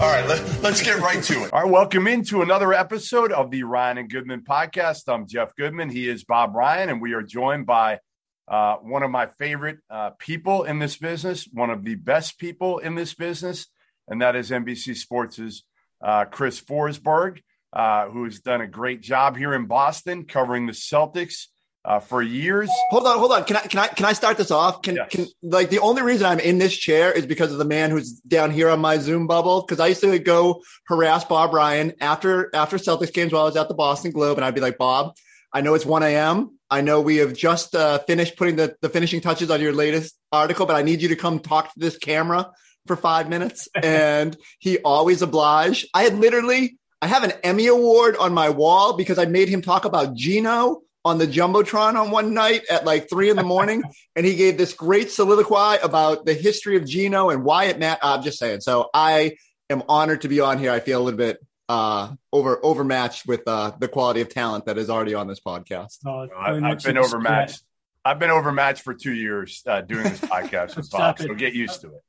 All 0.00 0.10
right, 0.10 0.26
let, 0.26 0.64
us 0.64 0.82
get 0.82 0.98
right 0.98 1.22
to 1.22 1.44
it. 1.44 1.52
All 1.52 1.62
right, 1.62 1.70
welcome 1.70 2.08
into 2.08 2.42
another 2.42 2.74
episode 2.74 3.30
of 3.30 3.52
the 3.52 3.62
Ryan 3.62 3.98
and 3.98 4.10
Goodman 4.10 4.40
podcast. 4.40 5.02
I'm 5.06 5.28
Jeff 5.28 5.54
Goodman. 5.54 5.88
He 5.88 6.08
is 6.08 6.24
Bob 6.24 6.56
Ryan, 6.56 6.88
and 6.88 7.00
we 7.00 7.12
are 7.12 7.22
joined 7.22 7.64
by 7.64 8.00
uh, 8.48 8.74
one 8.78 9.04
of 9.04 9.12
my 9.12 9.26
favorite 9.26 9.78
uh, 9.88 10.10
people 10.18 10.64
in 10.64 10.80
this 10.80 10.96
business, 10.96 11.48
one 11.52 11.70
of 11.70 11.84
the 11.84 11.94
best 11.94 12.40
people 12.40 12.78
in 12.80 12.96
this 12.96 13.14
business, 13.14 13.68
and 14.08 14.20
that 14.20 14.34
is 14.34 14.50
NBC 14.50 14.96
Sports' 14.96 15.62
uh, 16.04 16.24
Chris 16.24 16.60
Forsberg, 16.60 17.38
uh, 17.72 18.10
has 18.10 18.40
done 18.40 18.62
a 18.62 18.66
great 18.66 19.00
job 19.00 19.36
here 19.36 19.54
in 19.54 19.66
Boston 19.66 20.24
covering 20.24 20.66
the 20.66 20.72
Celtics 20.72 21.46
uh, 21.84 22.00
for 22.00 22.22
years. 22.22 22.70
Hold 22.90 23.06
on, 23.06 23.18
hold 23.18 23.32
on. 23.32 23.44
Can 23.44 23.56
I 23.56 23.60
can 23.60 23.78
I 23.78 23.88
can 23.88 24.06
I 24.06 24.12
start 24.12 24.36
this 24.36 24.50
off? 24.50 24.82
Can 24.82 24.96
Yes. 24.96 25.10
can 25.10 25.26
like 25.42 25.70
the 25.70 25.80
only 25.80 26.02
reason 26.02 26.26
I'm 26.26 26.40
in 26.40 26.58
this 26.58 26.76
chair 26.76 27.12
is 27.12 27.26
because 27.26 27.52
of 27.52 27.58
the 27.58 27.64
man 27.64 27.90
who's 27.90 28.12
down 28.20 28.50
here 28.50 28.70
on 28.70 28.80
my 28.80 28.98
Zoom 28.98 29.26
bubble. 29.26 29.62
Because 29.62 29.80
I 29.80 29.88
used 29.88 30.00
to 30.00 30.18
go 30.18 30.62
harass 30.86 31.24
Bob 31.24 31.52
Ryan 31.52 31.92
after 32.00 32.50
after 32.54 32.78
Celtics 32.78 33.12
games 33.12 33.32
while 33.32 33.42
I 33.42 33.46
was 33.46 33.56
at 33.56 33.68
the 33.68 33.74
Boston 33.74 34.12
Globe, 34.12 34.38
and 34.38 34.44
I'd 34.44 34.54
be 34.54 34.60
like, 34.60 34.78
Bob, 34.78 35.14
I 35.52 35.60
know 35.60 35.74
it's 35.74 35.86
1 35.86 36.02
a.m. 36.02 36.58
I 36.70 36.80
know 36.80 37.00
we 37.00 37.18
have 37.18 37.34
just 37.34 37.74
uh, 37.74 37.98
finished 38.00 38.36
putting 38.36 38.56
the 38.56 38.76
the 38.80 38.88
finishing 38.88 39.20
touches 39.20 39.50
on 39.50 39.60
your 39.60 39.72
latest 39.72 40.16
article, 40.32 40.66
but 40.66 40.76
I 40.76 40.82
need 40.82 41.02
you 41.02 41.08
to 41.08 41.16
come 41.16 41.38
talk 41.38 41.72
to 41.74 41.78
this 41.78 41.98
camera 41.98 42.50
for 42.86 42.96
five 42.96 43.28
minutes. 43.28 43.68
and 43.82 44.36
he 44.58 44.78
always 44.78 45.20
obliged. 45.22 45.86
I 45.92 46.04
had 46.04 46.14
literally. 46.16 46.78
I 47.02 47.06
have 47.06 47.22
an 47.22 47.32
Emmy 47.42 47.66
award 47.66 48.16
on 48.16 48.32
my 48.32 48.48
wall 48.48 48.94
because 48.96 49.18
I 49.18 49.26
made 49.26 49.50
him 49.50 49.60
talk 49.60 49.84
about 49.84 50.14
Gino 50.14 50.83
on 51.04 51.18
the 51.18 51.26
jumbotron 51.26 52.00
on 52.00 52.10
one 52.10 52.32
night 52.32 52.62
at 52.70 52.84
like 52.84 53.08
three 53.10 53.30
in 53.30 53.36
the 53.36 53.42
morning, 53.42 53.82
and 54.16 54.24
he 54.24 54.34
gave 54.34 54.56
this 54.56 54.72
great 54.72 55.10
soliloquy 55.10 55.78
about 55.82 56.24
the 56.24 56.34
history 56.34 56.76
of 56.76 56.86
Gino 56.86 57.30
and 57.30 57.44
why 57.44 57.64
it 57.64 57.78
matters. 57.78 58.00
I'm 58.02 58.22
just 58.22 58.38
saying. 58.38 58.60
So 58.60 58.88
I 58.94 59.36
am 59.70 59.82
honored 59.88 60.22
to 60.22 60.28
be 60.28 60.40
on 60.40 60.58
here. 60.58 60.70
I 60.70 60.80
feel 60.80 61.00
a 61.00 61.02
little 61.02 61.18
bit 61.18 61.38
uh, 61.68 62.14
over 62.32 62.60
overmatched 62.62 63.26
with 63.26 63.42
uh, 63.46 63.72
the 63.78 63.88
quality 63.88 64.20
of 64.20 64.28
talent 64.28 64.66
that 64.66 64.78
is 64.78 64.90
already 64.90 65.14
on 65.14 65.26
this 65.26 65.40
podcast. 65.40 65.98
Uh, 66.06 66.26
I, 66.36 66.52
very 66.52 66.62
I've 66.62 66.82
been 66.82 66.96
in 66.96 67.02
the 67.02 67.08
overmatched. 67.08 67.62
I've 68.06 68.18
been 68.18 68.30
overmatched 68.30 68.82
for 68.82 68.92
two 68.92 69.14
years 69.14 69.62
uh, 69.66 69.80
doing 69.80 70.04
this 70.04 70.20
podcast 70.20 70.76
with 70.76 70.90
Bob, 70.90 71.20
it. 71.20 71.26
so 71.26 71.34
get 71.34 71.54
used 71.54 71.80
to 71.82 71.88
it. 71.88 72.02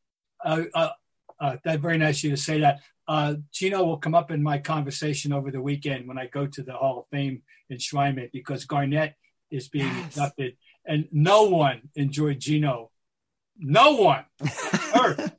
Uh, 0.73 0.89
uh, 1.39 1.57
that 1.63 1.79
very 1.79 1.97
nice 1.97 2.19
of 2.19 2.23
you 2.25 2.29
to 2.31 2.37
say 2.37 2.59
that. 2.61 2.79
Uh, 3.07 3.35
Gino 3.51 3.83
will 3.83 3.97
come 3.97 4.15
up 4.15 4.31
in 4.31 4.41
my 4.41 4.57
conversation 4.57 5.31
over 5.31 5.51
the 5.51 5.61
weekend 5.61 6.07
when 6.07 6.17
I 6.17 6.25
go 6.25 6.47
to 6.47 6.63
the 6.63 6.73
Hall 6.73 6.99
of 7.01 7.05
Fame 7.11 7.43
enshrinement 7.71 8.31
because 8.31 8.65
Garnett 8.65 9.13
is 9.51 9.67
being 9.67 9.85
Yes. 9.87 10.17
inducted, 10.17 10.57
and 10.85 11.07
no 11.11 11.43
one 11.43 11.89
enjoyed 11.95 12.39
Gino. 12.39 12.91
No 13.59 13.93
one, 13.93 14.25
earth, 14.99 15.35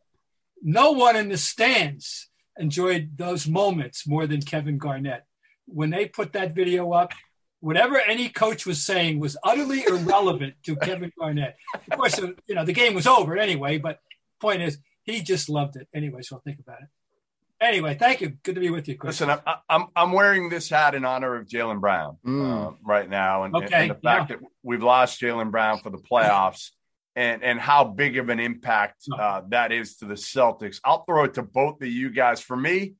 no 0.62 0.92
one 0.92 1.16
in 1.16 1.28
the 1.28 1.36
stands 1.36 2.28
enjoyed 2.58 3.18
those 3.18 3.46
moments 3.48 4.06
more 4.06 4.26
than 4.26 4.40
Kevin 4.42 4.78
Garnett. 4.78 5.24
When 5.66 5.90
they 5.90 6.06
put 6.06 6.32
that 6.34 6.54
video 6.54 6.92
up, 6.92 7.12
whatever 7.60 7.98
any 7.98 8.28
coach 8.28 8.64
was 8.64 8.80
saying 8.82 9.18
was 9.18 9.36
utterly 9.42 9.84
irrelevant 9.84 10.54
to 10.64 10.76
Kevin 10.76 11.12
Garnett. 11.18 11.56
Of 11.90 11.98
course, 11.98 12.16
you 12.18 12.54
know 12.54 12.64
the 12.64 12.72
game 12.72 12.94
was 12.94 13.06
over 13.08 13.36
anyway. 13.36 13.78
But 13.78 13.98
point 14.40 14.62
is, 14.62 14.78
he 15.06 15.22
just 15.22 15.48
loved 15.48 15.76
it 15.76 15.88
anyway. 15.94 16.20
So 16.22 16.36
I'll 16.36 16.42
think 16.42 16.58
about 16.60 16.82
it. 16.82 16.88
Anyway, 17.58 17.94
thank 17.98 18.20
you. 18.20 18.30
Good 18.42 18.56
to 18.56 18.60
be 18.60 18.68
with 18.68 18.86
you, 18.86 18.96
Chris. 18.98 19.18
Listen, 19.20 19.38
I'm, 19.46 19.56
I'm 19.70 19.86
I'm 19.96 20.12
wearing 20.12 20.50
this 20.50 20.68
hat 20.68 20.94
in 20.94 21.06
honor 21.06 21.36
of 21.36 21.46
Jaylen 21.46 21.80
Brown 21.80 22.18
Mm. 22.26 22.66
uh, 22.66 22.76
right 22.84 23.08
now, 23.08 23.44
and, 23.44 23.56
Okay, 23.56 23.82
and 23.82 23.90
the 23.90 23.94
fact 23.94 24.28
that 24.28 24.40
we've 24.62 24.82
lost 24.82 25.20
Jaylen 25.22 25.50
Brown 25.50 25.78
for 25.78 25.88
the 25.88 25.96
playoffs, 25.96 26.72
and 27.14 27.42
and 27.42 27.58
how 27.58 27.84
big 27.84 28.18
of 28.18 28.28
an 28.28 28.40
impact 28.40 29.04
uh, 29.18 29.40
that 29.48 29.72
is 29.72 29.96
to 29.98 30.04
the 30.04 30.14
Celtics. 30.16 30.80
I'll 30.84 31.04
throw 31.04 31.24
it 31.24 31.34
to 31.34 31.42
both 31.42 31.80
of 31.80 31.88
you 31.88 32.10
guys. 32.10 32.42
For 32.42 32.56
me, 32.56 32.96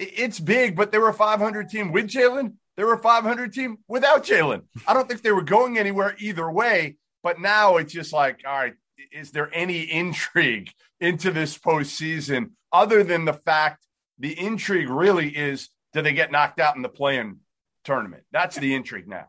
it's 0.00 0.40
big, 0.40 0.74
but 0.74 0.90
they 0.90 0.98
were 0.98 1.10
a 1.10 1.14
500 1.14 1.68
team 1.68 1.92
with 1.92 2.06
Jaylen. 2.08 2.54
They 2.76 2.82
were 2.82 2.94
a 2.94 2.98
500 2.98 3.52
team 3.52 3.78
without 3.86 4.24
Jaylen. 4.24 4.62
I 4.88 4.94
don't 4.94 5.08
think 5.08 5.22
they 5.22 5.30
were 5.30 5.42
going 5.44 5.78
anywhere 5.78 6.16
either 6.18 6.50
way. 6.50 6.96
But 7.22 7.40
now 7.40 7.76
it's 7.76 7.92
just 7.92 8.12
like, 8.12 8.40
all 8.44 8.52
right, 8.52 8.74
is 9.12 9.30
there 9.30 9.50
any 9.52 9.82
intrigue 9.82 10.70
into 11.00 11.30
this 11.30 11.58
postseason 11.58 12.50
other 12.72 13.02
than 13.02 13.24
the 13.24 13.32
fact 13.32 13.84
the 14.18 14.38
intrigue 14.38 14.88
really 14.88 15.28
is 15.28 15.68
do 15.92 16.02
they 16.02 16.12
get 16.12 16.32
knocked 16.32 16.60
out 16.60 16.76
in 16.76 16.82
the 16.82 16.88
play-in 16.88 17.38
tournament? 17.84 18.24
That's 18.32 18.56
the 18.56 18.74
intrigue 18.74 19.08
now. 19.08 19.28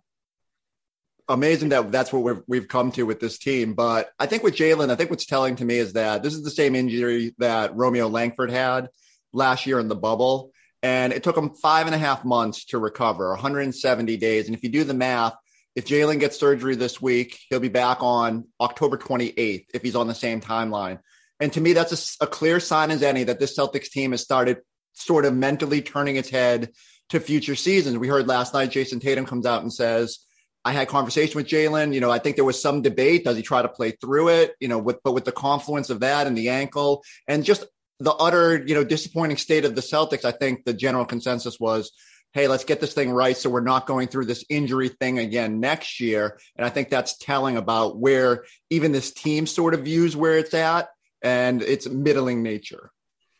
amazing 1.28 1.69
that 1.69 1.91
that's 1.91 2.13
what 2.13 2.24
we've, 2.24 2.44
we've 2.47 2.68
come 2.68 2.91
to 2.94 3.03
with 3.03 3.19
this 3.19 3.38
team. 3.38 3.74
But 3.74 4.09
I 4.19 4.25
think 4.25 4.44
with 4.44 4.56
Jaylen, 4.56 4.90
I 4.90 4.96
think 4.96 5.09
what's 5.09 5.25
telling 5.25 5.56
to 5.58 5.66
me 5.66 5.78
is 5.78 5.94
that 5.94 6.24
this 6.24 6.34
is 6.34 6.44
the 6.44 6.52
same 6.52 6.75
injury 6.75 7.34
that 7.38 7.75
Romeo 7.75 8.07
Langford 8.07 8.52
had 8.52 8.90
last 9.34 9.66
year 9.66 9.80
in 9.80 9.88
the 9.88 9.96
bubble. 9.96 10.52
And 10.84 11.13
it 11.13 11.24
took 11.24 11.38
him 11.38 11.56
five 11.56 11.88
and 11.88 11.96
a 11.96 12.00
half 12.00 12.24
months 12.24 12.66
to 12.66 12.78
recover, 12.78 13.30
170 13.30 14.18
days. 14.18 14.47
And 14.47 14.56
if 14.56 14.62
you 14.63 14.69
do 14.69 14.84
the 14.84 14.94
math, 14.94 15.34
if 15.75 15.86
Jaylen 15.86 16.19
gets 16.19 16.40
surgery 16.40 16.75
this 16.75 17.02
week, 17.02 17.40
he'll 17.50 17.59
be 17.59 17.68
back 17.69 18.02
on 18.02 18.47
October 18.62 18.97
28th 18.97 19.66
if 19.74 19.81
he's 19.81 19.96
on 19.96 20.08
the 20.08 20.16
same 20.16 20.41
timeline. 20.41 21.00
And 21.40 21.52
to 21.53 21.62
me, 21.62 21.74
that's 21.74 22.18
a 22.22 22.28
clear 22.28 22.59
sign 22.59 22.91
as 22.91 23.03
any 23.03 23.25
that 23.25 23.40
this 23.40 23.58
Celtics 23.58 23.90
team 23.90 24.12
has 24.12 24.22
started 24.22 24.59
sort 24.94 25.25
of 25.25 25.36
mentally 25.36 25.81
turning 25.81 26.16
its 26.16 26.30
head 26.30 26.72
to 27.09 27.19
future 27.19 27.56
seasons. 27.56 27.97
We 27.97 28.08
heard 28.08 28.27
last 28.27 28.54
night 28.54 28.72
Jayson 28.72 29.01
Tatum 29.01 29.25
comes 29.25 29.45
out 29.45 29.62
and 29.62 29.72
says, 29.72 30.19
I 30.63 30.72
had 30.72 30.88
conversation 30.88 31.36
with 31.36 31.48
Jaylen. 31.48 31.94
You 31.94 32.00
know, 32.00 32.10
I 32.10 32.19
think 32.19 32.38
there 32.38 32.45
was 32.45 32.60
some 32.60 32.81
debate. 32.81 33.25
Does 33.25 33.38
he 33.38 33.44
try 33.44 33.62
to 33.62 33.68
play 33.68 33.92
through 33.92 34.30
it? 34.30 34.56
You 34.60 34.68
know, 34.68 34.80
with 34.80 35.04
but 35.04 35.12
with 35.12 35.25
the 35.25 35.31
confluence 35.31 35.89
of 35.89 36.00
that 36.00 36.25
and 36.25 36.38
the 36.38 36.50
ankle 36.50 37.04
and 37.27 37.44
just 37.44 37.66
the 38.00 38.13
utter, 38.13 38.63
you 38.66 38.74
know, 38.74 38.83
disappointing 38.83 39.38
state 39.38 39.66
of 39.66 39.75
the 39.75 39.81
Celtics, 39.81 40.25
I 40.25 40.31
think 40.31 40.66
the 40.66 40.74
general 40.74 41.06
consensus 41.06 41.60
was, 41.60 41.92
hey, 42.36 42.50
let's 42.50 42.66
get 42.66 42.82
this 42.82 42.94
thing 42.94 43.12
right 43.12 43.38
so 43.38 43.50
we're 43.50 43.62
not 43.62 43.88
going 43.88 44.10
through 44.10 44.26
this 44.26 44.44
injury 44.50 44.90
thing 44.90 45.20
again 45.20 45.62
next 45.62 46.02
year. 46.02 46.38
And 46.58 46.66
I 46.66 46.70
think 46.70 46.90
that's 46.90 47.18
telling 47.18 47.56
about 47.56 47.98
where 47.98 48.44
even 48.70 48.92
this 48.92 49.14
team 49.14 49.48
sort 49.48 49.74
of 49.74 49.86
views 49.86 50.18
where 50.18 50.38
it's 50.38 50.54
at 50.54 50.90
and 51.24 51.64
its 51.64 51.88
middling 51.88 52.44
nature. 52.44 52.92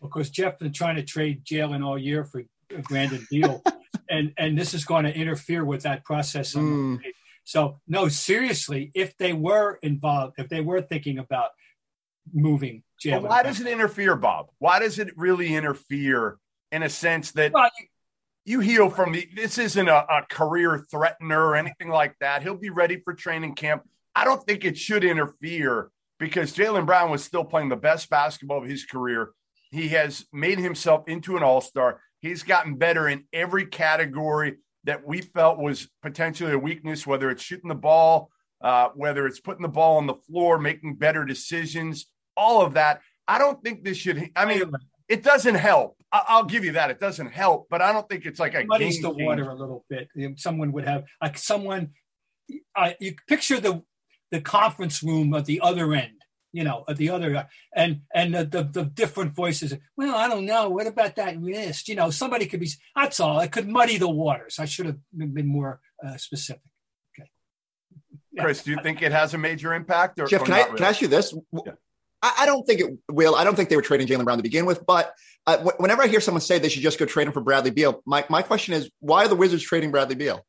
Of 0.02 0.12
course, 0.12 0.30
Jeff 0.30 0.60
been 0.60 0.72
trying 0.72 0.96
to 0.96 1.04
trade 1.04 1.44
Jaylen 1.44 1.86
all 1.86 2.00
year 2.00 2.24
for 2.24 2.44
a 2.74 2.82
Brandon 2.84 3.28
deal, 3.30 3.62
and 4.10 4.34
and 4.38 4.58
this 4.58 4.74
is 4.74 4.86
going 4.86 5.04
to 5.06 5.14
interfere 5.14 5.66
with 5.66 5.84
that 5.84 6.06
process. 6.06 6.54
Mm. 6.54 7.02
So 7.44 7.82
no, 7.88 8.08
seriously, 8.08 8.92
if 8.94 9.18
they 9.18 9.34
were 9.34 9.78
involved, 9.82 10.36
if 10.38 10.48
they 10.48 10.62
were 10.62 10.82
thinking 10.82 11.18
about 11.18 11.50
moving 12.34 12.84
But 13.04 13.10
Jaylen, 13.10 13.28
why 13.28 13.44
does 13.44 13.60
it 13.60 13.68
interfere, 13.68 14.16
Bob? 14.16 14.52
Why 14.60 14.80
does 14.80 15.00
it 15.00 15.18
really 15.18 15.54
interfere 15.54 16.38
in 16.72 16.84
a 16.84 16.90
sense 16.90 17.32
that 17.32 17.52
Well, 17.52 17.70
you- 17.80 17.88
you 18.46 18.60
heal 18.60 18.90
from 18.90 19.12
the. 19.12 19.28
This 19.36 19.58
isn't 19.58 19.88
a, 19.88 20.06
a 20.10 20.26
career 20.30 20.86
threatener 20.94 21.38
or 21.38 21.56
anything 21.56 21.90
like 21.90 22.16
that. 22.20 22.44
He'll 22.44 22.56
be 22.56 22.70
ready 22.70 23.02
for 23.04 23.14
training 23.14 23.56
camp. 23.56 23.84
I 24.16 24.24
don't 24.24 24.44
think 24.46 24.64
it 24.64 24.78
should 24.78 25.04
interfere 25.04 25.90
because 26.20 26.56
Jaylen 26.56 26.86
Brown 26.86 27.12
was 27.12 27.24
still 27.24 27.44
playing 27.44 27.70
the 27.70 27.76
best 27.76 28.10
basketball 28.10 28.60
of 28.60 28.70
his 28.70 28.86
career. 28.86 29.32
He 29.72 29.90
has 29.90 30.26
made 30.32 30.60
himself 30.60 31.08
into 31.08 31.36
an 31.36 31.44
all 31.44 31.60
star. 31.60 32.00
He's 32.22 32.44
gotten 32.44 32.76
better 32.76 33.10
in 33.10 33.26
every 33.34 33.66
category 33.66 34.58
that 34.86 35.06
we 35.06 35.22
felt 35.22 35.58
was 35.58 35.90
potentially 36.02 36.54
a 36.54 36.60
weakness, 36.60 37.06
whether 37.06 37.30
it's 37.30 37.44
shooting 37.44 37.68
the 37.68 37.76
ball, 37.76 38.30
uh, 38.62 38.90
whether 38.96 39.28
it's 39.28 39.40
putting 39.40 39.64
the 39.64 39.68
ball 39.68 39.98
on 39.98 40.08
the 40.08 40.16
floor, 40.16 40.60
making 40.60 40.96
better 40.96 41.26
decisions, 41.26 42.06
all 42.38 42.62
of 42.62 42.76
that. 42.76 43.02
I 43.28 43.40
don't 43.40 43.62
think 43.64 43.84
this 43.84 43.98
should. 43.98 44.30
I 44.36 44.46
mean, 44.46 44.72
it 45.08 45.24
doesn't 45.24 45.56
help. 45.56 45.98
I, 46.12 46.38
will 46.38 46.46
give 46.46 46.64
you 46.64 46.74
that. 46.74 46.92
It 46.92 47.00
doesn't 47.00 47.32
help, 47.32 47.68
but 47.70 47.82
I 47.82 47.92
don't 47.92 48.08
think 48.08 48.26
it's 48.26 48.40
like 48.40 48.56
a 48.56 48.64
muddies 48.66 49.02
the 49.02 49.10
water 49.10 49.50
a 49.50 49.56
little 49.56 49.86
bit. 49.90 50.10
Someone 50.38 50.72
would 50.72 50.88
have 50.88 51.04
like 51.22 51.38
someone. 51.38 51.92
Uh, 52.76 52.92
you 53.00 53.16
picture 53.28 53.60
the 53.60 53.84
the 54.32 54.40
conference 54.40 55.04
room 55.04 55.34
at 55.34 55.46
the 55.46 55.62
other 55.62 55.94
end 55.94 56.16
you 56.56 56.64
know, 56.64 56.86
at 56.88 56.96
the 56.96 57.10
other 57.10 57.50
and 57.76 58.00
and 58.14 58.34
the, 58.34 58.46
the, 58.46 58.64
the 58.64 58.86
different 58.86 59.36
voices. 59.36 59.74
Well, 59.98 60.16
I 60.16 60.30
don't 60.30 60.46
know. 60.46 60.70
What 60.70 60.88
about 60.88 61.18
that 61.18 61.38
wrist? 61.38 61.90
You 61.90 61.96
know, 61.96 62.10
somebody 62.12 62.46
could 62.46 62.62
be. 62.62 62.70
That's 62.96 63.20
all. 63.20 63.42
It 63.42 63.52
could 63.52 63.68
muddy 63.68 63.98
the 63.98 64.08
waters. 64.08 64.58
I 64.58 64.64
should 64.64 64.86
have 64.86 64.98
been 65.14 65.48
more 65.48 65.82
uh, 66.02 66.16
specific. 66.16 66.62
Okay. 67.20 67.30
Chris, 68.40 68.64
do 68.64 68.72
you 68.72 68.78
think 68.82 69.02
it 69.02 69.12
has 69.12 69.34
a 69.34 69.38
major 69.38 69.74
impact? 69.74 70.18
Or, 70.18 70.28
Jeff, 70.28 70.44
or 70.44 70.46
can 70.46 70.54
I 70.54 70.64
really? 70.64 70.78
can 70.78 70.86
I 70.86 70.90
ask 70.90 71.02
you 71.02 71.10
this? 71.10 71.36
Yeah. 71.52 71.74
I, 72.22 72.34
I, 72.40 72.46
don't 72.46 72.66
think 72.66 72.82
it 72.82 72.92
will. 73.10 73.36
I 73.36 73.44
don't 73.44 73.56
think 73.56 73.70
they 73.70 73.76
were 73.76 73.82
trading 73.82 74.08
Jaylen 74.08 74.24
Brown 74.24 74.38
to 74.38 74.44
begin 74.44 74.66
with. 74.66 74.86
But 74.86 75.14
uh, 75.46 75.58
w- 75.58 75.78
whenever 75.78 76.02
I 76.02 76.08
hear 76.08 76.22
someone 76.22 76.42
say 76.42 76.60
they 76.60 76.70
should 76.70 76.82
just 76.84 77.00
go 77.00 77.06
trade 77.06 77.28
him 77.28 77.34
for 77.34 77.42
Bradley 77.42 77.72
Beal, 77.72 78.02
my 78.06 78.26
my 78.30 78.42
question 78.42 78.74
is, 78.74 78.90
why 79.00 79.26
are 79.26 79.28
the 79.28 79.36
Wizards 79.36 79.64
trading 79.64 79.92
Bradley 79.92 80.16
Beal? 80.16 80.46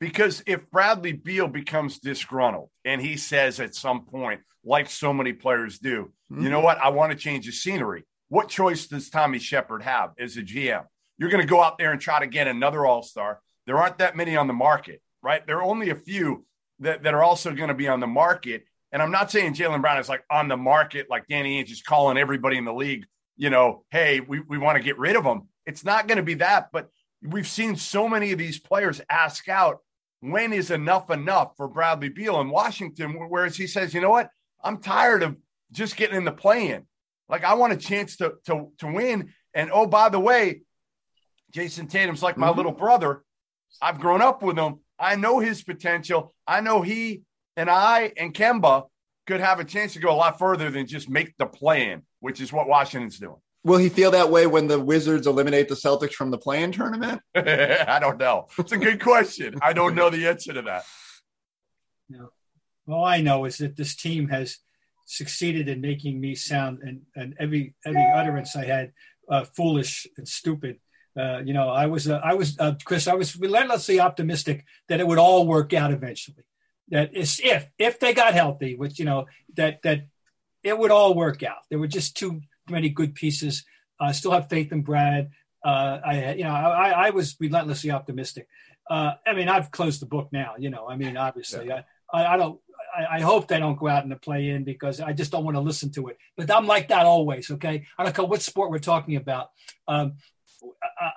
Because 0.00 0.42
if 0.46 0.70
Bradley 0.70 1.12
Beal 1.12 1.48
becomes 1.48 1.98
disgruntled 1.98 2.70
and 2.84 3.00
he 3.00 3.16
says 3.16 3.58
at 3.58 3.74
some 3.74 4.04
point, 4.04 4.40
like 4.64 4.88
so 4.90 5.12
many 5.12 5.32
players 5.32 5.78
do, 5.78 6.12
mm-hmm. 6.30 6.42
you 6.42 6.50
know 6.50 6.60
what? 6.60 6.78
I 6.78 6.90
want 6.90 7.12
to 7.12 7.18
change 7.18 7.46
the 7.46 7.52
scenery. 7.52 8.04
What 8.28 8.48
choice 8.48 8.86
does 8.86 9.10
Tommy 9.10 9.38
Sheppard 9.38 9.82
have 9.82 10.12
as 10.18 10.36
a 10.36 10.42
GM? 10.42 10.84
You're 11.16 11.30
going 11.30 11.42
to 11.42 11.48
go 11.48 11.62
out 11.62 11.78
there 11.78 11.90
and 11.90 12.00
try 12.00 12.20
to 12.20 12.26
get 12.26 12.46
another 12.46 12.86
All 12.86 13.02
Star. 13.02 13.40
There 13.66 13.78
aren't 13.78 13.98
that 13.98 14.16
many 14.16 14.36
on 14.36 14.46
the 14.46 14.52
market, 14.52 15.02
right? 15.22 15.44
There 15.46 15.58
are 15.58 15.64
only 15.64 15.90
a 15.90 15.94
few 15.94 16.44
that, 16.80 17.02
that 17.02 17.14
are 17.14 17.22
also 17.22 17.52
going 17.52 17.68
to 17.68 17.74
be 17.74 17.88
on 17.88 18.00
the 18.00 18.06
market. 18.06 18.64
And 18.92 19.02
I'm 19.02 19.10
not 19.10 19.30
saying 19.30 19.54
Jaylen 19.54 19.82
Brown 19.82 19.98
is 19.98 20.08
like 20.08 20.24
on 20.30 20.48
the 20.48 20.56
market, 20.56 21.08
like 21.10 21.26
Danny 21.28 21.62
Ainge 21.62 21.70
is 21.70 21.82
calling 21.82 22.16
everybody 22.16 22.56
in 22.56 22.64
the 22.64 22.72
league, 22.72 23.04
you 23.36 23.50
know, 23.50 23.84
hey, 23.90 24.20
we, 24.20 24.40
we 24.40 24.58
want 24.58 24.76
to 24.76 24.82
get 24.82 24.98
rid 24.98 25.16
of 25.16 25.24
him. 25.24 25.48
It's 25.66 25.84
not 25.84 26.08
going 26.08 26.16
to 26.16 26.22
be 26.22 26.34
that. 26.34 26.68
But 26.72 26.88
we've 27.22 27.46
seen 27.46 27.76
so 27.76 28.08
many 28.08 28.32
of 28.32 28.38
these 28.38 28.58
players 28.58 29.00
ask 29.10 29.48
out 29.48 29.78
when 30.20 30.52
is 30.52 30.70
enough 30.70 31.10
enough 31.10 31.52
for 31.56 31.68
Bradley 31.68 32.08
Beal 32.08 32.40
in 32.40 32.50
Washington? 32.50 33.12
Whereas 33.28 33.56
he 33.56 33.66
says, 33.66 33.94
you 33.94 34.00
know 34.00 34.10
what? 34.10 34.30
I'm 34.62 34.78
tired 34.78 35.22
of 35.22 35.36
just 35.70 35.96
getting 35.96 36.16
in 36.16 36.24
the 36.24 36.32
play 36.32 36.70
in. 36.70 36.86
Like 37.28 37.44
I 37.44 37.54
want 37.54 37.72
a 37.72 37.76
chance 37.76 38.16
to 38.16 38.34
to 38.46 38.72
to 38.78 38.86
win. 38.86 39.32
And 39.54 39.70
oh, 39.72 39.86
by 39.86 40.08
the 40.08 40.20
way, 40.20 40.62
Jayson 41.52 41.88
Tatum's 41.88 42.22
like 42.22 42.36
my 42.36 42.48
mm-hmm. 42.48 42.56
little 42.56 42.72
brother. 42.72 43.22
I've 43.80 44.00
grown 44.00 44.22
up 44.22 44.42
with 44.42 44.58
him. 44.58 44.80
I 44.98 45.16
know 45.16 45.38
his 45.38 45.62
potential. 45.62 46.34
I 46.46 46.60
know 46.60 46.82
he 46.82 47.22
and 47.58 47.68
I 47.68 48.12
and 48.16 48.32
Kemba 48.32 48.86
could 49.26 49.40
have 49.40 49.60
a 49.60 49.64
chance 49.64 49.92
to 49.94 49.98
go 49.98 50.10
a 50.10 50.16
lot 50.16 50.38
further 50.38 50.70
than 50.70 50.86
just 50.86 51.10
make 51.10 51.36
the 51.36 51.46
play 51.46 51.90
in, 51.90 52.02
which 52.20 52.40
is 52.40 52.52
what 52.52 52.68
Washington's 52.68 53.18
doing. 53.18 53.36
Will 53.64 53.78
he 53.78 53.88
feel 53.88 54.12
that 54.12 54.30
way 54.30 54.46
when 54.46 54.68
the 54.68 54.78
Wizards 54.78 55.26
eliminate 55.26 55.68
the 55.68 55.74
Celtics 55.74 56.12
from 56.12 56.30
the 56.30 56.38
play-in 56.38 56.70
tournament? 56.72 57.20
I 57.34 57.98
don't 58.00 58.16
know. 58.16 58.46
It's 58.56 58.72
a 58.72 58.78
good 58.78 59.02
question. 59.02 59.58
I 59.60 59.72
don't 59.72 59.96
know 59.96 60.08
the 60.08 60.28
answer 60.28 60.54
to 60.54 60.62
that. 60.62 60.84
No. 62.08 62.30
All 62.88 63.04
I 63.04 63.20
know 63.20 63.44
is 63.44 63.58
that 63.58 63.76
this 63.76 63.96
team 63.96 64.28
has 64.28 64.58
succeeded 65.04 65.68
in 65.68 65.80
making 65.80 66.20
me 66.20 66.34
sound 66.34 66.78
and, 66.82 67.02
and 67.16 67.34
every 67.38 67.74
every 67.84 68.06
utterance 68.14 68.54
I 68.54 68.64
had 68.66 68.92
uh, 69.28 69.44
foolish 69.44 70.06
and 70.16 70.28
stupid. 70.28 70.78
Uh, 71.18 71.42
you 71.44 71.52
know, 71.52 71.68
I 71.68 71.86
was 71.86 72.08
uh, 72.08 72.20
I 72.22 72.34
was 72.34 72.56
uh, 72.60 72.74
Chris. 72.84 73.08
I 73.08 73.14
was 73.14 73.36
relentlessly 73.36 73.98
optimistic 73.98 74.64
that 74.88 75.00
it 75.00 75.06
would 75.06 75.18
all 75.18 75.46
work 75.46 75.74
out 75.74 75.92
eventually. 75.92 76.44
That 76.90 77.14
is 77.14 77.40
if 77.42 77.68
if 77.78 78.00
they 78.00 78.14
got 78.14 78.34
healthy, 78.34 78.74
which 78.74 78.98
you 78.98 79.04
know 79.04 79.26
that 79.56 79.82
that 79.82 80.06
it 80.62 80.78
would 80.78 80.90
all 80.90 81.14
work 81.14 81.42
out. 81.42 81.58
There 81.70 81.78
were 81.78 81.86
just 81.86 82.16
too 82.16 82.40
many 82.68 82.88
good 82.88 83.14
pieces. 83.14 83.64
I 84.00 84.12
still 84.12 84.32
have 84.32 84.48
faith 84.48 84.72
in 84.72 84.82
Brad. 84.82 85.30
Uh, 85.64 85.98
I, 86.04 86.34
you 86.34 86.44
know, 86.44 86.50
I, 86.50 87.08
I 87.08 87.10
was 87.10 87.36
relentlessly 87.40 87.90
optimistic. 87.90 88.46
Uh, 88.88 89.12
I 89.26 89.34
mean, 89.34 89.48
I've 89.48 89.70
closed 89.70 90.00
the 90.00 90.06
book 90.06 90.28
now. 90.32 90.54
You 90.58 90.70
know, 90.70 90.88
I 90.88 90.96
mean, 90.96 91.16
obviously, 91.16 91.66
yeah. 91.66 91.82
I, 92.12 92.26
I, 92.26 92.36
don't. 92.36 92.60
I, 92.96 93.16
I, 93.16 93.20
hope 93.20 93.48
they 93.48 93.58
don't 93.58 93.78
go 93.78 93.88
out 93.88 94.04
in 94.04 94.08
the 94.08 94.16
play 94.16 94.48
in 94.48 94.64
because 94.64 95.00
I 95.00 95.12
just 95.12 95.30
don't 95.30 95.44
want 95.44 95.56
to 95.56 95.60
listen 95.60 95.90
to 95.92 96.08
it. 96.08 96.16
But 96.36 96.50
I'm 96.50 96.66
like 96.66 96.88
that 96.88 97.04
always. 97.04 97.50
Okay, 97.50 97.86
I 97.98 98.04
don't 98.04 98.14
care 98.14 98.24
what 98.24 98.40
sport 98.40 98.70
we're 98.70 98.78
talking 98.78 99.16
about. 99.16 99.50
Um, 99.86 100.14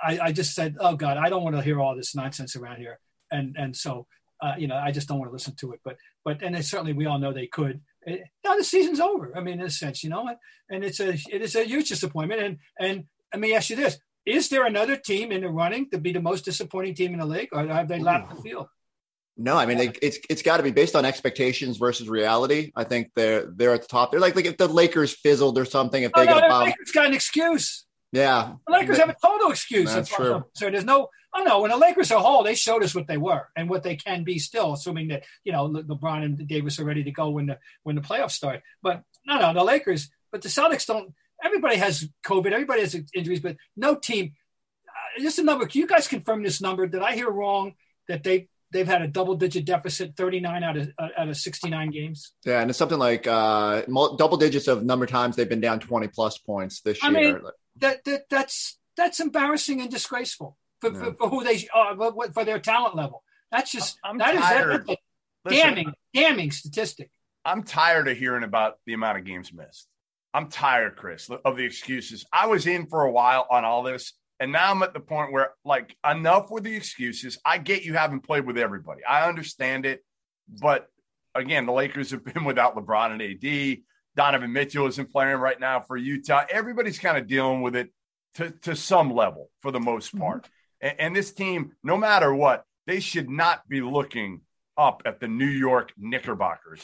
I, 0.03 0.19
I 0.21 0.31
just 0.31 0.53
said, 0.53 0.75
oh 0.79 0.95
God, 0.95 1.17
I 1.17 1.29
don't 1.29 1.43
want 1.43 1.55
to 1.55 1.61
hear 1.61 1.79
all 1.79 1.95
this 1.95 2.15
nonsense 2.15 2.55
around 2.55 2.77
here, 2.77 2.99
and 3.31 3.55
and 3.57 3.75
so 3.75 4.07
uh, 4.41 4.55
you 4.57 4.67
know, 4.67 4.75
I 4.75 4.91
just 4.91 5.07
don't 5.07 5.19
want 5.19 5.29
to 5.29 5.33
listen 5.33 5.55
to 5.57 5.71
it. 5.73 5.81
But 5.83 5.97
but 6.25 6.41
and 6.41 6.63
certainly 6.65 6.93
we 6.93 7.05
all 7.05 7.19
know 7.19 7.31
they 7.31 7.47
could. 7.47 7.81
It, 8.05 8.21
eh, 8.21 8.23
now 8.43 8.55
the 8.55 8.63
season's 8.63 8.99
over. 8.99 9.35
I 9.37 9.41
mean, 9.41 9.59
in 9.59 9.65
a 9.65 9.69
sense, 9.69 10.03
you 10.03 10.09
know, 10.09 10.27
and 10.69 10.83
it's 10.83 10.99
a 10.99 11.13
it 11.29 11.41
is 11.41 11.55
a 11.55 11.63
huge 11.63 11.89
disappointment. 11.89 12.41
And 12.41 12.57
and 12.79 13.03
let 13.33 13.39
me 13.39 13.53
ask 13.53 13.69
you 13.69 13.75
this: 13.75 13.99
Is 14.25 14.49
there 14.49 14.65
another 14.65 14.97
team 14.97 15.31
in 15.31 15.41
the 15.41 15.49
running 15.49 15.89
to 15.91 15.99
be 15.99 16.11
the 16.11 16.21
most 16.21 16.45
disappointing 16.45 16.95
team 16.95 17.13
in 17.13 17.19
the 17.19 17.25
league, 17.25 17.49
or 17.51 17.67
have 17.67 17.87
they 17.87 17.99
lapped 17.99 18.35
the 18.35 18.41
field? 18.41 18.67
No, 19.37 19.57
I 19.57 19.65
mean 19.65 19.93
it's 20.01 20.19
it's 20.29 20.41
got 20.41 20.57
to 20.57 20.63
be 20.63 20.71
based 20.71 20.95
on 20.95 21.05
expectations 21.05 21.77
versus 21.77 22.09
reality. 22.09 22.71
I 22.75 22.83
think 22.83 23.11
they're 23.15 23.45
they're 23.55 23.73
at 23.73 23.83
the 23.83 23.87
top. 23.87 24.11
They're 24.11 24.19
like 24.19 24.35
like 24.35 24.45
if 24.45 24.57
the 24.57 24.67
Lakers 24.67 25.13
fizzled 25.13 25.57
or 25.57 25.65
something. 25.65 26.03
If 26.03 26.11
they 26.13 26.21
oh, 26.21 26.25
no, 26.25 26.39
got 26.39 26.49
the 26.49 26.65
Lakers 26.65 26.91
got 26.91 27.05
an 27.05 27.13
excuse. 27.13 27.85
Yeah, 28.11 28.53
the 28.67 28.73
Lakers 28.73 28.97
they, 28.97 29.01
have 29.03 29.09
a 29.09 29.15
total 29.25 29.51
excuse. 29.51 29.93
That's 29.93 30.09
true. 30.09 30.43
So 30.53 30.69
there's 30.69 30.83
no 30.83 31.07
Oh 31.33 31.43
no, 31.43 31.61
when 31.61 31.71
the 31.71 31.77
Lakers 31.77 32.11
are 32.11 32.19
whole, 32.19 32.43
they 32.43 32.55
showed 32.55 32.83
us 32.83 32.93
what 32.93 33.07
they 33.07 33.17
were 33.17 33.47
and 33.55 33.69
what 33.69 33.83
they 33.83 33.95
can 33.95 34.23
be 34.23 34.37
still, 34.37 34.73
assuming 34.73 35.09
that 35.09 35.23
you 35.43 35.51
know 35.51 35.65
Le- 35.65 35.83
LeBron 35.83 36.25
and 36.25 36.47
Davis 36.47 36.79
are 36.79 36.85
ready 36.85 37.03
to 37.03 37.11
go 37.11 37.29
when 37.29 37.45
the 37.47 37.59
when 37.83 37.95
the 37.95 38.01
playoffs 38.01 38.31
start. 38.31 38.61
But 38.81 39.03
no, 39.25 39.39
no, 39.39 39.53
the 39.53 39.63
Lakers, 39.63 40.09
but 40.31 40.41
the 40.41 40.49
Celtics 40.49 40.85
don't. 40.85 41.13
Everybody 41.43 41.77
has 41.77 42.07
COVID. 42.25 42.51
Everybody 42.51 42.81
has 42.81 42.95
injuries, 43.13 43.39
but 43.39 43.55
no 43.75 43.95
team. 43.95 44.33
Uh, 44.87 45.21
just 45.21 45.39
a 45.39 45.43
number. 45.43 45.65
Can 45.65 45.81
you 45.81 45.87
guys 45.87 46.07
confirm 46.07 46.43
this 46.43 46.61
number? 46.61 46.85
Did 46.85 47.01
I 47.01 47.15
hear 47.15 47.29
wrong 47.29 47.73
that 48.07 48.23
they 48.23 48.49
they've 48.71 48.87
had 48.87 49.01
a 49.01 49.07
double 49.07 49.35
digit 49.35 49.65
deficit 49.65 50.15
39 50.15 50.63
out 50.63 50.77
of 50.77 50.91
uh, 50.97 51.09
out 51.17 51.29
of 51.29 51.37
69 51.37 51.91
games 51.91 52.33
yeah 52.45 52.61
and 52.61 52.69
it's 52.69 52.79
something 52.79 52.97
like 52.97 53.27
uh 53.27 53.81
double 54.17 54.37
digits 54.37 54.67
of 54.67 54.83
number 54.83 55.05
of 55.05 55.11
times 55.11 55.35
they've 55.35 55.49
been 55.49 55.61
down 55.61 55.79
20 55.79 56.07
plus 56.07 56.37
points 56.37 56.81
this 56.81 56.97
I 57.03 57.09
year 57.09 57.33
mean, 57.33 57.41
that, 57.77 58.03
that 58.05 58.29
that's 58.29 58.79
that's 58.95 59.19
embarrassing 59.19 59.81
and 59.81 59.91
disgraceful 59.91 60.57
for, 60.81 60.93
for, 60.93 61.13
for, 61.13 61.29
who 61.29 61.43
they 61.43 61.67
are, 61.73 61.95
for 62.33 62.43
their 62.43 62.59
talent 62.59 62.95
level. 62.95 63.23
That's 63.51 63.71
just 63.71 63.97
I'm 64.03 64.17
that 64.17 64.35
tired. 64.35 64.89
Is, 64.89 64.95
that's 65.45 65.55
damning, 65.55 65.85
Listen, 65.87 65.95
damning 66.13 66.51
statistic. 66.51 67.11
I'm 67.45 67.63
tired 67.63 68.07
of 68.07 68.17
hearing 68.17 68.43
about 68.43 68.75
the 68.85 68.93
amount 68.93 69.19
of 69.19 69.25
games 69.25 69.51
missed. 69.53 69.87
I'm 70.33 70.49
tired, 70.49 70.95
Chris, 70.95 71.29
of 71.43 71.57
the 71.57 71.63
excuses. 71.63 72.25
I 72.31 72.47
was 72.47 72.67
in 72.67 72.87
for 72.87 73.03
a 73.03 73.11
while 73.11 73.45
on 73.49 73.65
all 73.65 73.83
this, 73.83 74.13
and 74.39 74.51
now 74.51 74.71
I'm 74.71 74.81
at 74.83 74.93
the 74.93 74.99
point 74.99 75.33
where, 75.33 75.51
like, 75.65 75.95
enough 76.09 76.49
with 76.49 76.63
the 76.63 76.75
excuses. 76.75 77.37
I 77.43 77.57
get 77.57 77.83
you 77.83 77.95
haven't 77.95 78.21
played 78.21 78.45
with 78.45 78.57
everybody. 78.57 79.03
I 79.03 79.27
understand 79.27 79.85
it, 79.85 80.03
but 80.61 80.87
again, 81.35 81.65
the 81.65 81.73
Lakers 81.73 82.11
have 82.11 82.23
been 82.23 82.43
without 82.45 82.75
LeBron 82.75 83.11
and 83.11 83.21
AD. 83.21 83.79
Donovan 84.15 84.51
Mitchell 84.51 84.87
isn't 84.87 85.11
playing 85.11 85.37
right 85.37 85.59
now 85.59 85.81
for 85.81 85.97
Utah. 85.97 86.45
Everybody's 86.49 86.99
kind 86.99 87.17
of 87.17 87.27
dealing 87.27 87.61
with 87.61 87.75
it 87.75 87.89
to, 88.35 88.51
to 88.61 88.75
some 88.75 89.13
level 89.13 89.49
for 89.61 89.71
the 89.71 89.79
most 89.79 90.09
mm-hmm. 90.09 90.19
part. 90.19 90.43
Mm-hmm. 90.43 90.51
And, 90.81 90.95
and 90.99 91.15
this 91.15 91.31
team, 91.31 91.73
no 91.83 91.97
matter 91.97 92.33
what, 92.33 92.65
they 92.87 92.99
should 92.99 93.29
not 93.29 93.67
be 93.69 93.81
looking 93.81 94.41
up 94.77 95.03
at 95.05 95.19
the 95.19 95.27
New 95.27 95.45
York 95.45 95.93
Knickerbockers 95.97 96.83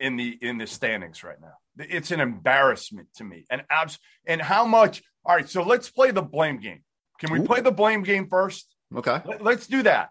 in 0.00 0.16
the 0.16 0.38
in 0.40 0.58
the 0.58 0.66
standings 0.66 1.24
right 1.24 1.40
now. 1.40 1.54
It's 1.78 2.10
an 2.10 2.20
embarrassment 2.20 3.08
to 3.16 3.24
me. 3.24 3.44
And 3.50 3.62
abs 3.70 3.98
and 4.26 4.40
how 4.40 4.66
much 4.66 5.02
all 5.24 5.36
right, 5.36 5.48
so 5.48 5.62
let's 5.62 5.88
play 5.88 6.10
the 6.10 6.22
blame 6.22 6.58
game. 6.58 6.82
Can 7.18 7.32
we 7.32 7.40
Ooh. 7.40 7.44
play 7.44 7.60
the 7.60 7.70
blame 7.70 8.02
game 8.02 8.28
first? 8.28 8.74
Okay. 8.94 9.20
Let's 9.40 9.66
do 9.66 9.82
that. 9.84 10.10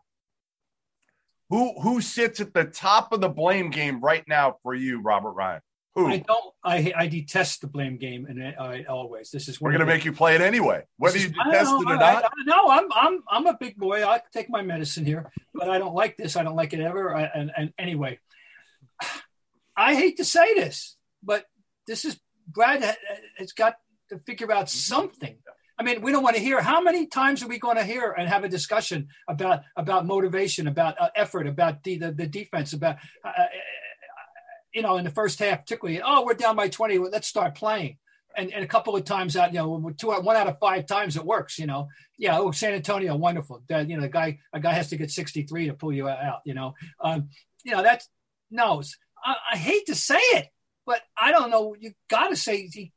Who 1.50 1.80
who 1.82 2.00
sits 2.02 2.40
at 2.40 2.54
the 2.54 2.64
top 2.64 3.12
of 3.12 3.20
the 3.20 3.30
blame 3.30 3.70
game 3.70 4.00
right 4.00 4.24
now 4.28 4.56
for 4.64 4.74
you, 4.74 5.02
Robert 5.02 5.34
Ryan? 5.34 5.62
Who? 5.96 6.08
I 6.08 6.18
don't. 6.18 6.54
I 6.64 6.94
I 6.96 7.08
detest 7.08 7.62
the 7.62 7.68
blame 7.68 7.98
game, 7.98 8.26
and 8.26 8.42
I 8.42 8.84
always. 8.84 9.30
This 9.30 9.50
is 9.50 9.60
we're 9.60 9.72
going 9.72 9.82
to 9.82 9.86
make 9.86 10.06
you 10.06 10.14
play 10.14 10.36
it 10.36 10.42
anyway, 10.42 10.84
whether 10.98 11.18
you 11.18 11.28
detest 11.28 11.70
it 11.70 11.88
or 11.88 11.98
not. 11.98 12.32
no, 12.46 12.70
I'm 12.70 12.88
I'm 12.94 13.24
I'm 13.30 13.48
a 13.48 13.58
big 13.60 13.76
boy. 13.76 14.06
I 14.08 14.22
take 14.32 14.50
my 14.50 14.62
medicine 14.62 15.06
here, 15.06 15.30
but 15.54 15.70
I 15.70 15.80
don't 15.80 15.94
like 15.94 16.16
this. 16.16 16.38
I 16.38 16.44
don't 16.44 16.56
like 16.56 16.72
it 16.72 16.80
ever. 16.80 17.14
I, 17.14 17.24
and 17.24 17.52
and 17.58 17.74
anyway, 17.78 18.20
I 19.76 19.96
hate 19.96 20.18
to 20.18 20.26
say 20.26 20.54
this, 20.54 20.96
but 21.22 21.46
this 21.88 22.06
is 22.06 22.18
Brad 22.48 22.84
has 23.38 23.52
got 23.52 23.76
to 24.10 24.20
figure 24.20 24.52
out 24.52 24.70
something. 24.70 25.38
I 25.78 25.84
mean, 25.84 26.02
we 26.02 26.12
don't 26.12 26.24
want 26.24 26.36
to 26.36 26.42
hear. 26.42 26.62
How 26.62 26.80
many 26.80 27.08
times 27.08 27.44
are 27.44 27.48
we 27.48 27.58
going 27.58 27.78
to 27.78 27.84
hear 27.84 28.12
and 28.12 28.30
have 28.30 28.44
a 28.46 28.50
discussion 28.50 29.08
about 29.28 29.64
about 29.76 30.06
motivation, 30.06 30.68
about 30.68 31.02
uh, 31.02 31.10
effort, 31.16 31.48
about 31.48 31.84
the, 31.84 31.98
the, 31.98 32.12
the 32.12 32.28
defense, 32.28 32.72
about 32.72 32.98
uh, 33.26 33.30
uh 33.30 33.48
you 34.74 34.82
know, 34.82 34.98
in 34.98 35.04
the 35.04 35.12
first 35.12 35.40
half, 35.40 35.60
particularly, 35.62 36.02
oh, 36.04 36.26
we're 36.26 36.34
down 36.34 36.56
by 36.56 36.70
20, 36.70 36.98
let's 36.98 37.28
start 37.28 37.56
playing. 37.56 37.98
And, 38.38 38.54
and 38.54 38.64
a 38.64 38.68
couple 38.68 38.96
of 38.96 39.04
times 39.04 39.36
out, 39.36 39.54
you 39.54 39.60
know, 39.60 39.92
two, 39.98 40.10
one 40.10 40.38
out 40.38 40.48
of 40.48 40.58
five 40.60 40.86
times 40.86 41.18
it 41.18 41.26
works, 41.26 41.60
you 41.60 41.66
know. 41.66 41.90
Yeah, 42.18 42.40
oh, 42.40 42.52
San 42.52 42.74
Antonio, 42.74 43.16
wonderful. 43.18 43.62
That, 43.68 43.90
you 43.90 43.98
know, 43.98 44.04
the 44.04 44.10
guy, 44.10 44.40
a 44.54 44.60
guy 44.60 44.72
has 44.72 44.90
to 44.90 44.96
get 44.96 45.12
63 45.12 45.68
to 45.68 45.74
pull 45.74 45.92
you 45.92 46.08
out, 46.08 46.40
you 46.46 46.54
know. 46.54 46.76
Um, 47.02 47.30
you 47.66 47.74
know, 47.74 47.84
that's, 47.84 48.08
no, 48.50 48.82
I, 49.24 49.36
I 49.54 49.58
hate 49.58 49.88
to 49.88 49.96
say 49.96 50.20
it, 50.20 50.48
but 50.86 51.02
I 51.20 51.32
don't 51.32 51.50
know. 51.50 51.76
You 51.78 51.92
got 52.10 52.30
to 52.30 52.38
say, 52.38 52.70
he, 52.72 52.94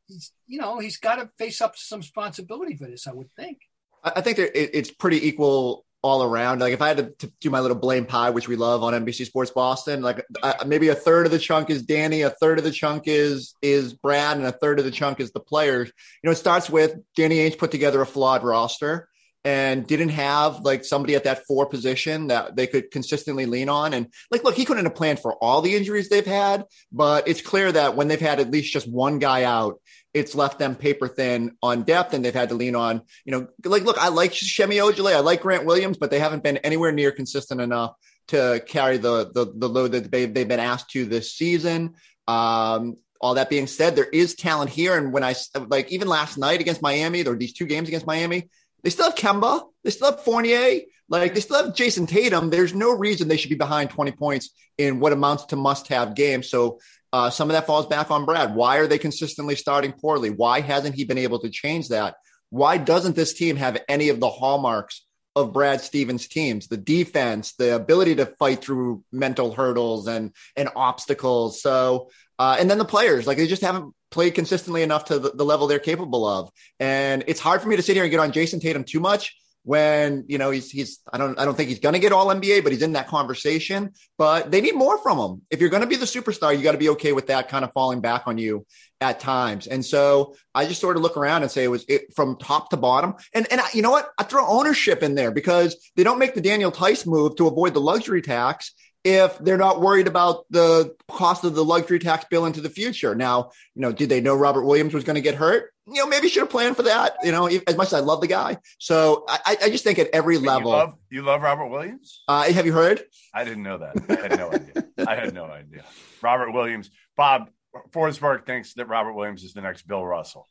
you 0.47 0.61
know, 0.61 0.78
he's 0.78 0.99
got 0.99 1.16
to 1.16 1.31
face 1.37 1.61
up 1.61 1.75
to 1.75 1.81
some 1.81 1.99
responsibility 2.00 2.76
for 2.76 2.87
this, 2.87 3.09
I 3.09 3.12
would 3.12 3.33
think. 3.33 3.59
I 4.04 4.21
think 4.21 4.37
that 4.37 4.57
it's 4.57 4.90
pretty 4.90 5.26
equal 5.26 5.85
all 6.04 6.23
around. 6.23 6.61
Like 6.61 6.75
if 6.75 6.82
I 6.82 6.88
had 6.88 6.96
to, 6.99 7.11
to, 7.26 7.32
do 7.40 7.49
my 7.49 7.61
little 7.61 7.78
blame 7.78 8.04
pie, 8.04 8.28
which 8.28 8.46
we 8.46 8.56
love 8.56 8.82
on 8.82 8.92
NBC 8.92 9.25
Sports 9.25 9.50
Boston, 9.50 10.02
like 10.02 10.23
maybe 10.66 10.88
a 10.88 10.94
third 10.94 11.25
of 11.25 11.32
the 11.32 11.38
chunk 11.38 11.70
is 11.70 11.82
Danny, 11.82 12.20
a 12.20 12.28
third 12.28 12.58
of 12.58 12.64
the 12.64 12.70
chunk 12.70 13.04
is 13.06 13.54
is 13.62 13.94
Brad, 13.94 14.37
and 14.37 14.46
a 14.46 14.52
third 14.52 14.78
of 14.78 14.84
the 14.84 14.90
chunk 14.90 15.18
is 15.18 15.32
the 15.32 15.40
players. 15.40 15.88
You 15.88 16.28
know, 16.28 16.32
it 16.32 16.37
starts 16.37 16.68
with 16.68 16.99
Danny 17.16 17.37
Ainge 17.37 17.56
put 17.56 17.70
together 17.70 18.02
a 18.02 18.06
flawed 18.06 18.44
roster 18.44 19.08
and 19.46 19.87
didn't 19.87 20.11
have 20.11 20.61
like 20.61 20.84
somebody 20.84 21.14
at 21.14 21.25
that 21.25 21.46
four 21.46 21.66
position 21.66 22.26
that 22.26 22.54
they 22.54 22.66
could 22.66 22.90
consistently 22.90 23.46
lean 23.46 23.70
on. 23.70 23.94
And 23.94 24.08
like, 24.30 24.44
look, 24.44 24.56
he 24.56 24.66
couldn't 24.66 24.84
have 24.84 24.94
planned 24.94 25.20
for 25.20 25.34
all 25.37 25.62
the 25.62 25.75
injuries 25.75 26.11
they've 26.11 26.25
had, 26.25 26.64
but 26.92 27.28
it's 27.28 27.40
clear 27.40 27.73
that 27.73 27.96
when 27.96 28.08
they've 28.08 28.20
had 28.20 28.40
at 28.40 28.50
least 28.50 28.73
just 28.73 28.88
one 28.88 29.18
guy 29.18 29.44
out, 29.44 29.80
it's 30.14 30.35
left 30.35 30.61
them 30.61 30.76
paper 30.76 31.09
thin 31.09 31.56
on 31.61 31.83
depth 31.83 32.14
and 32.14 32.25
they've 32.25 32.33
had 32.33 32.49
to 32.49 32.54
lean 32.54 32.76
on, 32.76 33.02
you 33.25 33.33
know, 33.33 33.49
like, 33.64 33.83
look, 33.83 33.99
I 33.99 34.09
like 34.09 34.33
Semi 34.33 34.76
Ojeleye, 34.76 35.16
I 35.16 35.21
like 35.21 35.42
Grant 35.42 35.66
Williams, 35.66 35.99
but 35.99 36.11
they 36.11 36.21
haven't 36.21 36.44
been 36.44 36.59
anywhere 36.59 36.92
near 36.92 37.11
consistent 37.11 37.61
enough 37.61 37.94
to 38.28 38.62
carry 38.66 38.97
the, 38.97 39.30
the, 39.35 39.52
the 39.56 39.68
load 39.68 39.92
that 39.92 40.11
they, 40.11 40.26
they've 40.26 40.49
been 40.49 40.61
asked 40.61 40.90
to 40.90 41.04
this 41.04 41.33
season. 41.33 41.94
Um, 42.28 42.97
all 43.21 43.35
that 43.35 43.50
being 43.50 43.66
said, 43.66 43.97
there 43.97 44.04
is 44.04 44.35
talent 44.35 44.71
here. 44.71 44.97
And 44.97 45.12
when 45.12 45.25
I 45.25 45.35
like 45.66 45.90
even 45.90 46.09
last 46.09 46.38
night 46.38 46.61
against 46.61 46.83
Miami, 46.83 47.26
or 47.26 47.37
these 47.37 47.52
two 47.52 47.66
games 47.66 47.88
against 47.88 48.06
Miami, 48.06 48.49
they 48.83 48.90
still 48.90 49.06
have 49.06 49.14
Kemba, 49.14 49.62
they 49.83 49.90
still 49.90 50.11
have 50.11 50.23
Fournier, 50.23 50.80
like 51.09 51.35
they 51.35 51.40
still 51.40 51.64
have 51.64 51.75
Jayson 51.75 52.06
Tatum. 52.06 52.50
There's 52.50 52.75
no 52.75 52.90
reason 52.92 53.28
they 53.28 53.37
should 53.37 53.50
be 53.50 53.56
behind 53.56 53.90
20 53.90 54.12
points 54.12 54.50
in 54.78 55.00
what 55.00 55.12
amounts 55.12 55.47
to 55.47 55.56
must 55.56 55.88
have 55.88 56.14
games. 56.14 56.49
So 56.49 56.80
uh, 57.14 57.30
some 57.30 57.49
of 57.49 57.54
that 57.54 57.64
falls 57.64 57.87
back 57.87 58.11
on 58.11 58.25
Brad. 58.25 58.56
Why 58.56 58.78
are 58.78 58.88
they 58.88 58.99
consistently 58.99 59.54
starting 59.54 59.92
poorly? 59.92 60.30
Why 60.30 60.61
hasn't 60.61 60.97
he 60.97 61.04
been 61.04 61.16
able 61.16 61.38
to 61.38 61.49
change 61.49 61.90
that? 61.90 62.16
Why 62.50 62.76
doesn't 62.76 63.14
this 63.14 63.35
team 63.35 63.54
have 63.54 63.80
any 63.88 64.09
of 64.09 64.18
the 64.18 64.28
hallmarks 64.28 65.06
of 65.37 65.52
Brad 65.52 65.80
Stevens' 65.80 66.26
teams? 66.26 66.66
The 66.66 66.76
defense, 66.76 67.54
the 67.54 67.76
ability 67.76 68.16
to 68.16 68.26
fight 68.26 68.62
through 68.62 69.04
mental 69.12 69.54
hurdles 69.54 70.09
and 70.09 70.33
and 70.56 70.68
obstacles. 70.75 71.62
So, 71.62 72.11
uh, 72.40 72.56
and 72.59 72.68
then 72.68 72.78
the 72.78 72.85
players, 72.85 73.28
like 73.28 73.37
they 73.37 73.47
just 73.47 73.62
haven't 73.62 73.94
played 74.11 74.35
consistently 74.35 74.83
enough 74.83 75.04
to 75.04 75.21
the, 75.21 75.30
the 75.30 75.44
level 75.44 75.68
they're 75.68 75.78
capable 75.78 76.26
of. 76.26 76.50
And 76.80 77.23
it's 77.28 77.38
hard 77.38 77.62
for 77.62 77.68
me 77.68 77.76
to 77.76 77.83
sit 77.83 77.94
here 77.94 78.02
and 78.02 78.11
get 78.11 78.18
on 78.18 78.33
Jayson 78.33 78.59
Tatum 78.59 78.83
too 78.83 78.99
much 78.99 79.37
when 79.64 80.25
you 80.28 80.37
know 80.37 80.50
he's 80.50 80.71
he's 80.71 81.00
I 81.11 81.18
don't 81.18 81.38
I 81.38 81.44
don't 81.44 81.56
think 81.56 81.71
he's 81.71 81.80
going 81.80 81.94
to 81.94 81.99
get 81.99 82.12
all 82.12 82.26
NBA, 82.26 82.62
but 82.62 82.73
he's 82.73 82.83
in 82.83 82.92
that 82.92 83.09
conversation. 83.09 83.92
But 84.18 84.50
they 84.50 84.61
need 84.61 84.75
more 84.75 84.99
from 84.99 85.18
him. 85.18 85.42
If 85.50 85.61
you're 85.61 85.71
going 85.71 85.83
to 85.83 85.88
be 85.88 85.97
the 85.97 86.04
superstar, 86.04 86.56
you 86.56 86.62
got 86.62 86.73
to 86.73 86.78
be 86.78 86.90
okay 86.90 87.12
with 87.12 87.26
that 87.28 87.49
kind 87.49 87.64
of 87.64 87.73
falling 87.73 88.00
back 88.00 88.25
on 88.26 88.38
you 88.38 88.66
at 89.00 89.21
times. 89.21 89.66
And 89.66 89.85
so 89.85 90.37
I 90.54 90.66
just 90.66 90.80
sort 90.80 90.97
of 90.97 91.02
look 91.02 91.16
around 91.16 91.42
and 91.42 91.50
say 91.50 91.64
it 91.64 91.68
was 91.68 91.85
it, 91.88 92.14
from 92.14 92.37
top 92.37 92.71
to 92.71 92.76
bottom. 92.76 93.14
And 93.33 93.47
and 93.50 93.61
I, 93.61 93.66
you 93.73 93.83
know 93.83 93.90
what? 93.90 94.11
I 94.18 94.25
throw 94.25 94.47
ownership 94.47 95.02
in 95.02 95.14
there 95.14 95.30
because 95.30 95.76
they 95.97 96.04
don't 96.04 96.18
make 96.18 96.35
the 96.35 96.40
Daniel 96.42 96.71
Theis 96.71 97.06
move 97.06 97.37
to 97.37 97.49
avoid 97.49 97.75
the 97.75 97.80
luxury 97.80 98.23
tax 98.23 98.75
if 99.02 99.38
they're 99.38 99.59
not 99.59 99.83
worried 99.83 100.06
about 100.06 100.44
the 100.50 100.94
cost 101.11 101.44
of 101.44 101.54
the 101.54 101.64
luxury 101.64 101.99
tax 101.99 102.25
bill 102.30 102.47
into 102.47 102.62
the 102.62 102.71
future. 102.71 103.14
Now, 103.14 103.50
you 103.75 103.83
know, 103.83 103.92
did 103.92 104.09
they 104.09 104.21
know 104.23 104.35
Robert 104.35 104.64
Williams 104.64 104.94
was 104.94 105.04
going 105.04 105.16
to 105.16 105.21
get 105.21 105.35
hurt? 105.35 105.74
You 105.86 106.00
know, 106.00 106.06
maybe 106.06 106.28
should 106.28 106.40
have 106.40 106.50
planned 106.50 106.76
for 106.76 106.84
that. 106.84 107.16
You 107.22 107.32
know, 107.32 107.46
as 107.46 107.76
much 107.76 107.88
as 107.88 107.94
I 107.94 108.00
love 108.00 108.20
the 108.20 108.26
guy, 108.26 108.56
so 108.78 109.24
I, 109.28 109.56
I 109.64 109.68
just 109.68 109.84
think 109.84 109.98
at 109.98 110.08
every 110.14 110.38
level, 110.38 110.70
you 110.70 110.76
love, 110.76 110.94
you 111.10 111.22
love 111.22 111.42
Robert 111.42 111.68
Williams. 111.68 112.22
Uh, 112.26 112.50
have 112.50 112.64
you 112.64 112.72
heard? 112.72 113.02
I 113.34 113.44
didn't 113.44 113.62
know 113.62 113.78
that. 113.78 113.94
I 114.08 114.28
had 114.28 114.38
no 114.38 114.50
idea. 114.50 114.84
I 115.06 115.14
had 115.14 115.34
no 115.34 115.44
idea. 115.44 115.84
Robert 116.22 116.52
Williams, 116.52 116.90
Bob 117.16 117.50
Forsberg 117.90 118.46
thinks 118.46 118.74
that 118.74 118.86
Robert 118.86 119.12
Williams 119.12 119.44
is 119.44 119.52
the 119.52 119.60
next 119.60 119.86
Bill 119.86 120.04
Russell. 120.04 120.48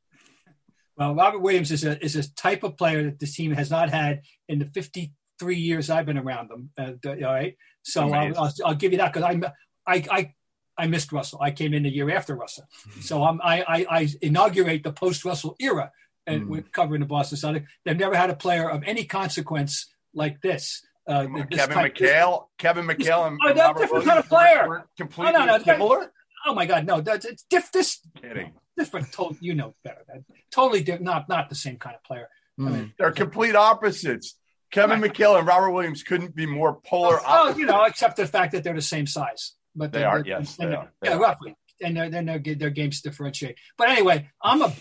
Well, 0.98 1.16
Robert 1.16 1.40
Williams 1.40 1.72
is 1.72 1.84
a 1.84 2.04
is 2.04 2.16
a 2.16 2.32
type 2.36 2.64
of 2.64 2.78
player 2.78 3.04
that 3.04 3.20
this 3.20 3.36
team 3.36 3.52
has 3.54 3.72
not 3.72 3.90
had 3.90 4.22
in 4.48 4.60
the 4.60 4.66
53 4.66 5.56
years 5.56 5.90
I've 5.90 6.06
been 6.06 6.18
around 6.18 6.50
them. 6.50 6.70
Uh, 6.78 7.10
all 7.26 7.34
right, 7.34 7.58
so 7.82 8.14
I'll, 8.14 8.38
I'll, 8.38 8.54
I'll, 8.66 8.76
give 8.76 8.92
you 8.92 9.00
that 9.00 9.12
because 9.12 9.24
I, 9.24 9.52
I, 9.92 10.06
I, 10.12 10.34
I 10.78 10.88
missed 10.88 11.12
Russell. 11.12 11.40
I 11.42 11.52
came 11.52 11.74
in 11.74 11.84
the 11.84 11.90
year 11.90 12.10
after 12.10 12.36
Russell. 12.36 12.66
So 13.02 13.24
I'm, 13.24 13.40
I, 13.44 13.62
I, 13.62 13.86
I 13.90 14.10
inaugurate 14.22 14.84
the 14.84 14.92
post 14.92 15.24
Russell 15.24 15.56
era 15.60 15.92
and 16.26 16.44
mm. 16.44 16.48
we're 16.48 16.62
covering 16.62 17.02
the 17.02 17.08
Boston 17.08 17.38
Celtics. 17.38 17.66
They've 17.86 17.98
never 17.98 18.16
had 18.16 18.30
a 18.30 18.36
player 18.36 18.70
of 18.70 18.84
any 18.84 19.06
consequence 19.06 19.88
like 20.14 20.42
this. 20.42 20.86
Uh, 21.08 21.28
this 21.50 21.60
Kevin 21.60 21.76
type, 21.76 21.96
McHale, 21.96 22.46
Kevin 22.58 22.88
McHale, 22.88 23.28
and, 23.28 23.38
oh, 23.44 23.50
and 23.50 23.58
different 23.58 23.92
Williams 23.92 24.08
kind 24.08 24.20
of 24.20 24.30
player. 24.30 24.68
Were, 24.68 24.88
completely 24.98 25.36
oh, 25.36 25.46
no, 25.46 25.58
no, 25.58 25.64
similar. 25.64 26.12
Oh 26.46 26.54
my 26.54 26.66
God, 26.66 26.86
no, 26.86 27.02
that's 27.02 27.26
it's 27.26 27.44
diff, 27.50 27.72
this 27.74 28.00
kidding. 28.22 28.54
different. 28.78 29.12
Total, 29.12 29.36
you 29.42 29.54
know 29.54 29.76
better. 29.84 30.00
That, 30.08 30.24
totally 30.50 30.82
different. 30.82 31.04
Not 31.04 31.28
not 31.28 31.50
the 31.50 31.56
same 31.56 31.78
kind 31.78 31.96
of 31.96 32.04
player. 32.04 32.30
Mm. 32.58 32.68
I 32.68 32.72
mean, 32.72 32.94
They're 32.98 33.12
complete 33.12 33.56
opposites. 33.56 34.36
Kevin 34.72 35.02
right. 35.02 35.14
McHale 35.14 35.38
and 35.38 35.46
Robert 35.46 35.72
Williams 35.72 36.04
couldn't 36.04 36.36
be 36.36 36.46
more 36.46 36.80
polar. 36.86 37.20
Well, 37.22 37.60
you 37.60 37.66
know, 37.66 37.84
except 37.84 38.16
the 38.16 38.26
fact 38.26 38.54
that 38.54 38.64
they're 38.64 38.74
the 38.74 38.82
same 38.82 39.06
size. 39.06 39.54
But 39.76 39.92
they 39.92 40.04
are, 40.04 40.24
yes, 40.26 40.56
they 40.56 40.74
are. 40.74 40.92
They 41.02 41.10
yeah, 41.10 41.16
are. 41.16 41.20
roughly, 41.20 41.56
and 41.82 41.98
their 41.98 42.10
their 42.10 42.40
their 42.40 42.70
games 42.70 43.02
differentiate. 43.02 43.58
But 43.78 43.90
anyway, 43.90 44.30
I'm 44.42 44.62
a 44.62 44.74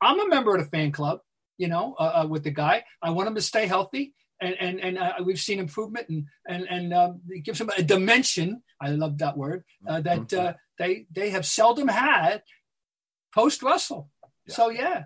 I'm 0.00 0.20
a 0.20 0.28
member 0.28 0.54
of 0.54 0.62
the 0.62 0.68
fan 0.68 0.92
club. 0.92 1.20
You 1.58 1.68
know, 1.68 1.94
uh, 1.98 2.22
uh, 2.22 2.26
with 2.26 2.42
the 2.42 2.50
guy, 2.50 2.84
I 3.02 3.10
want 3.10 3.28
him 3.28 3.34
to 3.34 3.42
stay 3.42 3.66
healthy, 3.66 4.14
and 4.40 4.56
and 4.58 4.80
and 4.80 4.98
uh, 4.98 5.14
we've 5.22 5.38
seen 5.38 5.58
improvement, 5.58 6.08
and 6.08 6.26
and 6.48 6.66
and 6.68 6.94
um, 6.94 7.20
it 7.28 7.44
gives 7.44 7.60
him 7.60 7.70
a 7.76 7.82
dimension. 7.82 8.62
I 8.80 8.90
love 8.90 9.18
that 9.18 9.36
word 9.36 9.64
uh, 9.86 10.00
that 10.00 10.28
mm-hmm. 10.28 10.48
uh, 10.48 10.52
they 10.78 11.06
they 11.12 11.30
have 11.30 11.46
seldom 11.46 11.88
had 11.88 12.42
post 13.34 13.62
Russell. 13.62 14.10
Yeah. 14.46 14.54
So 14.54 14.70
yeah, 14.70 15.04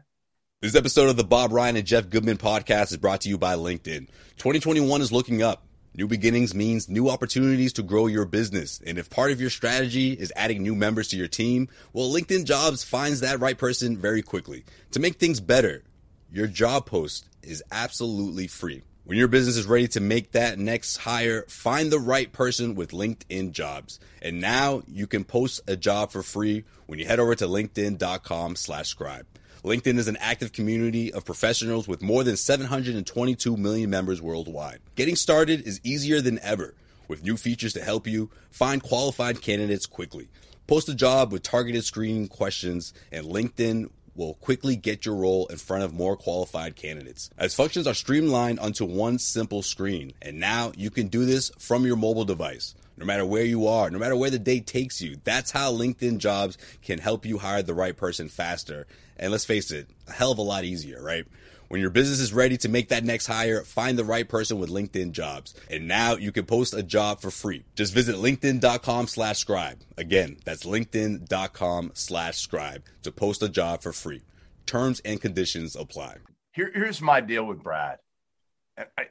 this 0.65 0.77
episode 0.77 1.11
of 1.11 1.17
the 1.17 1.25
Bob 1.25 1.53
Ryan 1.53 1.77
and 1.77 1.87
Jeff 1.87 2.09
Goodman 2.09 2.39
podcast 2.39 2.91
is 2.93 2.97
brought 2.97 3.21
to 3.23 3.29
you 3.29 3.37
by 3.37 3.55
LinkedIn. 3.55 4.09
2021 4.39 5.03
is 5.03 5.13
looking 5.13 5.43
up. 5.43 5.67
New 5.97 6.09
beginnings 6.09 6.57
means 6.57 6.89
new 6.89 7.09
opportunities 7.09 7.73
to 7.75 7.83
grow 7.85 8.09
your 8.09 8.25
business. 8.25 8.81
And 8.85 8.99
if 8.99 9.09
part 9.09 9.31
of 9.31 9.41
your 9.41 9.49
strategy 9.49 10.13
is 10.13 10.33
adding 10.35 10.61
new 10.61 10.75
members 10.75 11.07
to 11.09 11.17
your 11.17 11.29
team, 11.29 11.69
well, 11.93 12.11
LinkedIn 12.11 12.47
Jobs 12.47 12.83
finds 12.83 13.21
that 13.21 13.39
right 13.39 13.57
person 13.57 13.97
very 13.97 14.21
quickly. 14.21 14.65
To 14.91 14.99
make 14.99 15.21
things 15.21 15.39
better, 15.39 15.85
your 16.33 16.49
job 16.49 16.87
post 16.87 17.29
is 17.45 17.63
absolutely 17.71 18.49
free. 18.49 18.83
When 19.05 19.19
your 19.19 19.29
business 19.29 19.57
is 19.57 19.67
ready 19.67 19.87
to 19.89 20.01
make 20.01 20.33
that 20.33 20.59
next 20.59 20.97
hire, 20.97 21.45
find 21.47 21.93
the 21.93 22.01
right 22.01 22.33
person 22.33 22.75
with 22.75 22.91
LinkedIn 22.91 23.53
Jobs. 23.53 24.01
And 24.21 24.41
now 24.41 24.83
you 24.89 25.07
can 25.07 25.23
post 25.23 25.61
a 25.69 25.77
job 25.77 26.11
for 26.11 26.25
free 26.25 26.65
when 26.87 26.99
you 26.99 27.07
head 27.07 27.21
over 27.21 27.37
to 27.37 27.47
linkedin.com 27.47 28.57
slash 28.57 28.89
scribe. 28.89 29.27
LinkedIn 29.65 29.97
is 29.97 30.09
an 30.09 30.19
active 30.21 30.53
community 30.53 31.11
of 31.11 31.25
professionals 31.25 31.89
with 31.89 32.03
more 32.03 32.23
than 32.23 32.37
722 32.37 33.57
million 33.57 33.89
members 33.89 34.21
worldwide. 34.21 34.81
Getting 34.95 35.17
started 35.17 35.67
is 35.67 35.81
easier 35.83 36.21
than 36.21 36.39
ever 36.41 36.75
with 37.09 37.25
new 37.25 37.39
features 37.39 37.73
to 37.73 37.83
help 37.83 38.07
you 38.07 38.29
find 38.51 38.83
qualified 38.83 39.41
candidates 39.41 39.87
quickly. 39.87 40.29
Post 40.67 40.91
a 40.91 40.95
job 40.95 41.33
with 41.33 41.43
targeted 41.43 41.83
screening 41.83 42.29
questions, 42.29 42.93
and 43.11 43.25
LinkedIn 43.25 43.89
will 44.15 44.35
quickly 44.35 44.77
get 44.77 45.07
your 45.07 45.17
role 45.17 45.47
in 45.47 45.57
front 45.57 45.83
of 45.83 45.95
more 45.95 46.15
qualified 46.15 46.77
candidates. 46.77 47.31
As 47.39 47.55
functions 47.55 47.87
are 47.87 47.95
streamlined 47.95 48.61
onto 48.61 48.85
one 48.85 49.19
simple 49.19 49.63
screen, 49.63 50.13
and 50.21 50.39
now 50.39 50.73
you 50.77 50.91
can 50.91 51.09
do 51.09 51.25
this 51.25 51.51
from 51.59 51.87
your 51.87 51.97
mobile 51.97 52.27
device. 52.27 52.75
No 52.97 53.05
matter 53.05 53.27
where 53.27 53.45
you 53.45 53.67
are, 53.67 53.91
no 53.91 53.99
matter 53.99 54.17
where 54.17 54.31
the 54.31 54.39
day 54.39 54.61
takes 54.61 55.01
you, 55.01 55.17
that's 55.25 55.51
how 55.51 55.73
LinkedIn 55.73 56.19
jobs 56.19 56.57
can 56.83 56.99
help 56.99 57.27
you 57.27 57.39
hire 57.39 57.63
the 57.63 57.75
right 57.75 57.97
person 57.97 58.29
faster 58.29 58.87
and 59.17 59.31
let's 59.31 59.45
face 59.45 59.71
it, 59.71 59.89
a 60.09 60.13
hell 60.13 60.33
of 60.33 60.39
a 60.39 60.43
lot 60.43 60.65
easier, 60.65 61.03
right? 61.03 61.25
When 61.69 61.81
your 61.81 61.91
business 61.91 62.21
is 62.21 62.33
ready 62.33 62.57
to 62.59 62.69
make 62.69 62.91
that 62.91 63.05
next 63.05 63.27
hire, 63.27 63.63
find 63.63 63.99
the 63.99 64.05
right 64.05 64.29
person 64.29 64.59
with 64.59 64.71
LinkedIn 64.71 65.13
jobs. 65.13 65.55
And 65.71 65.89
now 65.89 66.15
you 66.17 66.31
can 66.31 66.47
post 66.47 66.75
a 66.75 66.83
job 66.83 67.21
for 67.21 67.31
free. 67.31 67.65
Just 67.75 67.95
visit 67.95 68.17
LinkedIn.com 68.17 69.07
slash 69.09 69.39
scribe. 69.39 69.81
Again, 69.97 70.37
that's 70.45 70.65
LinkedIn.com 70.65 71.93
slash 71.95 72.39
scribe 72.39 72.85
to 73.03 73.11
post 73.11 73.43
a 73.43 73.49
job 73.49 73.83
for 73.83 73.93
free. 73.93 74.23
Terms 74.67 75.01
and 75.05 75.21
conditions 75.21 75.75
apply. 75.75 76.17
Here, 76.53 76.71
here's 76.73 77.01
my 77.01 77.21
deal 77.21 77.45
with 77.45 77.63
Brad. 77.63 77.99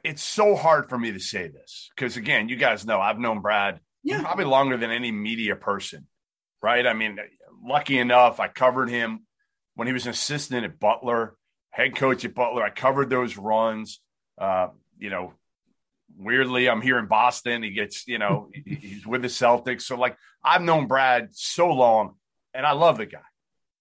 It's 0.02 0.22
so 0.22 0.56
hard 0.56 0.88
for 0.88 0.98
me 0.98 1.12
to 1.12 1.20
say 1.20 1.48
this 1.48 1.90
because, 1.94 2.16
again, 2.16 2.48
you 2.48 2.56
guys 2.56 2.84
know 2.84 3.00
I've 3.00 3.18
known 3.18 3.40
Brad 3.40 3.80
yeah. 4.02 4.20
probably 4.20 4.44
longer 4.44 4.76
than 4.76 4.90
any 4.90 5.10
media 5.10 5.56
person, 5.56 6.06
right? 6.62 6.86
I 6.86 6.92
mean, 6.92 7.18
lucky 7.64 7.98
enough, 7.98 8.40
I 8.40 8.48
covered 8.48 8.90
him 8.90 9.26
when 9.74 9.86
he 9.88 9.94
was 9.94 10.04
an 10.04 10.10
assistant 10.10 10.64
at 10.64 10.78
Butler. 10.78 11.36
head 11.70 11.96
coach 11.96 12.24
at 12.24 12.34
Butler. 12.34 12.62
I 12.62 12.70
covered 12.70 13.10
those 13.10 13.36
runs. 13.36 14.00
Uh, 14.38 14.68
you 14.98 15.10
know, 15.10 15.32
weirdly, 16.16 16.68
I'm 16.68 16.82
here 16.82 16.98
in 16.98 17.06
Boston. 17.06 17.62
He 17.62 17.70
gets, 17.70 18.06
you 18.06 18.18
know, 18.18 18.50
he's 18.66 19.06
with 19.06 19.22
the 19.22 19.28
Celtics. 19.28 19.82
So, 19.82 19.96
like, 19.96 20.16
I've 20.42 20.62
known 20.62 20.86
Brad 20.86 21.28
so 21.32 21.72
long, 21.72 22.16
and 22.52 22.66
I 22.66 22.72
love 22.72 22.98
the 22.98 23.06
guy. 23.06 23.18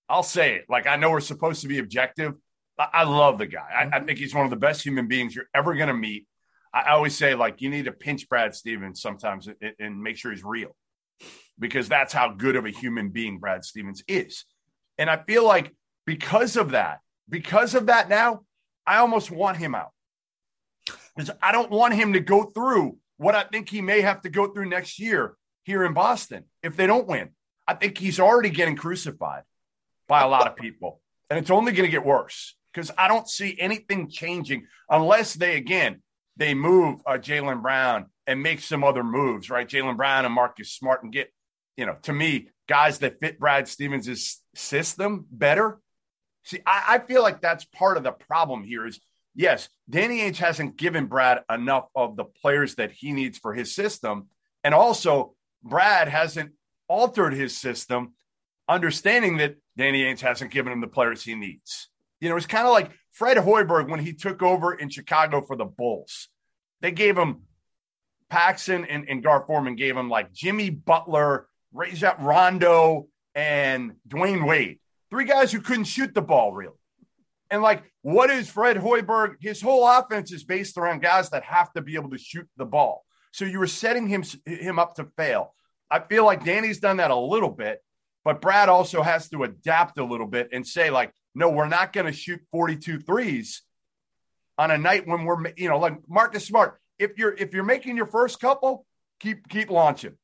I'll 0.10 0.24
say 0.24 0.56
it. 0.56 0.66
Like, 0.70 0.88
I 0.88 0.96
know 0.96 1.12
we're 1.12 1.22
supposed 1.22 1.62
to 1.62 1.68
be 1.68 1.80
objective. 1.80 2.34
I, 2.78 3.04
love 3.04 3.38
the 3.38 3.46
guy. 3.46 3.68
I, 3.76 3.82
I, 3.82 3.86
mm-hmm. 3.86 4.06
think 4.06 4.20
he's 4.20 4.34
one 4.34 4.46
of 4.46 4.50
the 4.50 4.58
best 4.58 4.84
human 4.84 5.08
beings 5.08 5.36
you're 5.36 5.50
ever 5.54 5.76
going 5.76 5.88
to 5.88 5.94
meet. 5.94 6.28
I, 6.74 6.82
I, 6.82 6.92
always 6.92 7.16
say, 7.16 7.36
like, 7.36 7.62
you 7.62 7.70
need 7.70 7.86
to 7.86 7.92
pinch 7.92 8.28
Brad 8.28 8.56
Stevens 8.56 9.02
sometimes 9.02 9.48
and, 9.48 9.74
and 9.80 10.02
make 10.02 10.18
sure 10.18 10.32
he's 10.32 10.44
real 10.44 10.76
because 11.60 11.88
that's 11.88 12.14
how 12.14 12.34
good 12.34 12.56
of 12.56 12.66
a 12.66 12.72
human 12.72 13.10
being 13.10 13.40
Brad 13.40 13.64
Stevens 13.64 14.04
is. 14.08 14.46
And 14.98 15.10
I 15.10 15.18
feel 15.18 15.46
like 15.46 15.74
because 16.06 16.58
of 16.58 16.72
that, 16.72 17.00
because 17.30 17.76
of 17.76 17.88
that 17.88 18.10
now, 18.10 18.42
I 18.86 18.98
almost 18.98 19.32
want 19.32 19.58
him 19.58 19.76
out 19.76 19.92
because 21.16 21.32
I 21.42 21.52
don't 21.52 21.72
want 21.72 21.94
him 21.94 22.14
to 22.14 22.20
go 22.20 22.44
through 22.44 22.98
what 23.18 23.36
I 23.36 23.44
think 23.44 23.70
he 23.70 23.82
may 23.82 24.02
have 24.02 24.22
to 24.22 24.30
go 24.30 24.48
through 24.48 24.68
next 24.68 25.00
year 25.00 25.36
here 25.64 25.86
in 25.86 25.94
Boston 25.94 26.46
if 26.62 26.76
they 26.76 26.88
don't 26.88 27.08
win. 27.08 27.30
I 27.68 27.76
think 27.76 27.98
he's 27.98 28.20
already 28.20 28.50
getting 28.50 28.76
crucified 28.76 29.44
by 30.08 30.22
a 30.22 30.28
lot 30.28 30.48
of 30.48 30.58
people, 30.58 31.00
and 31.30 31.40
it's 31.40 31.50
only 31.50 31.72
going 31.72 31.88
to 31.88 31.92
get 31.92 32.06
worse 32.06 32.56
because 32.74 32.92
I 32.98 33.08
don't 33.08 33.30
see 33.30 33.56
anything 33.60 34.10
changing 34.10 34.68
unless 34.90 35.34
they 35.34 35.58
again 35.58 36.02
they 36.38 36.54
move 36.54 37.02
uh, 37.06 37.14
Jaylen 37.14 37.62
Brown 37.62 38.08
and 38.26 38.42
make 38.42 38.62
some 38.62 38.84
other 38.84 39.04
moves, 39.04 39.50
right? 39.50 39.68
Jaylen 39.68 39.98
Brown 39.98 40.26
and 40.26 40.34
Marcus 40.34 40.72
Smart 40.72 41.04
and 41.04 41.12
get, 41.12 41.32
you 41.78 41.86
know, 41.86 41.98
to 42.04 42.14
me, 42.14 42.50
guys 42.68 43.00
that 43.00 43.20
fit 43.20 43.40
Brad 43.40 43.68
Stevens' 43.68 44.42
system 44.56 45.26
better. 45.30 45.80
See, 46.44 46.60
I, 46.66 46.96
I 46.96 47.00
feel 47.00 47.22
like 47.22 47.42
that's 47.42 47.66
part 47.66 47.98
of 47.98 48.04
the 48.04 48.12
problem 48.12 48.64
here 48.64 48.88
is 48.88 49.00
yes, 49.36 49.70
Danny 49.90 50.20
Ainge 50.20 50.38
hasn't 50.38 50.78
given 50.78 51.06
Brad 51.06 51.42
enough 51.50 51.86
of 51.96 52.16
the 52.16 52.26
players 52.26 52.76
that 52.76 52.92
he 52.92 53.12
needs 53.12 53.38
for 53.38 53.54
his 53.54 53.76
system. 53.76 54.28
And 54.64 54.74
also, 54.74 55.36
Brad 55.64 56.08
hasn't 56.08 56.54
altered 56.88 57.34
his 57.34 57.56
system, 57.56 58.14
understanding 58.68 59.38
that 59.38 59.56
Danny 59.78 60.04
Ainge 60.04 60.22
hasn't 60.22 60.52
given 60.52 60.74
him 60.74 60.82
the 60.82 60.88
players 60.88 61.24
he 61.24 61.36
needs. 61.36 61.90
You 62.24 62.30
know, 62.30 62.38
it's 62.38 62.46
kind 62.46 62.66
of 62.66 62.72
like 62.72 62.90
Fred 63.12 63.36
Hoiberg 63.36 63.90
when 63.90 64.00
he 64.00 64.14
took 64.14 64.42
over 64.42 64.74
in 64.74 64.88
Chicago 64.88 65.42
for 65.42 65.58
the 65.58 65.66
Bulls. 65.66 66.30
They 66.80 66.92
gave 66.92 67.18
him 67.18 67.42
Paxson 68.30 68.86
and, 68.86 69.10
and 69.10 69.22
Gar 69.22 69.44
Forman 69.46 69.76
gave 69.76 69.98
him 69.98 70.10
like 70.10 70.32
Jimmy 70.32 70.70
Butler, 70.70 71.48
Rajon 71.74 72.16
Rondo, 72.24 73.10
and 73.36 73.96
Dwyane 74.08 74.48
Wade. 74.48 74.80
Three 75.10 75.26
guys 75.26 75.52
who 75.52 75.60
couldn't 75.60 75.84
shoot 75.84 76.14
the 76.14 76.22
ball 76.22 76.54
really. 76.54 76.78
And 77.52 77.62
like, 77.62 77.84
what 78.04 78.30
is 78.30 78.50
Fred 78.50 78.78
Hoiberg? 78.78 79.36
His 79.42 79.62
whole 79.62 79.86
offense 79.86 80.32
is 80.32 80.46
based 80.46 80.78
around 80.78 81.02
guys 81.02 81.30
that 81.32 81.44
have 81.44 81.74
to 81.74 81.82
be 81.82 81.96
able 81.96 82.12
to 82.12 82.18
shoot 82.18 82.48
the 82.56 82.66
ball. 82.66 83.04
So 83.34 83.44
you 83.44 83.60
were 83.60 83.68
setting 83.68 84.08
him 84.08 84.24
him 84.46 84.80
up 84.80 84.96
to 84.96 85.10
fail. 85.18 85.54
I 85.92 86.00
feel 86.00 86.24
like 86.24 86.46
Danny's 86.46 86.80
done 86.80 86.98
that 86.98 87.12
a 87.12 87.18
little 87.18 87.52
bit, 87.52 87.84
but 88.24 88.40
Brad 88.40 88.70
also 88.70 89.02
has 89.02 89.28
to 89.32 89.44
adapt 89.44 89.98
a 90.00 90.06
little 90.06 90.28
bit 90.28 90.48
and 90.54 90.66
say 90.66 90.90
like, 90.90 91.12
no, 91.36 91.50
we're 91.50 91.68
not 91.68 91.94
going 91.94 92.06
to 92.06 92.14
shoot 92.14 92.42
42 92.52 93.00
threes 93.00 93.64
on 94.58 94.72
a 94.72 94.78
night 94.78 95.08
when 95.08 95.26
we're, 95.26 95.52
you 95.58 95.70
know, 95.70 95.80
like 95.80 95.98
Marcus 96.08 96.46
Smart. 96.46 96.80
If 97.00 97.18
you're 97.18 97.34
if 97.34 97.54
you're 97.54 97.64
making 97.64 97.98
your 97.98 98.06
first 98.06 98.40
couple, 98.40 98.86
keep 99.20 99.48
keep 99.50 99.72
launching. 99.72 100.16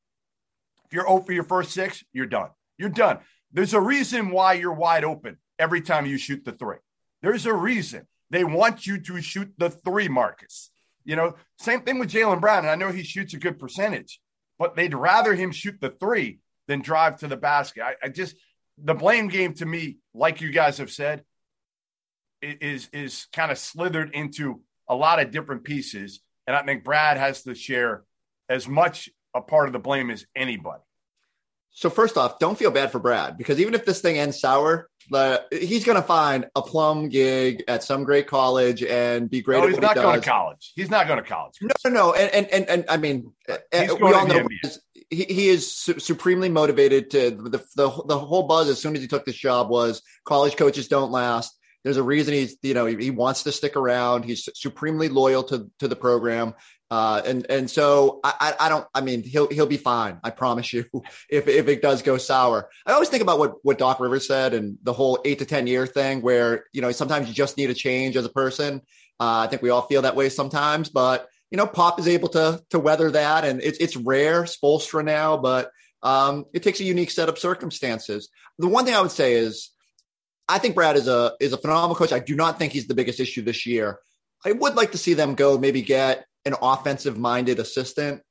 If 0.86 0.94
you're 0.94 1.10
open 1.10 1.26
for 1.26 1.34
your 1.34 1.44
first 1.44 1.72
six, 1.72 2.04
you're 2.14 2.28
done. 2.28 2.50
You're 2.78 2.90
done. 2.90 3.20
There's 3.52 3.74
a 3.74 3.82
reason 3.82 4.30
why 4.30 4.54
you're 4.54 4.74
wide 4.74 5.04
open 5.04 5.38
every 5.58 5.82
time 5.82 6.06
you 6.06 6.18
shoot 6.18 6.46
the 6.46 6.52
three. 6.52 6.78
There's 7.22 7.46
a 7.46 7.54
reason 7.54 8.08
they 8.30 8.44
want 8.44 8.86
you 8.86 9.00
to 9.00 9.22
shoot 9.22 9.52
the 9.58 9.70
three, 9.70 10.08
Marcus. 10.08 10.72
You 11.04 11.16
know, 11.16 11.36
same 11.58 11.82
thing 11.82 11.98
with 12.00 12.12
Jaylen 12.12 12.40
Brown. 12.40 12.60
And 12.60 12.70
I 12.70 12.76
know 12.76 12.92
he 12.92 13.04
shoots 13.04 13.34
a 13.34 13.38
good 13.38 13.58
percentage, 13.58 14.22
but 14.60 14.76
they'd 14.76 14.94
rather 14.94 15.34
him 15.34 15.52
shoot 15.52 15.82
the 15.82 15.90
three 15.90 16.40
than 16.68 16.82
drive 16.82 17.18
to 17.20 17.28
the 17.28 17.38
basket. 17.38 17.84
I, 17.84 17.96
I 18.04 18.10
just 18.10 18.36
the 18.84 18.94
blame 18.94 19.28
game 19.28 19.54
to 19.56 19.66
me, 19.66 19.98
like 20.14 20.42
you 20.42 20.52
guys 20.52 20.78
have 20.78 20.92
said, 20.92 21.24
is 22.42 22.90
is 22.94 23.28
kind 23.34 23.52
of 23.52 23.58
slithered 23.58 24.12
into 24.14 24.62
a 24.88 24.96
lot 24.96 25.20
of 25.20 25.32
different 25.32 25.64
pieces. 25.64 26.22
And 26.48 26.56
I 26.56 26.64
think 26.64 26.84
Brad 26.84 27.18
has 27.18 27.44
to 27.44 27.54
share 27.54 28.04
as 28.48 28.68
much 28.68 29.10
a 29.36 29.42
part 29.42 29.68
of 29.68 29.74
the 29.74 29.80
blame 29.80 30.10
as 30.10 30.26
anybody. 30.36 30.82
So 31.72 31.90
first 31.90 32.18
off, 32.18 32.40
don't 32.40 32.58
feel 32.58 32.72
bad 32.72 32.92
for 32.92 33.00
Brad 33.00 33.38
because 33.38 33.60
even 33.60 33.74
if 33.74 33.86
this 33.86 34.02
thing 34.02 34.18
ends 34.18 34.40
sour, 34.40 34.90
uh, 35.14 35.38
he's 35.52 35.86
going 35.86 35.96
to 35.96 36.02
find 36.02 36.48
a 36.56 36.62
plum 36.62 37.10
gig 37.10 37.64
at 37.68 37.84
some 37.84 38.04
great 38.04 38.28
college 38.28 38.84
and 38.84 39.30
be 39.30 39.42
great. 39.42 39.62
No, 39.62 39.68
he's 39.68 39.80
not 39.80 39.96
he 39.96 40.02
going 40.02 40.20
to 40.20 40.28
college. 40.28 40.74
He's 40.76 40.90
not 40.90 41.08
going 41.08 41.22
to 41.22 41.30
college. 41.30 41.56
No, 41.62 41.70
no, 41.86 41.90
no. 41.92 42.14
And 42.14 42.34
and 42.34 42.48
and, 42.48 42.70
and 42.70 42.86
I 42.90 42.98
mean, 42.98 43.32
uh, 43.48 43.58
we 43.72 44.14
all 44.14 44.28
know 44.28 44.48
he, 45.10 45.24
he 45.26 45.50
is 45.50 45.72
su- 45.72 46.00
supremely 46.00 46.50
motivated 46.50 47.10
to 47.12 47.32
the, 47.32 47.64
the 47.76 48.04
the 48.06 48.20
whole 48.20 48.44
buzz 48.44 48.70
as 48.70 48.80
soon 48.80 48.96
as 48.96 49.02
he 49.02 49.08
took 49.08 49.26
this 49.26 49.36
job 49.36 49.70
was 49.70 50.02
college 50.26 50.56
coaches 50.56 50.88
don't 50.88 51.12
last. 51.12 51.56
There's 51.84 51.98
a 51.98 52.04
reason 52.04 52.34
he's 52.34 52.58
you 52.62 52.74
know 52.74 52.86
he, 52.86 52.96
he 52.98 53.12
wants 53.12 53.44
to 53.44 53.52
stick 53.52 53.76
around. 53.76 54.24
He's 54.24 54.48
supremely 54.54 55.10
loyal 55.10 55.44
to 55.44 55.70
to 55.80 55.88
the 55.88 55.96
program. 55.96 56.54
Uh, 56.92 57.22
and 57.24 57.46
and 57.52 57.70
so 57.70 58.20
I, 58.24 58.56
I 58.60 58.68
don't 58.68 58.88
I 58.96 59.02
mean 59.02 59.22
he'll 59.22 59.48
he'll 59.48 59.68
be 59.68 59.78
fine 59.78 60.20
I 60.24 60.32
promise 60.32 60.74
you 60.74 60.86
if 61.30 61.48
if 61.48 61.68
it 61.68 61.84
does 61.84 62.02
go 62.02 62.18
sour 62.18 62.68
I 62.84 62.94
always 62.94 63.10
think 63.10 63.22
about 63.22 63.38
what 63.38 63.64
what 63.64 63.78
Doc 63.78 64.00
Rivers 64.00 64.26
said 64.26 64.56
and 64.56 64.80
the 64.82 64.94
whole 64.94 65.20
eight 65.24 65.38
to 65.38 65.46
ten 65.46 65.68
year 65.68 65.86
thing 65.86 66.24
where 66.24 66.66
you 66.74 66.82
know 66.82 66.92
sometimes 66.92 67.28
you 67.28 67.36
just 67.36 67.58
need 67.58 67.70
a 67.70 67.76
change 67.76 68.18
as 68.18 68.26
a 68.26 68.30
person 68.30 68.82
uh, 69.20 69.46
I 69.46 69.48
think 69.48 69.62
we 69.62 69.70
all 69.70 69.84
feel 69.84 70.02
that 70.02 70.16
way 70.16 70.30
sometimes 70.30 70.90
but 70.90 71.28
you 71.52 71.58
know 71.58 71.68
Pop 71.68 72.00
is 72.00 72.08
able 72.08 72.30
to 72.30 72.64
to 72.70 72.80
weather 72.80 73.12
that 73.12 73.46
and 73.46 73.62
it's 73.62 73.78
it's 73.80 73.96
rare 73.96 74.44
Spoelstra 74.44 75.04
now 75.04 75.38
but 75.38 75.72
um, 76.02 76.46
it 76.54 76.64
takes 76.64 76.80
a 76.80 76.86
unique 76.86 77.12
set 77.12 77.28
of 77.28 77.38
circumstances. 77.38 78.30
The 78.58 78.70
one 78.70 78.86
thing 78.86 78.96
I 78.96 79.02
would 79.02 79.12
say 79.12 79.34
is 79.34 79.72
I 80.48 80.58
think 80.58 80.76
Brad 80.76 80.96
is 80.96 81.08
a 81.08 81.34
is 81.40 81.54
a 81.54 81.58
phenomenal 81.58 81.96
coach. 81.96 82.14
I 82.14 82.20
do 82.20 82.36
not 82.36 82.58
think 82.58 82.72
he's 82.72 82.88
the 82.88 82.96
biggest 82.96 83.20
issue 83.20 83.42
this 83.42 83.66
year. 83.66 84.00
I 84.46 84.54
would 84.54 84.76
like 84.76 84.94
to 84.94 84.98
see 84.98 85.14
them 85.14 85.36
go 85.36 85.58
maybe 85.58 85.82
get 85.82 86.26
an 86.46 86.56
offensive 86.62 87.18
minded 87.18 87.60
assistant 87.60 88.22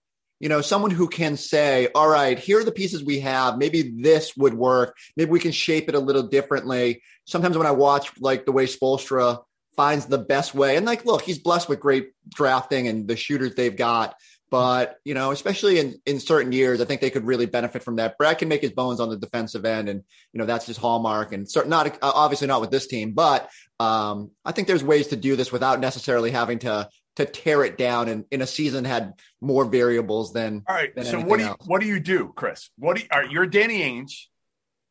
you 0.41 0.49
know 0.49 0.61
someone 0.61 0.91
who 0.91 1.09
can 1.09 1.37
say 1.37 1.89
all 1.95 2.09
right 2.09 2.39
here 2.39 2.61
are 2.61 2.65
the 2.65 2.73
pieces 2.73 3.03
we 3.03 3.21
have. 3.21 3.59
Maybe 3.59 3.95
this 4.01 4.37
would 4.37 4.55
work. 4.55 4.97
Maybe 5.17 5.31
we 5.31 5.41
can 5.41 5.53
shape 5.53 5.89
it 5.89 5.95
a 5.95 6.01
little 6.01 6.23
differently. 6.25 7.03
Sometimes 7.25 7.59
when 7.59 7.67
i 7.67 7.73
watch 7.73 8.11
like 8.21 8.47
the 8.47 8.53
way 8.53 8.67
Spoelstra 8.67 9.43
finds 9.79 10.07
the 10.07 10.19
best 10.19 10.57
way. 10.57 10.77
And 10.77 10.85
like 10.85 11.07
look 11.07 11.23
he's 11.23 11.39
blessed 11.39 11.69
with 11.69 11.79
great 11.79 12.11
drafting 12.29 12.89
and 12.89 13.07
the 13.07 13.17
shooters 13.17 13.55
they've 13.55 13.77
got. 13.77 14.17
But 14.51 14.99
you 15.05 15.15
know 15.15 15.31
especially 15.31 15.79
in 15.79 16.01
in 16.05 16.19
certain 16.19 16.53
years 16.53 16.81
i 16.81 16.85
think 16.85 17.01
they 17.01 17.11
could 17.11 17.25
really 17.25 17.47
benefit 17.47 17.85
from 17.85 17.97
that. 17.97 18.19
Brad 18.19 18.39
can 18.39 18.49
make 18.49 18.61
his 18.61 18.73
bones 18.73 18.99
on 18.99 19.09
the 19.09 19.17
defensive 19.17 19.65
end 19.65 19.89
and 19.89 20.03
you 20.33 20.39
know 20.39 20.47
that's 20.47 20.67
his 20.67 20.77
hallmark. 20.77 21.33
And 21.33 21.49
certain 21.49 21.71
not 21.71 21.97
obviously 22.03 22.49
not 22.49 22.61
with 22.61 22.71
this 22.71 22.89
team 22.89 23.13
but 23.13 23.49
um, 23.79 24.33
i 24.45 24.53
think 24.53 24.67
there's 24.67 24.83
ways 24.83 25.09
to 25.09 25.17
do 25.17 25.37
this 25.37 25.53
without 25.53 25.81
necessarily 25.81 26.33
having 26.33 26.59
to 26.59 26.89
to 27.17 27.25
tear 27.25 27.65
it 27.65 27.77
down 27.79 28.09
and 28.09 28.25
in 28.31 28.43
a 28.43 28.47
season 28.47 28.85
had 28.85 29.13
more 29.41 29.65
variables 29.65 30.33
than 30.33 30.63
all 30.67 30.75
right 30.75 30.95
than 30.95 31.05
so 31.05 31.21
what 31.21 31.39
do 31.39 31.45
you 31.45 31.51
else. 31.51 31.67
what 31.67 31.81
do 31.81 31.87
you 31.87 32.01
do 32.01 32.33
chris? 32.35 32.71
What 32.79 32.97
do 32.97 33.03
you 33.03 33.09
are 33.13 33.25
you're 33.25 33.47
danny 33.47 33.81
ainge. 33.81 34.27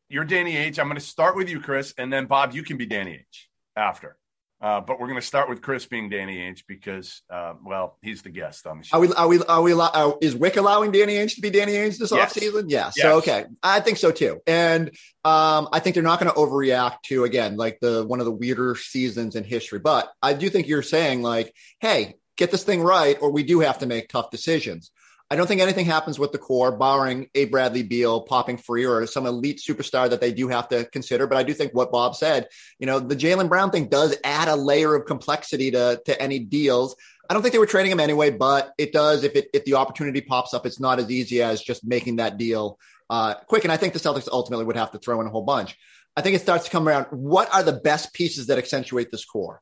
You're 0.08 0.24
danny 0.24 0.54
ainge. 0.54 0.78
I'm 0.78 0.86
going 0.86 1.00
to 1.00 1.04
start 1.04 1.36
with 1.36 1.50
you 1.50 1.60
chris 1.60 1.92
and 1.98 2.10
then 2.10 2.26
bob 2.26 2.54
you 2.54 2.62
can 2.62 2.78
be 2.78 2.86
danny 2.86 3.12
ainge 3.12 3.46
after 3.76 4.16
uh, 4.60 4.80
but 4.80 4.98
we're 4.98 5.06
going 5.06 5.20
to 5.20 5.26
start 5.26 5.48
with 5.48 5.62
Chris 5.62 5.86
being 5.86 6.08
Danny 6.08 6.38
Ainge 6.38 6.64
because, 6.66 7.22
uh, 7.30 7.54
well, 7.64 7.96
he's 8.02 8.22
the 8.22 8.30
guest 8.30 8.66
on 8.66 8.78
the 8.78 8.84
show. 8.84 8.96
Are 8.96 9.00
we? 9.00 9.12
Are 9.12 9.28
we? 9.28 9.42
Are 9.44 9.62
we? 9.62 9.72
Are, 9.72 10.16
is 10.20 10.34
Wyc 10.34 10.56
allowing 10.56 10.90
Danny 10.90 11.14
Ainge 11.14 11.36
to 11.36 11.40
be 11.40 11.50
Danny 11.50 11.74
Ainge 11.74 11.96
this 11.98 12.10
yes. 12.10 12.34
offseason? 12.34 12.64
Yeah. 12.66 12.90
Yes. 12.96 13.00
So 13.00 13.18
okay, 13.18 13.46
I 13.62 13.78
think 13.78 13.98
so 13.98 14.10
too. 14.10 14.40
And 14.48 14.88
um, 15.24 15.68
I 15.72 15.78
think 15.78 15.94
they're 15.94 16.02
not 16.02 16.18
going 16.18 16.32
to 16.32 16.36
overreact 16.36 17.02
to 17.04 17.22
again 17.22 17.56
like 17.56 17.78
the 17.80 18.04
one 18.04 18.18
of 18.18 18.26
the 18.26 18.32
weirder 18.32 18.74
seasons 18.74 19.36
in 19.36 19.44
history. 19.44 19.78
But 19.78 20.10
I 20.20 20.34
do 20.34 20.50
think 20.50 20.66
you're 20.66 20.82
saying 20.82 21.22
like, 21.22 21.54
hey, 21.78 22.16
get 22.36 22.50
this 22.50 22.64
thing 22.64 22.82
right, 22.82 23.16
or 23.20 23.30
we 23.30 23.44
do 23.44 23.60
have 23.60 23.78
to 23.78 23.86
make 23.86 24.08
tough 24.08 24.30
decisions. 24.30 24.90
I 25.30 25.36
don't 25.36 25.46
think 25.46 25.60
anything 25.60 25.84
happens 25.84 26.18
with 26.18 26.32
the 26.32 26.38
core, 26.38 26.72
barring 26.72 27.28
a 27.34 27.44
Bradley 27.44 27.82
Beal 27.82 28.22
popping 28.22 28.56
free 28.56 28.86
or 28.86 29.06
some 29.06 29.26
elite 29.26 29.60
superstar 29.60 30.08
that 30.08 30.22
they 30.22 30.32
do 30.32 30.48
have 30.48 30.68
to 30.70 30.86
consider. 30.86 31.26
But 31.26 31.36
I 31.36 31.42
do 31.42 31.52
think 31.52 31.74
what 31.74 31.92
Bob 31.92 32.16
said, 32.16 32.48
you 32.78 32.86
know, 32.86 32.98
the 32.98 33.14
Jaylen 33.14 33.48
Brown 33.48 33.70
thing 33.70 33.88
does 33.88 34.16
add 34.24 34.48
a 34.48 34.56
layer 34.56 34.94
of 34.94 35.04
complexity 35.04 35.70
to, 35.72 36.00
to 36.06 36.20
any 36.20 36.38
deals. 36.38 36.96
I 37.28 37.34
don't 37.34 37.42
think 37.42 37.52
they 37.52 37.58
were 37.58 37.66
trading 37.66 37.92
him 37.92 38.00
anyway, 38.00 38.30
but 38.30 38.72
it 38.78 38.90
does 38.90 39.22
if 39.22 39.36
it 39.36 39.50
if 39.52 39.66
the 39.66 39.74
opportunity 39.74 40.22
pops 40.22 40.54
up, 40.54 40.64
it's 40.64 40.80
not 40.80 40.98
as 40.98 41.10
easy 41.10 41.42
as 41.42 41.60
just 41.60 41.84
making 41.84 42.16
that 42.16 42.38
deal 42.38 42.78
uh, 43.10 43.34
quick. 43.34 43.64
And 43.64 43.72
I 43.72 43.76
think 43.76 43.92
the 43.92 43.98
Celtics 43.98 44.28
ultimately 44.32 44.64
would 44.64 44.76
have 44.76 44.92
to 44.92 44.98
throw 44.98 45.20
in 45.20 45.26
a 45.26 45.30
whole 45.30 45.42
bunch. 45.42 45.76
I 46.16 46.22
think 46.22 46.36
it 46.36 46.40
starts 46.40 46.64
to 46.64 46.70
come 46.70 46.88
around. 46.88 47.04
What 47.10 47.54
are 47.54 47.62
the 47.62 47.74
best 47.74 48.14
pieces 48.14 48.46
that 48.46 48.56
accentuate 48.56 49.10
this 49.10 49.26
core? 49.26 49.60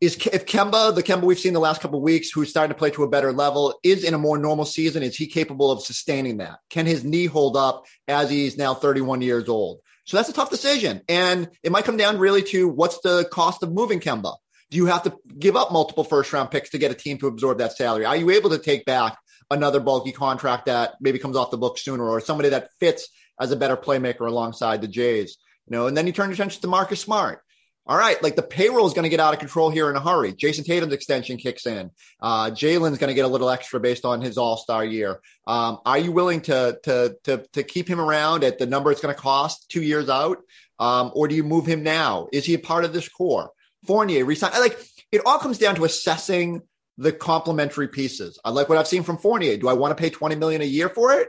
Is 0.00 0.14
if 0.32 0.46
Kemba, 0.46 0.94
the 0.94 1.02
Kemba 1.02 1.22
we've 1.22 1.38
seen 1.38 1.52
the 1.52 1.60
last 1.60 1.80
couple 1.80 1.98
of 1.98 2.02
weeks, 2.02 2.30
who's 2.30 2.50
starting 2.50 2.72
to 2.72 2.78
play 2.78 2.90
to 2.90 3.02
a 3.02 3.08
better 3.08 3.32
level, 3.32 3.78
is 3.82 4.04
in 4.04 4.14
a 4.14 4.18
more 4.18 4.38
normal 4.38 4.64
season, 4.64 5.02
is 5.02 5.16
he 5.16 5.26
capable 5.26 5.70
of 5.70 5.82
sustaining 5.82 6.38
that? 6.38 6.58
Can 6.70 6.86
his 6.86 7.04
knee 7.04 7.26
hold 7.26 7.56
up 7.56 7.84
as 8.06 8.30
he's 8.30 8.56
now 8.56 8.74
31 8.74 9.22
years 9.22 9.48
old? 9.48 9.80
So 10.04 10.16
that's 10.16 10.28
a 10.28 10.32
tough 10.32 10.50
decision. 10.50 11.02
And 11.08 11.48
it 11.62 11.72
might 11.72 11.84
come 11.84 11.96
down 11.96 12.18
really 12.18 12.42
to 12.44 12.68
what's 12.68 13.00
the 13.00 13.28
cost 13.30 13.62
of 13.62 13.72
moving 13.72 14.00
Kemba? 14.00 14.36
Do 14.70 14.76
you 14.76 14.86
have 14.86 15.02
to 15.04 15.16
give 15.38 15.56
up 15.56 15.72
multiple 15.72 16.04
first 16.04 16.32
round 16.32 16.50
picks 16.50 16.70
to 16.70 16.78
get 16.78 16.90
a 16.90 16.94
team 16.94 17.18
to 17.18 17.26
absorb 17.26 17.58
that 17.58 17.76
salary? 17.76 18.04
Are 18.04 18.16
you 18.16 18.30
able 18.30 18.50
to 18.50 18.58
take 18.58 18.84
back 18.84 19.18
another 19.50 19.80
bulky 19.80 20.12
contract 20.12 20.66
that 20.66 20.94
maybe 21.00 21.18
comes 21.18 21.36
off 21.36 21.50
the 21.50 21.58
book 21.58 21.78
sooner 21.78 22.08
or 22.08 22.20
somebody 22.20 22.50
that 22.50 22.70
fits 22.78 23.08
as 23.40 23.50
a 23.50 23.56
better 23.56 23.76
playmaker 23.76 24.26
alongside 24.26 24.80
the 24.80 24.88
Jays? 24.88 25.38
You 25.66 25.76
know, 25.76 25.86
and 25.86 25.96
then 25.96 26.06
you 26.06 26.12
turn 26.12 26.28
your 26.28 26.34
attention 26.34 26.62
to 26.62 26.68
Marcus 26.68 27.00
Smart 27.00 27.42
all 27.88 27.96
right, 27.96 28.22
like 28.22 28.36
the 28.36 28.42
payroll 28.42 28.86
is 28.86 28.92
going 28.92 29.04
to 29.04 29.08
get 29.08 29.18
out 29.18 29.32
of 29.32 29.40
control 29.40 29.70
here 29.70 29.88
in 29.88 29.96
a 29.96 30.00
hurry. 30.00 30.34
Jayson 30.34 30.64
Tatum's 30.64 30.92
extension 30.92 31.38
kicks 31.38 31.66
in. 31.66 31.90
Uh, 32.20 32.50
Jaylen's 32.50 32.98
going 32.98 33.08
to 33.08 33.14
get 33.14 33.24
a 33.24 33.28
little 33.28 33.48
extra 33.48 33.80
based 33.80 34.04
on 34.04 34.20
his 34.20 34.36
All 34.36 34.58
Star 34.58 34.84
year. 34.84 35.20
Um, 35.46 35.78
are 35.86 35.98
you 35.98 36.12
willing 36.12 36.42
to 36.42 36.78
to 36.82 37.16
to 37.24 37.46
to 37.54 37.62
keep 37.62 37.88
him 37.88 37.98
around 37.98 38.44
at 38.44 38.58
the 38.58 38.66
number 38.66 38.92
it's 38.92 39.00
going 39.00 39.14
to 39.14 39.20
cost 39.20 39.70
two 39.70 39.82
years 39.82 40.10
out, 40.10 40.38
um, 40.78 41.12
or 41.14 41.28
do 41.28 41.34
you 41.34 41.42
move 41.42 41.64
him 41.64 41.82
now? 41.82 42.28
Is 42.30 42.44
he 42.44 42.54
a 42.54 42.58
part 42.58 42.84
of 42.84 42.92
this 42.92 43.08
core? 43.08 43.50
Fournier 43.86 44.24
resign. 44.26 44.52
Like 44.52 44.78
it 45.10 45.22
all 45.24 45.38
comes 45.38 45.56
down 45.56 45.76
to 45.76 45.84
assessing 45.84 46.60
the 46.98 47.12
complementary 47.12 47.88
pieces. 47.88 48.38
I 48.44 48.50
like 48.50 48.68
what 48.68 48.76
I've 48.76 48.88
seen 48.88 49.02
from 49.02 49.16
Fournier. 49.16 49.56
Do 49.56 49.68
I 49.68 49.72
want 49.72 49.96
to 49.96 50.00
pay 50.00 50.10
twenty 50.10 50.34
million 50.34 50.60
a 50.60 50.66
year 50.66 50.90
for 50.90 51.12
it? 51.12 51.28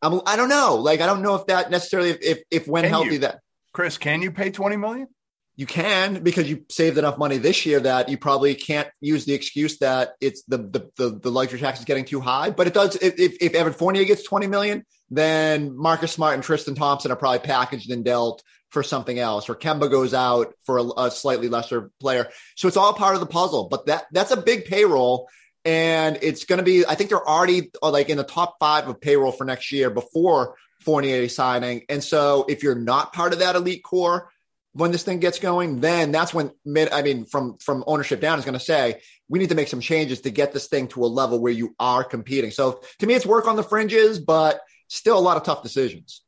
I'm, 0.00 0.22
I 0.24 0.36
don't 0.36 0.48
know. 0.48 0.76
Like 0.76 1.02
I 1.02 1.06
don't 1.06 1.20
know 1.20 1.34
if 1.34 1.46
that 1.48 1.70
necessarily 1.70 2.10
if 2.10 2.22
if, 2.22 2.38
if 2.50 2.66
when 2.66 2.84
Can 2.84 2.90
healthy 2.90 3.12
you? 3.14 3.18
that 3.18 3.40
Chris, 3.74 3.98
can 3.98 4.22
you 4.22 4.30
pay 4.30 4.50
20 4.50 4.76
million? 4.76 5.08
You 5.56 5.66
can 5.66 6.22
because 6.22 6.48
you 6.48 6.64
saved 6.68 6.98
enough 6.98 7.16
money 7.16 7.38
this 7.38 7.64
year 7.64 7.78
that 7.80 8.08
you 8.08 8.18
probably 8.18 8.54
can't 8.54 8.88
use 9.00 9.24
the 9.24 9.34
excuse 9.34 9.78
that 9.78 10.14
it's 10.20 10.42
the 10.44 10.58
the 10.58 10.90
the, 10.96 11.18
the 11.20 11.30
luxury 11.30 11.60
tax 11.60 11.78
is 11.78 11.84
getting 11.84 12.04
too 12.04 12.20
high. 12.20 12.50
But 12.50 12.66
it 12.66 12.74
does 12.74 12.96
if, 12.96 13.36
if 13.40 13.54
Evan 13.54 13.72
Fournier 13.72 14.04
gets 14.04 14.24
20 14.24 14.48
million, 14.48 14.84
then 15.10 15.76
Marcus 15.76 16.12
Smart 16.12 16.34
and 16.34 16.42
Tristan 16.42 16.74
Thompson 16.74 17.12
are 17.12 17.16
probably 17.16 17.38
packaged 17.40 17.90
and 17.90 18.04
dealt 18.04 18.42
for 18.70 18.82
something 18.82 19.18
else, 19.18 19.48
or 19.48 19.54
Kemba 19.54 19.88
goes 19.88 20.12
out 20.12 20.52
for 20.64 20.78
a, 20.78 20.84
a 21.04 21.10
slightly 21.10 21.48
lesser 21.48 21.92
player. 22.00 22.28
So 22.56 22.66
it's 22.66 22.76
all 22.76 22.92
part 22.92 23.14
of 23.14 23.20
the 23.20 23.26
puzzle. 23.26 23.68
But 23.68 23.86
that 23.86 24.06
that's 24.10 24.32
a 24.32 24.36
big 24.36 24.64
payroll. 24.64 25.28
And 25.64 26.18
it's 26.20 26.44
going 26.44 26.58
to 26.58 26.64
be, 26.64 26.84
I 26.84 26.94
think 26.94 27.08
they're 27.08 27.26
already 27.26 27.70
uh, 27.82 27.90
like 27.90 28.10
in 28.10 28.18
the 28.18 28.24
top 28.24 28.56
five 28.60 28.86
of 28.86 29.00
payroll 29.00 29.32
for 29.32 29.44
next 29.44 29.72
year 29.72 29.88
before 29.88 30.56
Fournier 30.80 31.26
signing. 31.28 31.84
And 31.88 32.04
so 32.04 32.44
if 32.48 32.62
you're 32.62 32.74
not 32.74 33.14
part 33.14 33.32
of 33.32 33.38
that 33.38 33.56
elite 33.56 33.82
core, 33.82 34.30
when 34.74 34.90
this 34.90 35.04
thing 35.04 35.20
gets 35.20 35.38
going, 35.38 35.80
then 35.80 36.12
that's 36.12 36.34
when 36.34 36.50
mid, 36.64 36.92
I 36.92 37.02
mean, 37.02 37.24
from 37.24 37.56
from 37.58 37.84
ownership 37.86 38.20
down 38.20 38.38
is 38.38 38.44
going 38.44 38.58
to 38.58 38.64
say 38.64 39.00
we 39.28 39.38
need 39.38 39.48
to 39.48 39.54
make 39.54 39.68
some 39.68 39.80
changes 39.80 40.20
to 40.22 40.30
get 40.30 40.52
this 40.52 40.66
thing 40.66 40.88
to 40.88 41.04
a 41.04 41.06
level 41.06 41.40
where 41.40 41.52
you 41.52 41.74
are 41.78 42.04
competing. 42.04 42.50
So 42.50 42.80
to 42.98 43.06
me, 43.06 43.14
it's 43.14 43.24
work 43.24 43.46
on 43.46 43.56
the 43.56 43.62
fringes, 43.62 44.18
but 44.18 44.60
still 44.88 45.16
a 45.18 45.20
lot 45.20 45.36
of 45.36 45.44
tough 45.44 45.62
decisions. 45.62 46.22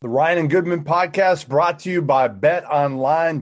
The 0.00 0.08
Ryan 0.08 0.38
and 0.38 0.50
Goodman 0.50 0.84
podcast 0.84 1.48
brought 1.48 1.80
to 1.80 1.90
you 1.90 2.02
by 2.02 2.28
betonline.ag. 2.28 3.38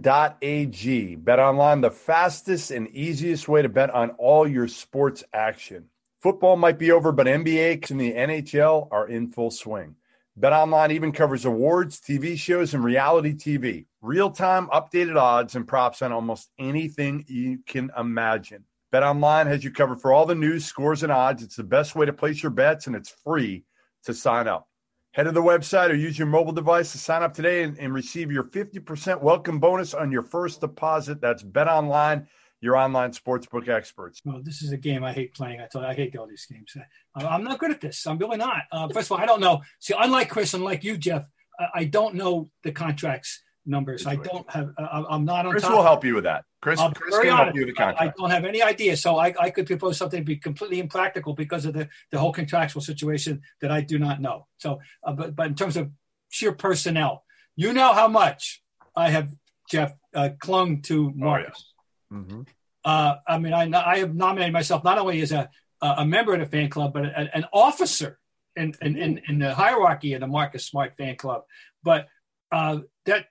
BetOnline, 1.17 1.83
the 1.83 1.91
fastest 1.91 2.71
and 2.71 2.89
easiest 2.89 3.49
way 3.49 3.63
to 3.63 3.69
bet 3.69 3.91
on 3.91 4.11
all 4.11 4.47
your 4.47 4.69
sports 4.69 5.25
action. 5.33 5.87
Football 6.21 6.57
might 6.57 6.79
be 6.79 6.93
over, 6.93 7.11
but 7.11 7.27
NBA 7.27 7.91
and 7.91 8.01
the 8.01 8.13
NHL 8.13 8.87
are 8.93 9.09
in 9.09 9.33
full 9.33 9.51
swing. 9.51 9.97
BetOnline 10.41 10.93
even 10.93 11.13
covers 11.13 11.45
awards, 11.45 12.01
TV 12.01 12.39
shows, 12.39 12.73
and 12.73 12.83
reality 12.83 13.35
TV. 13.35 13.85
Real 14.01 14.31
time 14.31 14.67
updated 14.69 15.17
odds 15.17 15.57
and 15.57 15.69
props 15.69 16.01
on 16.01 16.11
almost 16.11 16.49
anything 16.59 17.25
you 17.29 17.59
can 17.67 17.91
imagine. 17.99 18.65
BetOnline 18.95 19.47
has 19.47 19.63
you 19.63 19.71
covered 19.71 20.01
for 20.01 20.13
all 20.13 20.25
the 20.25 20.35
news, 20.35 20.65
scores, 20.65 21.03
and 21.03 21.13
odds. 21.13 21.43
It's 21.43 21.57
the 21.57 21.65
best 21.65 21.95
way 21.95 22.07
to 22.07 22.15
place 22.15 22.43
your 22.43 22.51
bets, 22.51 22.87
and 22.87 22.97
it's 22.97 23.15
free 23.25 23.65
to 24.05 24.15
sign 24.15 24.49
up. 24.49 24.69
Head 25.13 25.25
to 25.25 25.33
the 25.33 25.43
website 25.43 25.91
or 25.91 25.95
use 25.95 26.19
your 26.19 26.29
mobile 26.29 26.53
device 26.53 26.93
to 26.93 26.99
sign 26.99 27.23
up 27.23 27.35
today 27.35 27.65
and, 27.65 27.79
and 27.79 27.93
receive 27.93 28.33
your 28.33 28.45
50% 28.45 29.21
welcome 29.21 29.61
bonus 29.61 29.93
on 29.93 30.11
your 30.11 30.23
first 30.23 30.63
deposit. 30.63 31.21
That's 31.21 31.43
BetOnline, 31.43 32.27
your 32.63 32.77
online 32.77 33.11
sportsbook 33.11 33.69
experts. 33.69 34.21
Well, 34.25 34.41
this 34.43 34.63
is 34.63 34.73
a 34.73 34.77
game 34.79 35.05
I 35.05 35.13
hate 35.13 35.35
playing. 35.35 35.61
I 35.61 35.67
told 35.67 35.85
you, 35.85 35.91
I 35.91 35.95
hate 35.95 36.17
all 36.17 36.27
these 36.27 36.47
games. 36.47 36.75
I, 37.15 37.27
I'm 37.27 37.45
not 37.45 37.59
good 37.59 37.73
at 37.73 37.81
this. 37.81 38.07
I'm 38.07 38.17
really 38.17 38.39
not. 38.39 38.63
Uh, 38.71 38.89
first 38.89 39.09
of 39.11 39.13
all, 39.13 39.19
I 39.19 39.27
don't 39.27 39.41
know. 39.41 39.61
See, 39.81 39.95
unlike 39.99 40.31
Chris, 40.31 40.55
unlike 40.55 40.85
you, 40.85 40.97
Jeff, 40.97 41.27
I, 41.59 41.67
I 41.81 41.85
don't 41.85 42.15
know 42.15 42.51
the 42.63 42.73
contracts 42.73 43.43
numbers. 43.67 44.07
I 44.07 44.17
don't 44.17 44.49
have. 44.51 44.71
Uh, 44.79 45.05
I'm 45.11 45.25
not 45.25 45.45
on 45.47 45.53
Chris 45.53 45.65
top. 45.65 45.73
will 45.73 45.83
help 45.83 46.05
you 46.05 46.15
with 46.15 46.25
that. 46.25 46.45
Chris, 46.61 46.81
Chris 46.95 47.19
can 47.19 47.37
help 47.37 47.55
you 47.57 47.67
with 47.67 47.75
the 47.77 47.83
I- 47.83 48.07
I 48.07 48.13
don't 48.17 48.31
have 48.31 48.45
any 48.45 48.63
idea. 48.63 48.97
So 48.97 49.19
I, 49.19 49.35
I 49.41 49.51
could 49.51 49.67
propose 49.67 49.99
something 49.99 50.21
to 50.21 50.25
be 50.25 50.37
completely 50.37 50.79
impractical 50.79 51.35
because 51.35 51.65
of 51.65 51.75
the, 51.75 51.89
the 52.13 52.19
whole 52.21 52.33
contractual 52.33 52.81
situation 52.83 53.43
that 53.61 53.73
I 53.73 53.81
do 53.81 53.99
not 53.99 54.21
know. 54.21 54.47
So, 54.59 54.79
uh, 55.05 55.13
but, 55.13 55.35
but 55.35 55.47
in 55.49 55.55
terms 55.57 55.77
of 55.77 55.91
sheer 56.29 56.53
personnel, 56.53 57.25
you 57.57 57.73
know 57.73 57.93
how 57.93 58.07
much 58.07 58.63
I 58.95 59.11
have, 59.11 59.35
Jeff, 59.69 59.93
uh, 60.15 60.31
clung 60.41 60.83
to 60.83 61.09
Oh, 61.09 61.13
Marcus. 61.17 61.72
Mhm. 62.13 62.47
Uh, 62.85 63.17
I 63.27 63.39
mean, 63.39 63.53
I, 63.53 63.63
I 63.79 63.99
have 63.99 64.15
nominated 64.15 64.53
myself 64.53 64.83
not 64.85 64.99
only 64.99 65.21
as 65.23 65.33
a, 65.33 65.49
a 65.81 66.05
member 66.05 66.35
of 66.35 66.41
the 66.41 66.47
fan 66.47 66.69
club, 66.69 66.93
but 66.93 67.05
a, 67.07 67.37
an 67.37 67.47
officer 67.53 68.19
in, 68.57 68.75
in, 68.83 68.97
in, 68.97 69.21
in 69.29 69.39
the 69.39 69.55
hierarchy 69.55 70.15
of 70.15 70.21
the 70.21 70.27
Marcus 70.27 70.67
Smart 70.67 70.97
fan 70.97 71.17
club. 71.17 71.45
But 71.83 72.09
uh, 72.51 72.81
that, 73.07 73.27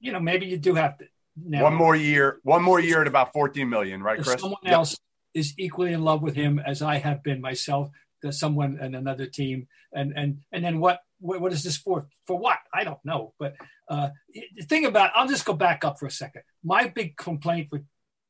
you 0.00 0.12
know, 0.12 0.20
maybe 0.20 0.46
you 0.46 0.58
do 0.58 0.74
have 0.74 0.98
to. 0.98 1.06
Now, 1.36 1.64
One 1.64 1.74
more 1.74 1.96
year, 1.96 2.38
one 2.44 2.62
more 2.62 2.78
year 2.78 3.00
at 3.00 3.08
about 3.08 3.32
14 3.32 3.68
million, 3.68 4.02
right, 4.02 4.20
Chris? 4.20 4.40
someone 4.40 4.60
Yep. 4.62 4.72
else 4.72 4.96
is 5.34 5.54
equally 5.58 5.92
in 5.92 6.02
love 6.02 6.22
with 6.22 6.36
him 6.36 6.60
as 6.60 6.80
I 6.82 6.96
have 6.98 7.22
been 7.24 7.40
myself, 7.40 7.90
there's 8.22 8.38
someone 8.38 8.78
in 8.80 8.94
another 8.94 9.26
team, 9.26 9.66
and 9.92 10.12
and 10.16 10.38
and 10.52 10.64
then 10.64 10.78
what? 10.80 11.00
What, 11.20 11.40
what 11.40 11.52
is 11.52 11.62
this 11.64 11.76
for? 11.76 12.06
For 12.26 12.36
what? 12.38 12.58
I 12.72 12.84
don't 12.84 13.04
know. 13.04 13.34
But 13.38 13.56
uh, 13.88 14.10
the 14.56 14.62
thing 14.64 14.84
about, 14.84 15.10
I'll 15.14 15.26
just 15.28 15.44
go 15.44 15.54
back 15.54 15.84
up 15.84 15.98
for 15.98 16.06
a 16.06 16.10
second. 16.10 16.42
My 16.62 16.88
big 16.88 17.16
complaint 17.16 17.68
for 17.70 17.82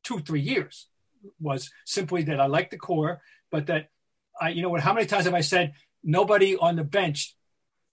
two, 0.05 0.21
three 0.21 0.41
years 0.41 0.89
was 1.41 1.71
simply 1.85 2.23
that 2.25 2.41
I 2.41 2.47
like 2.47 2.71
the 2.71 2.79
core, 2.79 3.21
but 3.51 3.67
that 3.67 3.89
I, 4.41 4.51
you 4.51 4.63
know 4.63 4.69
what? 4.69 4.81
How 4.81 4.93
many 4.93 5.07
times 5.07 5.25
have 5.25 5.35
I 5.35 5.41
said 5.41 5.75
nobody 6.03 6.57
on 6.57 6.77
the 6.77 6.85
bench 6.85 7.37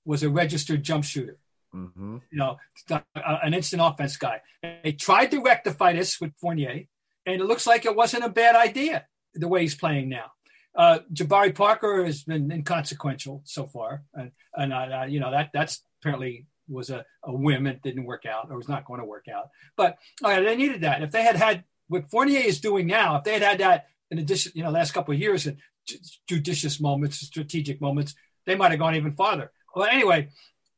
was 0.06 0.24
a 0.24 0.30
registered 0.30 0.84
jump 0.84 1.04
shooter? 1.04 1.38
Mm-hmm. 1.74 2.18
you 2.30 2.38
know, 2.38 2.58
uh, 2.90 3.00
an 3.16 3.54
instant 3.54 3.82
offense 3.82 4.18
guy. 4.18 4.42
They 4.62 4.92
tried 4.92 5.32
to 5.32 5.42
rectify 5.42 5.94
this 5.94 6.20
with 6.20 6.34
Fournier, 6.36 6.84
and 7.26 7.42
it 7.42 7.46
looks 7.46 7.66
like 7.66 7.86
it 7.86 7.96
wasn't 7.96 8.26
a 8.26 8.30
bad 8.30 8.58
idea 8.58 9.06
the 9.34 9.48
way 9.48 9.62
he's 9.62 9.76
playing 9.76 10.10
now. 10.10 10.32
Uh, 10.76 11.00
Jabari 11.14 11.56
Parker 11.56 12.04
has 12.04 12.24
been 12.24 12.52
inconsequential 12.52 13.44
so 13.46 13.68
far, 13.68 14.04
and 14.14 14.32
and 14.54 14.74
uh, 14.74 15.06
you 15.08 15.22
know 15.22 15.32
that 15.32 15.52
that's 15.54 15.82
apparently 16.02 16.46
was 16.68 16.90
a, 16.90 17.06
a 17.24 17.34
whim. 17.34 17.68
It 17.68 17.82
didn't 17.82 18.06
work 18.06 18.26
out, 18.26 18.48
or 18.50 18.58
was 18.58 18.70
not 18.70 18.86
going 18.86 19.00
to 19.00 19.06
work 19.06 19.28
out. 19.34 19.50
But 19.78 19.98
uh, 20.24 20.42
they 20.42 20.58
needed 20.58 20.82
that. 20.82 21.02
If 21.02 21.12
they 21.12 21.24
had 21.24 21.36
had 21.38 21.64
what 21.92 22.10
Fournier 22.10 22.40
is 22.40 22.62
doing 22.62 22.88
now, 22.88 23.18
if 23.18 23.26
they 23.26 23.34
had 23.34 23.42
had 23.42 23.60
that 23.60 23.88
in 24.10 24.18
addition, 24.18 24.54
you 24.56 24.64
know, 24.64 24.72
last 24.72 24.94
couple 24.94 25.14
of 25.14 25.20
years, 25.20 25.44
ju- 25.44 25.98
judicious 26.26 26.80
moments, 26.80 27.18
strategic 27.20 27.82
moments, 27.82 28.16
they 28.46 28.56
might 28.56 28.72
have 28.72 28.80
gone 28.80 28.96
even 28.96 29.12
farther. 29.12 29.52
Well, 29.76 29.90
anyway, 29.92 30.30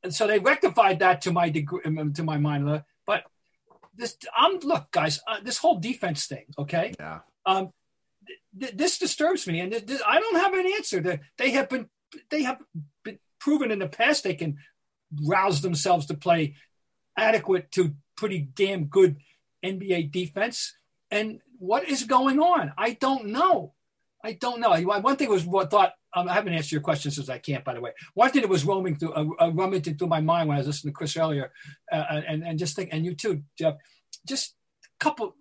and 0.03 0.13
so 0.13 0.25
they 0.25 0.39
rectified 0.39 0.99
that 0.99 1.21
to 1.21 1.31
my 1.31 1.49
degree, 1.49 1.81
to 1.83 2.23
my 2.23 2.37
mind. 2.37 2.83
But 3.05 3.23
this, 3.95 4.17
I'm 4.35 4.57
look, 4.59 4.89
guys, 4.91 5.19
uh, 5.27 5.37
this 5.43 5.59
whole 5.59 5.79
defense 5.79 6.25
thing, 6.25 6.45
okay? 6.57 6.93
Yeah. 6.99 7.19
Um, 7.45 7.71
th- 8.59 8.73
this 8.73 8.97
disturbs 8.97 9.45
me, 9.45 9.59
and 9.59 9.71
th- 9.71 9.85
th- 9.85 10.01
I 10.07 10.19
don't 10.19 10.39
have 10.39 10.53
an 10.53 10.65
answer. 10.75 10.99
They, 10.99 11.19
they 11.37 11.51
have 11.51 11.69
been, 11.69 11.89
they 12.31 12.41
have 12.41 12.59
been 13.03 13.19
proven 13.39 13.69
in 13.71 13.79
the 13.79 13.87
past 13.87 14.23
they 14.23 14.35
can 14.35 14.57
rouse 15.23 15.61
themselves 15.61 16.07
to 16.07 16.15
play 16.15 16.55
adequate 17.17 17.71
to 17.71 17.93
pretty 18.15 18.39
damn 18.39 18.85
good 18.85 19.17
NBA 19.63 20.11
defense. 20.11 20.73
And 21.13 21.39
what 21.59 21.87
is 21.87 22.03
going 22.05 22.39
on? 22.39 22.73
I 22.77 22.93
don't 22.93 23.27
know. 23.27 23.73
I 24.23 24.33
don't 24.33 24.59
know. 24.59 24.71
One 24.81 25.15
thing 25.15 25.29
was 25.29 25.45
what 25.45 25.69
thought. 25.69 25.93
Um, 26.15 26.29
I 26.29 26.33
haven't 26.33 26.53
answered 26.53 26.71
your 26.71 26.81
question 26.81 27.11
since 27.11 27.29
I 27.29 27.37
can't, 27.39 27.63
by 27.63 27.73
the 27.73 27.81
way. 27.81 27.91
One 28.13 28.29
thing 28.31 28.41
that 28.41 28.47
was 28.49 28.65
roaming 28.65 28.95
through, 28.95 29.13
uh, 29.13 29.25
uh, 29.39 29.51
rummaging 29.51 29.97
through 29.97 30.07
my 30.07 30.21
mind 30.21 30.47
when 30.47 30.55
I 30.55 30.59
was 30.59 30.67
listening 30.67 30.93
to 30.93 30.97
Chris 30.97 31.17
earlier, 31.17 31.51
uh, 31.91 32.21
and 32.27 32.43
and 32.47 32.57
just 32.59 32.75
think, 32.75 32.89
and 32.91 33.05
you 33.05 33.15
too, 33.15 33.43
Jeff. 33.57 33.75
Just 34.27 34.55
a 34.85 35.03
couple. 35.03 35.35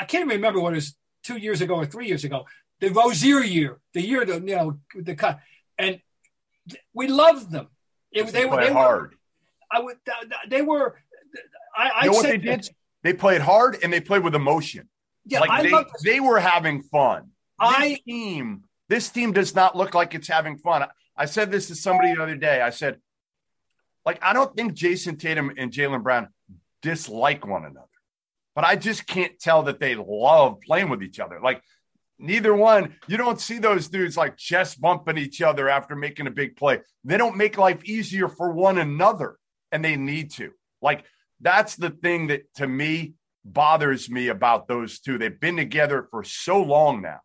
I 0.00 0.04
can't 0.04 0.22
even 0.26 0.36
remember 0.36 0.60
what 0.60 0.72
it 0.72 0.76
was 0.76 0.96
two 1.22 1.36
years 1.36 1.60
ago 1.60 1.74
or 1.74 1.86
three 1.86 2.06
years 2.06 2.24
ago. 2.24 2.46
The 2.80 2.88
Rozier 2.90 3.40
year, 3.40 3.78
the 3.94 4.02
year 4.02 4.24
the 4.24 4.34
you 4.34 4.56
know 4.56 4.78
the 4.94 5.14
cut, 5.14 5.40
and 5.78 6.00
we 6.92 7.06
loved 7.08 7.50
them. 7.50 7.68
It, 8.12 8.26
They, 8.28 8.44
were 8.46 8.56
played 8.56 8.68
they 8.68 8.72
hard. 8.72 9.10
Were, 9.10 9.16
I 9.70 9.80
would. 9.80 9.96
They 10.48 10.62
were. 10.62 10.96
I, 11.76 11.88
I 11.88 12.04
you 12.04 12.10
know 12.10 12.16
what 12.16 12.24
said 12.24 12.32
they 12.32 12.38
did? 12.38 12.62
that- 12.64 12.70
They 13.02 13.12
played 13.12 13.40
hard 13.42 13.78
and 13.82 13.92
they 13.92 14.00
played 14.00 14.22
with 14.24 14.34
emotion. 14.34 14.88
Yeah, 15.28 15.40
like 15.40 15.50
I 15.50 15.62
they, 15.62 15.70
love. 15.70 15.86
they 16.04 16.20
were 16.20 16.40
having 16.40 16.82
fun. 16.82 17.30
I- 17.60 17.88
this 17.90 18.00
team, 18.00 18.62
this 18.88 19.08
team 19.10 19.32
does 19.32 19.54
not 19.54 19.76
look 19.76 19.94
like 19.94 20.14
it's 20.14 20.28
having 20.28 20.56
fun. 20.58 20.82
I, 20.82 20.88
I 21.16 21.24
said 21.26 21.50
this 21.50 21.68
to 21.68 21.74
somebody 21.74 22.14
the 22.14 22.22
other 22.22 22.36
day. 22.36 22.60
I 22.60 22.70
said, 22.70 22.98
like, 24.06 24.18
I 24.22 24.32
don't 24.32 24.54
think 24.56 24.72
Jayson 24.74 25.16
Tatum 25.18 25.52
and 25.58 25.70
Jaylen 25.72 26.02
Brown 26.02 26.28
dislike 26.82 27.46
one 27.46 27.64
another, 27.64 27.86
but 28.54 28.64
I 28.64 28.76
just 28.76 29.06
can't 29.06 29.38
tell 29.38 29.64
that 29.64 29.80
they 29.80 29.94
love 29.96 30.60
playing 30.66 30.88
with 30.88 31.02
each 31.02 31.20
other. 31.20 31.40
Like, 31.42 31.62
neither 32.18 32.54
one, 32.54 32.96
you 33.06 33.16
don't 33.16 33.40
see 33.40 33.58
those 33.58 33.88
dudes 33.88 34.16
like 34.16 34.36
chest 34.36 34.80
bumping 34.80 35.18
each 35.18 35.42
other 35.42 35.68
after 35.68 35.94
making 35.94 36.26
a 36.26 36.30
big 36.30 36.56
play. 36.56 36.80
They 37.04 37.16
don't 37.16 37.36
make 37.36 37.58
life 37.58 37.84
easier 37.84 38.28
for 38.28 38.50
one 38.52 38.78
another. 38.78 39.36
and 39.70 39.84
they 39.84 39.96
need 39.96 40.30
to. 40.32 40.52
Like 40.80 41.04
that's 41.40 41.76
the 41.76 41.90
thing 41.90 42.28
that 42.28 42.42
to 42.54 42.66
me 42.66 43.14
bothers 43.52 44.10
me 44.10 44.28
about 44.28 44.68
those 44.68 45.00
two. 45.00 45.18
They've 45.18 45.38
been 45.38 45.56
together 45.56 46.06
for 46.10 46.24
so 46.24 46.62
long 46.62 47.02
now. 47.02 47.20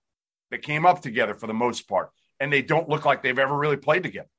They 0.52 0.58
came 0.58 0.86
up 0.86 1.02
together 1.02 1.34
for 1.34 1.48
the 1.48 1.54
most 1.54 1.88
part, 1.88 2.12
and 2.40 2.52
they 2.52 2.62
don't 2.62 2.90
look 2.90 3.06
like 3.06 3.24
they've 3.24 3.40
ever 3.40 3.58
really 3.58 3.78
played 3.78 4.04
together. 4.04 4.30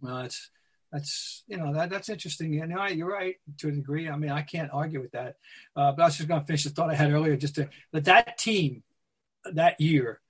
Well, 0.00 0.18
it's 0.18 0.50
that's 0.92 1.42
you 1.48 1.56
know 1.56 1.74
that 1.74 1.90
that's 1.90 2.08
interesting. 2.08 2.52
You 2.52 2.66
you're 2.92 3.10
right 3.10 3.36
to 3.58 3.68
a 3.68 3.72
degree. 3.72 4.08
I 4.08 4.16
mean, 4.16 4.30
I 4.30 4.42
can't 4.42 4.70
argue 4.72 5.00
with 5.00 5.10
that. 5.12 5.36
Uh, 5.74 5.92
but 5.92 6.02
I 6.02 6.04
was 6.06 6.16
just 6.16 6.28
going 6.28 6.40
to 6.40 6.46
finish 6.46 6.64
the 6.64 6.70
thought 6.70 6.90
I 6.90 6.94
had 6.94 7.12
earlier. 7.12 7.36
Just 7.36 7.56
to 7.56 7.68
that 7.92 8.04
that 8.04 8.38
team 8.38 8.84
that 9.44 9.80
year, 9.80 10.20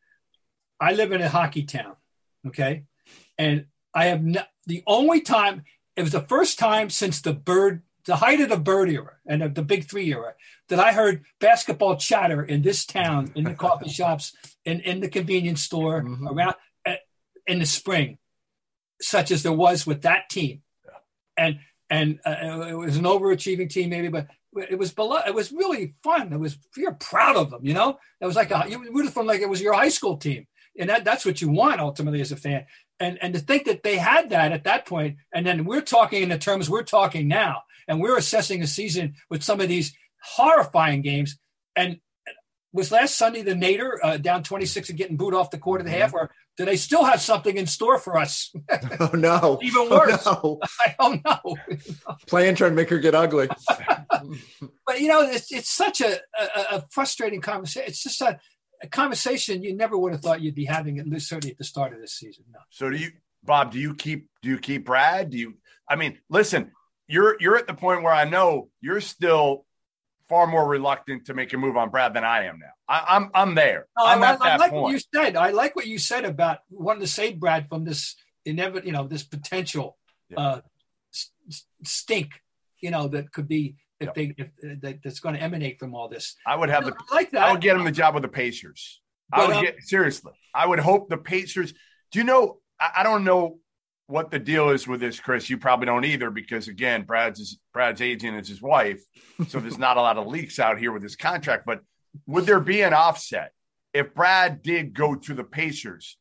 I 0.81 0.93
live 0.93 1.13
in 1.13 1.21
a 1.21 1.29
hockey 1.29 1.65
town, 1.65 1.97
okay, 2.47 2.85
and 3.37 3.67
I 3.93 4.07
have 4.07 4.25
the 4.67 4.83
only 4.87 5.21
time 5.21 5.65
it 5.97 6.03
was 6.03 6.13
the 6.13 6.21
first 6.23 6.59
time 6.59 6.89
since 6.91 7.21
the 7.21 7.35
bird 7.35 7.83
the 8.07 8.17
height 8.17 8.41
of 8.41 8.49
the 8.49 8.59
bird 8.59 8.91
era 8.91 9.13
and 9.27 9.43
of 9.43 9.55
the 9.55 9.63
big 9.63 9.89
three 9.89 10.13
era 10.13 10.35
that 10.69 10.79
I 10.79 10.93
heard 10.93 11.25
basketball 11.41 11.97
chatter 11.97 12.43
in 12.43 12.63
this 12.63 12.85
town, 12.85 13.33
in 13.35 13.45
the 13.45 13.55
coffee 13.55 13.89
shops, 13.91 14.37
in, 14.65 14.81
in 14.81 15.01
the 15.01 15.09
convenience 15.09 15.63
store, 15.63 16.03
mm-hmm. 16.03 16.29
around 16.29 16.55
uh, 16.87 16.95
in 17.47 17.59
the 17.59 17.67
spring, 17.67 18.19
such 19.01 19.31
as 19.31 19.43
there 19.43 19.53
was 19.53 19.87
with 19.87 20.03
that 20.03 20.29
team. 20.29 20.63
And 21.37 21.61
and 21.91 22.19
uh, 22.25 22.67
it 22.69 22.75
was 22.75 22.97
an 22.97 23.05
overachieving 23.05 23.69
team, 23.69 23.91
maybe, 23.91 24.09
but 24.09 24.29
it 24.71 24.79
was 24.79 24.93
below. 24.93 25.19
It 25.27 25.35
was 25.35 25.53
really 25.53 25.95
fun. 26.03 26.33
It 26.33 26.39
was 26.39 26.59
you're 26.77 26.95
proud 26.95 27.37
of 27.37 27.51
them, 27.51 27.65
you 27.65 27.75
know. 27.75 27.99
It 28.21 28.27
was 28.27 28.37
like 28.37 28.51
a, 28.51 28.65
you 28.69 28.93
would 28.93 29.05
have 29.05 29.15
felt 29.15 29.27
like 29.27 29.41
it 29.41 29.49
was 29.49 29.61
your 29.61 29.75
high 29.75 29.89
school 29.89 30.17
team, 30.17 30.47
and 30.79 30.89
that, 30.89 31.05
that's 31.05 31.27
what 31.27 31.43
you 31.43 31.51
want 31.51 31.81
ultimately 31.81 32.21
as 32.21 32.33
a 32.33 32.37
fan. 32.37 32.67
And 33.01 33.19
and 33.21 33.35
to 33.35 33.41
think 33.41 33.65
that 33.65 33.83
they 33.83 33.97
had 33.97 34.31
that 34.31 34.53
at 34.53 34.65
that 34.65 34.87
point, 34.87 35.17
and 35.33 35.45
then 35.45 35.65
we're 35.65 35.81
talking 35.81 36.23
in 36.23 36.29
the 36.29 36.39
terms 36.39 36.71
we're 36.71 36.85
talking 36.85 37.29
now 37.29 37.63
and 37.89 38.01
we're 38.01 38.17
assessing 38.17 38.63
a 38.63 38.67
season 38.67 39.15
with 39.31 39.43
some 39.43 39.61
of 39.61 39.69
these 39.69 39.93
horrifying 40.23 41.03
games. 41.03 41.39
And 41.77 41.99
was 42.75 42.91
last 42.91 43.17
Sunday 43.17 43.41
the 43.41 43.55
nadir 43.55 44.01
uh, 44.03 44.17
down 44.17 44.43
26 44.43 44.91
and 44.91 44.99
getting 44.99 45.17
booed 45.17 45.33
off 45.33 45.51
the 45.51 45.59
court 45.59 45.81
of 45.81 45.87
the 45.87 45.93
half, 45.93 46.13
or 46.13 46.31
do 46.57 46.65
they 46.65 46.77
still 46.77 47.05
have 47.05 47.21
something 47.21 47.57
in 47.57 47.67
store 47.67 47.99
for 47.99 48.19
us? 48.19 48.53
oh 49.01 49.11
no, 49.15 49.61
even 49.63 49.89
worse. 49.89 50.27
Oh, 50.27 50.59
no. 50.61 50.61
I 50.85 50.95
don't 50.99 51.25
know. 51.25 51.57
Playing 52.27 52.57
trying 52.57 52.73
to 52.73 52.77
make 52.77 52.91
her 52.91 52.99
get 52.99 53.15
ugly. 53.15 53.49
but 54.87 55.01
you 55.01 55.07
know, 55.07 55.23
it's 55.23 55.53
it's 55.53 55.71
such 55.71 56.01
a, 56.01 56.19
a, 56.39 56.77
a 56.77 56.85
frustrating 56.91 57.41
conversation. 57.41 57.89
It's 57.89 58.03
just 58.03 58.21
a, 58.21 58.41
a, 58.83 58.89
conversation 58.89 59.63
you 59.63 59.75
never 59.75 59.97
would 59.97 60.13
have 60.13 60.21
thought 60.21 60.43
you'd 60.43 60.57
be 60.57 60.65
having, 60.65 60.99
at 60.99 61.07
least 61.07 61.29
certainly 61.29 61.53
at 61.53 61.59
the 61.59 61.65
start 61.65 61.95
of 61.95 62.01
this 62.01 62.15
season. 62.15 62.45
No. 62.53 62.59
So 62.71 62.91
do 62.91 62.97
you, 62.97 63.13
Bob? 63.45 63.71
Do 63.71 63.79
you 63.79 63.95
keep 63.95 64.29
do 64.43 64.49
you 64.49 64.59
keep 64.59 64.85
Brad? 64.85 65.31
Do 65.31 65.39
you? 65.39 65.55
I 65.89 65.95
mean, 65.95 66.19
listen, 66.29 66.73
you're 67.07 67.37
you're 67.41 67.57
at 67.57 67.67
the 67.67 67.75
point 67.75 68.03
where 68.03 68.13
I 68.13 68.25
know 68.25 68.69
you're 68.81 69.01
still 69.01 69.67
far 70.29 70.47
more 70.47 70.67
reluctant 70.67 71.27
to 71.27 71.35
make 71.35 71.53
a 71.53 71.59
move 71.59 71.77
on 71.77 71.91
Brad 71.91 72.15
than 72.15 72.25
I 72.25 72.45
am 72.45 72.59
now. 72.59 72.67
I, 72.89 73.17
am 73.17 73.25
I'm, 73.25 73.31
I'm 73.35 73.55
there. 73.55 73.87
No, 73.99 74.07
I'm 74.07 74.23
I, 74.23 74.27
at 74.27 74.41
I, 74.41 74.45
that 74.45 74.53
I 74.53 74.57
like 74.57 74.71
point. 74.71 74.83
what 74.83 74.93
you 74.93 75.01
said. 75.15 75.37
I 75.37 75.51
like 75.51 75.77
what 75.77 75.87
you 75.87 75.99
said 75.99 76.25
about 76.25 76.59
wanting 76.71 77.03
to 77.03 77.07
save 77.07 77.39
Brad 77.39 77.69
from 77.69 77.85
this 77.85 78.17
inevitable, 78.45 78.87
you 78.87 78.93
know, 78.93 79.07
this 79.07 79.23
potential 79.23 79.99
yeah. 80.31 80.41
uh, 80.41 80.61
stink, 81.83 82.41
you 82.81 82.91
know, 82.91 83.09
that 83.09 83.33
could 83.33 83.49
be 83.49 83.77
if 84.01 84.09
yeah. 84.09 84.13
they 84.15 84.35
if 84.37 84.47
uh, 84.47 84.75
that, 84.81 85.01
that's 85.03 85.21
going 85.21 85.35
to 85.35 85.43
emanate 85.43 85.79
from 85.79 85.95
all 85.95 86.09
this. 86.09 86.37
I 86.47 86.57
would 86.57 86.71
have 86.71 86.85
the 86.85 86.95
I 87.11 87.15
like 87.15 87.31
that. 87.33 87.43
I 87.43 87.53
would 87.53 87.61
get 87.61 87.77
him 87.77 87.85
the 87.85 87.93
job 87.93 88.15
with 88.15 88.23
the 88.23 88.29
Pacers. 88.29 89.01
But, 89.31 89.41
I 89.41 89.47
would 89.47 89.57
um, 89.57 89.65
get 89.65 89.83
seriously. 89.83 90.33
I 90.55 90.67
would 90.67 90.79
hope 90.79 91.09
the 91.09 91.17
Pacers. 91.19 91.73
Do 92.13 92.19
you 92.19 92.25
know? 92.25 92.59
I, 92.81 92.91
I 92.99 93.03
don't 93.03 93.25
know 93.25 93.59
what 94.07 94.31
the 94.31 94.39
deal 94.39 94.71
is 94.71 94.87
with 94.87 95.01
this, 95.01 95.19
Chris. 95.19 95.49
You 95.49 95.59
probably 95.59 95.87
don't 95.87 96.05
either, 96.05 96.31
because 96.31 96.69
again, 96.69 97.03
Brad's 97.03 97.59
Brad's 97.73 98.01
agent 98.01 98.39
is 98.39 98.49
his 98.49 98.63
wife, 98.63 99.03
so 99.49 99.61
there's 99.61 99.79
not 99.79 99.97
a 99.97 100.01
lot 100.01 100.19
of 100.19 100.27
leaks 100.27 100.59
out 100.59 100.79
here 100.79 100.93
with 100.93 101.03
his 101.03 101.17
contract. 101.17 101.65
But 101.67 101.81
would 102.27 102.47
there 102.47 102.61
be 102.61 102.83
an 102.83 102.93
offset 102.93 103.53
if 103.93 104.15
Brad 104.15 104.63
did 104.63 104.95
go 104.95 105.15
to 105.15 105.35
the 105.35 105.45
Pacers? 105.45 106.17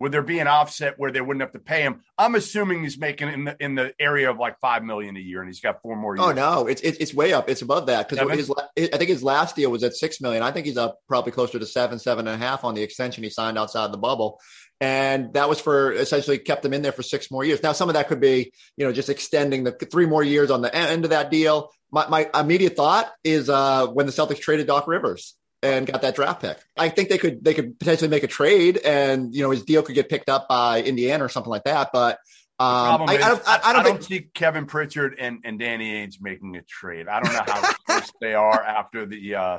Would 0.00 0.10
there 0.10 0.22
be 0.22 0.40
an 0.40 0.48
offset 0.48 0.98
where 0.98 1.12
they 1.12 1.20
wouldn't 1.20 1.42
have 1.42 1.52
to 1.52 1.60
pay 1.60 1.82
him? 1.82 2.02
I'm 2.18 2.34
assuming 2.34 2.82
he's 2.82 2.98
making 2.98 3.28
in 3.28 3.44
the 3.44 3.56
in 3.60 3.76
the 3.76 3.94
area 4.00 4.28
of 4.28 4.36
like 4.36 4.58
five 4.58 4.82
million 4.82 5.16
a 5.16 5.20
year, 5.20 5.42
and 5.42 5.48
he's 5.48 5.60
got 5.60 5.80
four 5.80 5.94
more. 5.94 6.16
Oh, 6.18 6.30
years. 6.30 6.38
Oh 6.38 6.62
no, 6.62 6.66
it's 6.66 6.82
it's, 6.82 6.98
it's 6.98 7.14
way 7.14 7.32
up. 7.32 7.48
It's 7.48 7.62
above 7.62 7.86
that 7.86 8.08
because 8.08 8.28
his 8.36 8.52
I 8.76 8.96
think 8.96 9.08
his 9.08 9.22
last 9.22 9.54
deal 9.54 9.70
was 9.70 9.84
at 9.84 9.94
six 9.94 10.20
million. 10.20 10.42
I 10.42 10.50
think 10.50 10.66
he's 10.66 10.76
up 10.76 10.98
probably 11.06 11.30
closer 11.30 11.60
to 11.60 11.66
seven, 11.66 12.00
seven 12.00 12.26
and 12.26 12.42
a 12.42 12.44
half 12.44 12.64
on 12.64 12.74
the 12.74 12.82
extension 12.82 13.22
he 13.22 13.30
signed 13.30 13.56
outside 13.56 13.92
the 13.92 13.98
bubble 13.98 14.40
and 14.82 15.32
that 15.34 15.48
was 15.48 15.60
for 15.60 15.92
essentially 15.92 16.38
kept 16.38 16.64
them 16.64 16.72
in 16.72 16.82
there 16.82 16.90
for 16.90 17.04
six 17.04 17.30
more 17.30 17.44
years. 17.44 17.62
Now, 17.62 17.70
some 17.70 17.88
of 17.88 17.94
that 17.94 18.08
could 18.08 18.20
be, 18.20 18.52
you 18.76 18.84
know, 18.84 18.92
just 18.92 19.10
extending 19.10 19.62
the 19.62 19.70
three 19.70 20.06
more 20.06 20.24
years 20.24 20.50
on 20.50 20.60
the 20.60 20.74
end 20.74 21.04
of 21.04 21.10
that 21.10 21.30
deal. 21.30 21.70
My, 21.92 22.08
my 22.08 22.28
immediate 22.34 22.74
thought 22.74 23.08
is 23.22 23.48
uh, 23.48 23.86
when 23.86 24.06
the 24.06 24.12
Celtics 24.12 24.40
traded 24.40 24.66
Doc 24.66 24.88
Rivers 24.88 25.36
and 25.62 25.86
got 25.86 26.02
that 26.02 26.16
draft 26.16 26.40
pick. 26.40 26.58
I 26.76 26.88
think 26.88 27.10
they 27.10 27.18
could 27.18 27.44
they 27.44 27.54
could 27.54 27.78
potentially 27.78 28.08
make 28.08 28.24
a 28.24 28.26
trade, 28.26 28.76
and 28.78 29.32
you 29.32 29.44
know 29.44 29.52
his 29.52 29.62
deal 29.62 29.82
could 29.82 29.94
get 29.94 30.08
picked 30.08 30.28
up 30.28 30.48
by 30.48 30.82
Indiana 30.82 31.24
or 31.24 31.28
something 31.28 31.50
like 31.50 31.62
that. 31.62 31.90
But 31.92 32.18
um, 32.58 33.02
I, 33.02 33.14
is, 33.14 33.22
I, 33.22 33.28
don't, 33.28 33.42
I, 33.46 33.60
I, 33.62 33.72
don't, 33.72 33.86
I 33.86 33.88
don't 33.88 34.02
see 34.02 34.26
Kevin 34.34 34.66
Pritchard 34.66 35.14
and, 35.16 35.42
and 35.44 35.60
Danny 35.60 35.92
Ainge 35.92 36.20
making 36.20 36.56
a 36.56 36.62
trade. 36.62 37.06
I 37.06 37.20
don't 37.20 37.32
know 37.32 37.44
how 37.46 37.72
close 37.86 38.12
they 38.20 38.34
are 38.34 38.60
after 38.60 39.06
the 39.06 39.36
uh, 39.36 39.58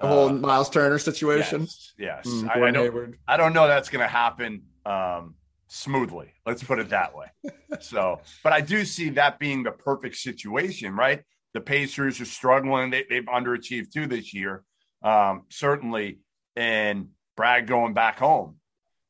the 0.00 0.06
whole 0.06 0.28
uh, 0.28 0.32
Myles 0.32 0.70
Turner 0.70 0.98
situation. 0.98 1.62
Yes, 1.62 1.94
yes. 1.98 2.26
Mm, 2.26 2.48
I, 2.48 2.68
I, 2.68 2.70
don't. 2.70 3.14
I 3.26 3.36
don't 3.36 3.52
know 3.52 3.66
that's 3.66 3.88
going 3.88 4.02
to 4.02 4.08
happen 4.08 4.62
um, 4.84 5.34
smoothly. 5.68 6.32
Let's 6.44 6.62
put 6.62 6.78
it 6.78 6.90
that 6.90 7.14
way. 7.14 7.26
so, 7.80 8.20
but 8.42 8.52
I 8.52 8.60
do 8.60 8.84
see 8.84 9.10
that 9.10 9.38
being 9.38 9.62
the 9.62 9.72
perfect 9.72 10.16
situation, 10.16 10.94
right? 10.94 11.22
The 11.54 11.60
Pacers 11.60 12.20
are 12.20 12.26
struggling; 12.26 12.90
they, 12.90 13.04
have 13.10 13.24
underachieved 13.24 13.92
too 13.92 14.06
this 14.06 14.34
year, 14.34 14.62
um, 15.02 15.44
certainly. 15.48 16.20
And 16.56 17.10
Brad 17.36 17.66
going 17.66 17.92
back 17.92 18.18
home, 18.18 18.56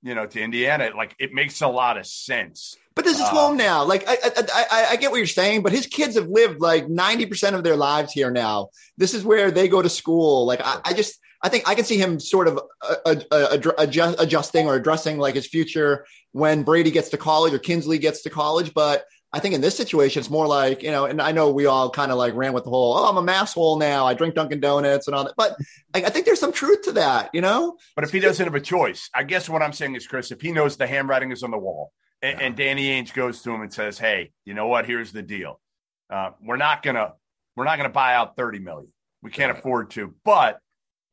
you 0.02 0.14
know, 0.14 0.26
to 0.26 0.40
Indiana, 0.40 0.90
like 0.96 1.14
it 1.18 1.32
makes 1.32 1.60
a 1.62 1.68
lot 1.68 1.96
of 1.96 2.06
sense. 2.06 2.76
But 2.96 3.04
this 3.04 3.16
is 3.18 3.24
uh, 3.24 3.28
home 3.28 3.58
now. 3.58 3.84
Like 3.84 4.08
I, 4.08 4.16
I, 4.24 4.66
I, 4.70 4.86
I, 4.92 4.96
get 4.96 5.10
what 5.10 5.18
you're 5.18 5.26
saying, 5.26 5.62
but 5.62 5.70
his 5.70 5.86
kids 5.86 6.16
have 6.16 6.28
lived 6.28 6.60
like 6.60 6.86
90% 6.86 7.54
of 7.54 7.62
their 7.62 7.76
lives 7.76 8.10
here 8.10 8.30
now. 8.30 8.70
This 8.96 9.12
is 9.12 9.22
where 9.22 9.50
they 9.50 9.68
go 9.68 9.82
to 9.82 9.88
school. 9.90 10.46
Like 10.46 10.62
I, 10.64 10.80
I 10.82 10.92
just, 10.94 11.20
I 11.42 11.50
think 11.50 11.68
I 11.68 11.74
can 11.74 11.84
see 11.84 11.98
him 11.98 12.18
sort 12.18 12.48
of 12.48 12.58
uh, 12.80 13.16
uh, 13.30 13.58
adjust, 13.76 14.16
adjusting 14.18 14.66
or 14.66 14.76
addressing 14.76 15.18
like 15.18 15.34
his 15.34 15.46
future 15.46 16.06
when 16.32 16.62
Brady 16.62 16.90
gets 16.90 17.10
to 17.10 17.18
college 17.18 17.52
or 17.52 17.58
Kinsley 17.58 17.98
gets 17.98 18.22
to 18.22 18.30
college. 18.30 18.72
But 18.72 19.04
I 19.30 19.40
think 19.40 19.54
in 19.54 19.60
this 19.60 19.76
situation, 19.76 20.20
it's 20.20 20.30
more 20.30 20.46
like, 20.46 20.82
you 20.82 20.90
know, 20.90 21.04
and 21.04 21.20
I 21.20 21.32
know 21.32 21.50
we 21.50 21.66
all 21.66 21.90
kind 21.90 22.10
of 22.10 22.16
like 22.16 22.34
ran 22.34 22.54
with 22.54 22.64
the 22.64 22.70
whole, 22.70 22.96
oh, 22.96 23.06
I'm 23.06 23.18
a 23.18 23.22
masshole 23.22 23.78
now. 23.78 24.06
I 24.06 24.14
drink 24.14 24.34
Dunkin' 24.34 24.60
Donuts 24.60 25.06
and 25.06 25.14
all 25.14 25.24
that. 25.24 25.34
But 25.36 25.56
I, 25.92 26.08
think 26.08 26.24
there's 26.24 26.40
some 26.40 26.52
truth 26.52 26.82
to 26.84 26.92
that, 26.92 27.28
you 27.34 27.42
know? 27.42 27.76
But 27.94 28.04
if 28.04 28.12
he 28.12 28.20
doesn't 28.20 28.42
have 28.42 28.54
a 28.54 28.60
choice, 28.60 29.10
I 29.12 29.24
guess 29.24 29.50
what 29.50 29.60
I'm 29.60 29.74
saying 29.74 29.96
is, 29.96 30.06
Chris, 30.06 30.30
if 30.30 30.40
he 30.40 30.52
knows 30.52 30.78
the 30.78 30.86
handwriting 30.86 31.32
is 31.32 31.42
on 31.42 31.50
the 31.50 31.58
wall, 31.58 31.92
and, 32.22 32.40
and, 32.40 32.56
Danny 32.56 32.88
Ainge 32.88 33.12
goes 33.12 33.42
to 33.42 33.50
him 33.50 33.62
and 33.62 33.72
says, 33.72 33.98
"Hey, 33.98 34.32
you 34.44 34.54
know 34.54 34.66
what? 34.66 34.86
Here's 34.86 35.12
the 35.12 35.22
deal. 35.22 35.60
Uh, 36.10 36.30
we're 36.42 36.56
not 36.56 36.82
gonna 36.82 37.12
we're 37.56 37.64
not 37.64 37.76
gonna 37.76 37.88
buy 37.88 38.14
out 38.14 38.36
thirty 38.36 38.58
million. 38.58 38.92
We 39.22 39.30
can't 39.30 39.52
right. 39.52 39.58
afford 39.58 39.90
to. 39.92 40.14
But 40.24 40.60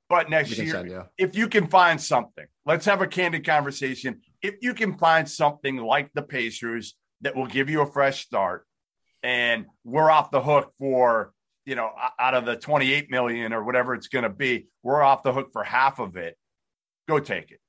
but 0.09 0.29
next 0.29 0.57
year, 0.57 0.71
send, 0.71 0.91
yeah. 0.91 1.03
if 1.17 1.35
you 1.35 1.47
can 1.47 1.67
find 1.67 1.99
something, 1.99 2.45
let's 2.65 2.85
have 2.85 3.01
a 3.01 3.07
candid 3.07 3.45
conversation. 3.45 4.21
If 4.41 4.55
you 4.61 4.73
can 4.73 4.97
find 4.97 5.29
something 5.29 5.77
like 5.77 6.11
the 6.13 6.21
Pacers 6.21 6.95
that 7.21 7.35
will 7.35 7.47
give 7.47 7.69
you 7.69 7.81
a 7.81 7.91
fresh 7.91 8.23
start, 8.23 8.65
and 9.23 9.65
we're 9.83 10.11
off 10.11 10.31
the 10.31 10.41
hook 10.41 10.73
for 10.77 11.33
you 11.65 11.75
know 11.75 11.91
out 12.19 12.33
of 12.33 12.45
the 12.45 12.55
twenty 12.55 12.93
eight 12.93 13.09
million 13.09 13.53
or 13.53 13.63
whatever 13.63 13.93
it's 13.93 14.07
going 14.07 14.23
to 14.23 14.29
be, 14.29 14.67
we're 14.83 15.01
off 15.01 15.23
the 15.23 15.33
hook 15.33 15.49
for 15.51 15.63
half 15.63 15.99
of 15.99 16.17
it. 16.17 16.37
Go 17.07 17.19
take 17.19 17.51
it. 17.51 17.59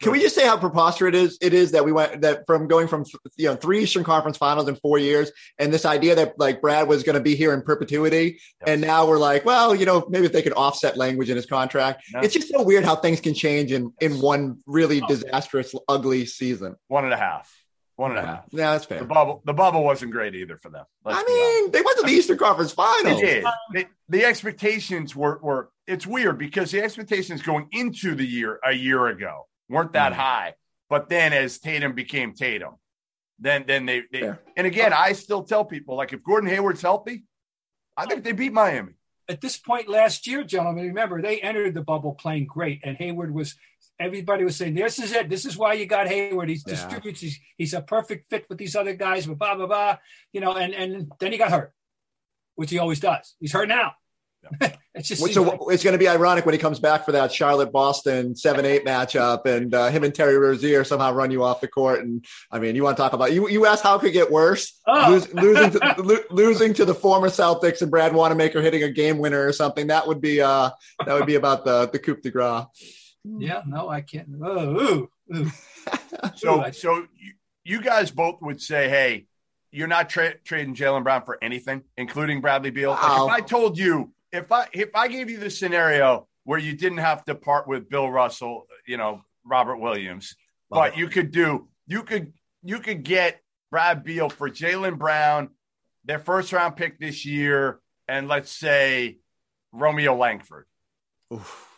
Can 0.00 0.12
we 0.12 0.20
just 0.20 0.34
say 0.34 0.46
how 0.46 0.56
preposterous 0.56 1.14
it 1.14 1.14
is? 1.14 1.38
It 1.40 1.54
is 1.54 1.72
that 1.72 1.84
we 1.84 1.92
went 1.92 2.20
that 2.22 2.46
from 2.46 2.68
going 2.68 2.88
from 2.88 3.04
you 3.36 3.48
know 3.48 3.56
three 3.56 3.82
Eastern 3.82 4.04
Conference 4.04 4.36
Finals 4.36 4.68
in 4.68 4.76
four 4.76 4.98
years, 4.98 5.30
and 5.58 5.72
this 5.72 5.84
idea 5.84 6.14
that 6.16 6.38
like 6.38 6.60
Brad 6.60 6.88
was 6.88 7.02
going 7.02 7.14
to 7.14 7.22
be 7.22 7.34
here 7.34 7.52
in 7.54 7.62
perpetuity, 7.62 8.38
yes. 8.60 8.68
and 8.68 8.80
now 8.80 9.06
we're 9.06 9.18
like, 9.18 9.44
well, 9.44 9.74
you 9.74 9.86
know, 9.86 10.06
maybe 10.08 10.26
if 10.26 10.32
they 10.32 10.42
could 10.42 10.52
offset 10.54 10.96
language 10.96 11.30
in 11.30 11.36
his 11.36 11.46
contract, 11.46 12.02
it's 12.16 12.34
just 12.34 12.48
so 12.48 12.62
weird 12.62 12.84
how 12.84 12.96
things 12.96 13.20
can 13.20 13.34
change 13.34 13.72
in 13.72 13.92
in 14.00 14.20
one 14.20 14.58
really 14.66 15.00
oh. 15.00 15.06
disastrous, 15.06 15.74
ugly 15.88 16.26
season. 16.26 16.76
One 16.88 17.04
and 17.04 17.12
a 17.12 17.18
half. 17.18 17.50
One 17.96 18.10
and 18.10 18.20
a 18.20 18.26
half. 18.26 18.44
Yeah, 18.50 18.72
that's 18.72 18.86
fair. 18.86 18.98
The 18.98 19.04
bubble, 19.04 19.40
the 19.44 19.52
bubble 19.52 19.84
wasn't 19.84 20.10
great 20.10 20.34
either 20.34 20.58
for 20.58 20.68
them. 20.68 20.84
I 21.06 21.22
mean, 21.22 21.70
they 21.70 21.80
went 21.80 21.96
to 21.98 22.04
the 22.04 22.12
Eastern 22.12 22.38
Conference 22.38 22.72
Finals. 22.72 23.20
They 23.20 23.26
did. 23.26 23.44
They, 23.72 23.86
the 24.08 24.24
expectations 24.24 25.14
were 25.14 25.38
were. 25.42 25.70
It's 25.86 26.06
weird 26.06 26.38
because 26.38 26.72
the 26.72 26.82
expectations 26.82 27.42
going 27.42 27.68
into 27.72 28.14
the 28.14 28.26
year 28.26 28.58
a 28.64 28.72
year 28.72 29.06
ago 29.06 29.46
weren't 29.68 29.92
that 29.94 30.12
mm. 30.12 30.16
high. 30.16 30.54
But 30.90 31.08
then 31.08 31.32
as 31.32 31.58
Tatum 31.58 31.94
became 31.94 32.34
Tatum, 32.34 32.74
then 33.38 33.64
then 33.66 33.86
they, 33.86 34.02
they 34.12 34.32
and 34.56 34.66
again, 34.66 34.92
I 34.92 35.12
still 35.12 35.42
tell 35.42 35.64
people 35.64 35.96
like 35.96 36.12
if 36.12 36.22
Gordon 36.22 36.48
Hayward's 36.48 36.82
healthy, 36.82 37.24
I 37.96 38.06
think 38.06 38.24
they 38.24 38.32
beat 38.32 38.52
Miami. 38.52 38.92
At 39.28 39.40
this 39.40 39.56
point 39.56 39.88
last 39.88 40.26
year, 40.26 40.44
gentlemen, 40.44 40.86
remember 40.86 41.22
they 41.22 41.40
entered 41.40 41.74
the 41.74 41.82
bubble 41.82 42.14
playing 42.14 42.46
great, 42.46 42.80
and 42.84 42.96
Hayward 42.98 43.34
was 43.34 43.56
everybody 43.98 44.44
was 44.44 44.56
saying, 44.56 44.74
This 44.74 44.98
is 44.98 45.12
it. 45.12 45.28
This 45.30 45.46
is 45.46 45.56
why 45.56 45.72
you 45.72 45.86
got 45.86 46.08
Hayward. 46.08 46.48
He 46.48 46.56
yeah. 46.56 46.74
distributes, 46.74 47.20
he's, 47.20 47.40
he's 47.56 47.74
a 47.74 47.80
perfect 47.80 48.28
fit 48.28 48.46
with 48.48 48.58
these 48.58 48.76
other 48.76 48.94
guys, 48.94 49.26
but 49.26 49.38
blah 49.38 49.54
blah 49.54 49.66
blah. 49.66 49.98
You 50.32 50.40
know, 50.40 50.54
and 50.54 50.74
and 50.74 51.10
then 51.20 51.32
he 51.32 51.38
got 51.38 51.50
hurt. 51.50 51.72
which 52.54 52.70
he 52.70 52.78
always 52.78 53.00
does. 53.00 53.34
He's 53.40 53.52
hurt 53.52 53.68
now. 53.68 53.94
it's 54.94 55.08
just 55.08 55.32
so 55.32 55.42
like- 55.42 55.58
it's 55.68 55.82
going 55.82 55.92
to 55.92 55.98
be 55.98 56.08
ironic 56.08 56.44
when 56.46 56.52
he 56.52 56.58
comes 56.58 56.78
back 56.78 57.04
for 57.04 57.12
that 57.12 57.32
Charlotte 57.32 57.72
Boston 57.72 58.36
seven 58.36 58.64
eight 58.64 58.84
matchup, 58.84 59.46
and 59.46 59.74
uh, 59.74 59.88
him 59.90 60.04
and 60.04 60.14
Terry 60.14 60.38
Rozier 60.38 60.84
somehow 60.84 61.12
run 61.12 61.30
you 61.30 61.42
off 61.42 61.60
the 61.60 61.68
court. 61.68 62.00
And 62.00 62.24
I 62.50 62.58
mean, 62.58 62.76
you 62.76 62.82
want 62.82 62.96
to 62.96 63.02
talk 63.02 63.12
about 63.12 63.32
you? 63.32 63.48
You 63.48 63.66
asked 63.66 63.82
how 63.82 63.96
it 63.96 64.00
could 64.00 64.12
get 64.12 64.30
worse? 64.30 64.78
Oh. 64.86 65.10
Lose, 65.10 65.32
losing 65.34 65.70
to, 65.72 65.94
lo- 65.98 66.24
losing 66.30 66.74
to 66.74 66.84
the 66.84 66.94
former 66.94 67.28
Celtics 67.28 67.82
and 67.82 67.90
Brad 67.90 68.14
Wanamaker 68.14 68.62
hitting 68.62 68.82
a 68.82 68.90
game 68.90 69.18
winner 69.18 69.46
or 69.46 69.52
something. 69.52 69.88
That 69.88 70.06
would 70.06 70.20
be 70.20 70.40
uh, 70.40 70.70
that 71.04 71.14
would 71.14 71.26
be 71.26 71.34
about 71.34 71.64
the 71.64 71.88
the 71.88 71.98
coup 71.98 72.16
de 72.16 72.30
grace. 72.30 72.64
Yeah, 73.24 73.62
no, 73.66 73.88
I 73.88 74.02
can't. 74.02 74.28
Oh, 74.42 74.80
ooh, 74.80 75.10
ooh. 75.34 75.50
so 76.36 76.70
so 76.72 77.06
you, 77.16 77.32
you 77.64 77.80
guys 77.82 78.10
both 78.10 78.40
would 78.42 78.60
say, 78.60 78.88
hey. 78.88 79.26
You're 79.76 79.88
not 79.88 80.08
tra- 80.08 80.38
trading 80.44 80.76
Jaylen 80.76 81.02
Brown 81.02 81.24
for 81.24 81.36
anything, 81.42 81.82
including 81.96 82.40
Bradley 82.40 82.70
Beal. 82.70 82.92
Like 82.92 83.00
if 83.02 83.28
I 83.28 83.40
told 83.40 83.76
you 83.76 84.12
if 84.34 84.50
I 84.50 84.66
if 84.72 84.94
I 84.94 85.08
gave 85.08 85.30
you 85.30 85.38
the 85.38 85.50
scenario 85.50 86.26
where 86.42 86.58
you 86.58 86.74
didn't 86.74 86.98
have 86.98 87.24
to 87.24 87.34
part 87.34 87.68
with 87.68 87.88
Bill 87.88 88.10
Russell, 88.10 88.66
you 88.86 88.96
know, 88.96 89.22
Robert 89.44 89.78
Williams, 89.78 90.34
Love 90.70 90.80
but 90.80 90.92
it. 90.92 90.98
you 90.98 91.08
could 91.08 91.30
do 91.30 91.68
you 91.86 92.02
could 92.02 92.32
you 92.62 92.80
could 92.80 93.04
get 93.04 93.40
Brad 93.70 94.04
Beal 94.04 94.28
for 94.28 94.50
Jaylen 94.50 94.98
Brown, 94.98 95.50
their 96.04 96.18
first 96.18 96.52
round 96.52 96.76
pick 96.76 96.98
this 96.98 97.24
year, 97.24 97.80
and 98.08 98.28
let's 98.28 98.50
say 98.50 99.18
Romeo 99.72 100.16
Langford. 100.16 100.66
Oof. 101.32 101.70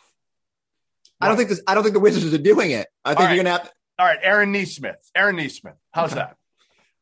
I 1.21 1.29
don't 1.29 1.37
think 1.37 1.49
this. 1.49 1.63
I 1.67 1.75
don't 1.75 1.83
think 1.83 1.95
the 1.95 2.01
Wizards 2.01 2.33
are 2.35 2.39
doing 2.39 2.71
it. 2.71 2.89
I 3.05 3.15
think 3.15 3.29
you're 3.29 3.39
gonna 3.39 3.51
have. 3.51 3.71
All 3.99 4.07
right, 4.07 4.19
Aaron 4.23 4.53
Nesmith. 4.53 5.11
Aaron 5.15 5.37
Nesmith. 5.37 5.77
How's 5.93 6.13
okay. 6.13 6.21
that? 6.21 6.37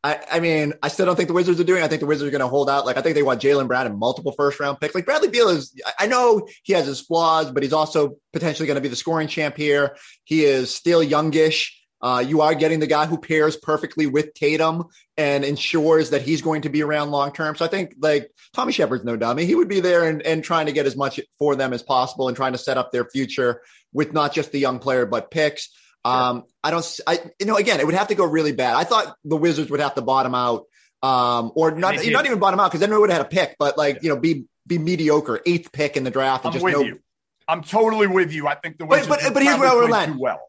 I, 0.05 0.21
I, 0.33 0.41
mean, 0.41 0.75
I 0.83 0.89
still 0.89 1.07
don't 1.07 1.17
think 1.17 1.29
the 1.29 1.35
Wizards 1.35 1.59
are 1.59 1.65
doing. 1.65 1.83
I 1.83 1.89
think 1.89 2.01
the 2.01 2.07
Wizards 2.07 2.29
are 2.29 2.31
going 2.31 2.43
to 2.43 2.47
hold 2.47 2.69
out. 2.69 2.85
Like, 2.85 2.99
I 2.99 3.01
think 3.01 3.15
they 3.15 3.23
want 3.23 3.41
Jaylen 3.41 3.67
Brown 3.67 3.87
and 3.87 3.99
multiple 3.99 4.33
first 4.33 4.61
round 4.61 4.79
picks. 4.79 4.95
Like 4.95 5.07
Bradley 5.07 5.29
Beal 5.29 5.49
is. 5.49 5.75
I 5.99 6.07
know 6.07 6.47
he 6.63 6.75
has 6.75 6.85
his 6.85 7.01
flaws, 7.01 7.51
but 7.51 7.63
he's 7.63 7.73
also 7.73 8.19
potentially 8.35 8.67
going 8.67 8.75
to 8.75 8.83
be 8.83 8.89
the 8.89 8.97
scoring 8.97 9.29
champ 9.29 9.57
here. 9.57 9.97
He 10.25 10.45
is 10.45 10.75
still 10.75 11.03
youngish. 11.03 11.81
Uh, 12.03 12.21
you 12.21 12.43
are 12.43 12.55
getting 12.55 12.81
the 12.81 12.87
guy 12.87 13.07
who 13.07 13.17
pairs 13.17 13.57
perfectly 13.57 14.07
with 14.07 14.35
Tatum 14.35 14.85
and 15.17 15.43
ensures 15.43 16.11
that 16.11 16.21
he's 16.21 16.43
going 16.43 16.61
to 16.63 16.69
be 16.69 16.83
around 16.83 17.11
long 17.11 17.33
term. 17.33 17.57
So 17.57 17.65
I 17.65 17.69
think 17.69 17.95
like 17.99 18.31
Tommy 18.53 18.73
Sheppard's 18.73 19.05
no 19.05 19.17
dummy. 19.17 19.47
He 19.47 19.55
would 19.55 19.69
be 19.69 19.81
there 19.81 20.07
and, 20.07 20.21
and 20.21 20.45
trying 20.45 20.67
to 20.67 20.73
get 20.73 20.85
as 20.85 20.97
much 20.97 21.19
for 21.39 21.57
them 21.57 21.73
as 21.73 21.83
possible 21.83 22.29
and 22.29 22.37
trying 22.37 22.53
to 22.53 22.59
set 22.59 22.77
up 22.77 22.93
their 22.93 23.07
future 23.07 23.63
with 23.95 24.13
not 24.13 24.35
just 24.35 24.53
the 24.53 24.59
young 24.59 24.81
player 24.81 25.07
but 25.07 25.31
picks. 25.31 25.71
Um, 26.05 26.45
I 26.63 26.71
don't, 26.71 27.01
I, 27.07 27.19
you 27.39 27.47
know, 27.47 27.57
again, 27.57 27.81
it 27.81 27.87
would 27.87 27.95
have 27.95 28.09
to 28.09 28.15
go 28.15 28.25
really 28.25 28.53
bad. 28.53 28.75
I 28.77 28.85
thought 28.85 29.17
the 29.25 29.37
Wizards 29.37 29.71
would 29.71 29.81
have 29.81 29.95
to 29.95 30.03
bottom 30.03 30.35
out, 30.35 30.67
um, 31.03 31.53
or 31.55 31.71
not, 31.71 31.95
not 32.05 32.27
even 32.27 32.39
bottom 32.39 32.61
out 32.61 32.71
because 32.71 32.81
then 32.81 32.91
we 32.91 32.99
would 32.99 33.11
have 33.11 33.19
had 33.19 33.27
a 33.27 33.31
pick, 33.31 33.57
but 33.59 33.79
like, 33.79 34.03
you 34.03 34.11
know, 34.11 34.19
be, 34.19 34.45
be 34.67 34.79
mediocre, 34.79 35.41
eighth 35.47 35.73
pick 35.73 35.97
in 35.97 36.05
the 36.05 36.11
draft. 36.11 36.45
And 36.45 36.49
I'm 36.49 36.53
just 36.53 36.65
with 36.65 36.75
no, 36.75 36.81
you. 36.81 37.01
I'm 37.49 37.63
totally 37.63 38.07
with 38.07 38.33
you. 38.33 38.47
I 38.49 38.55
think 38.55 38.79
the 38.79 38.87
Wizards 38.87 39.09
but, 39.09 39.21
but, 39.23 39.35
but 39.35 39.43
here's 39.43 39.59
where 39.59 39.75
we're 39.75 39.89
landing. 39.89 40.19
Well. 40.19 40.41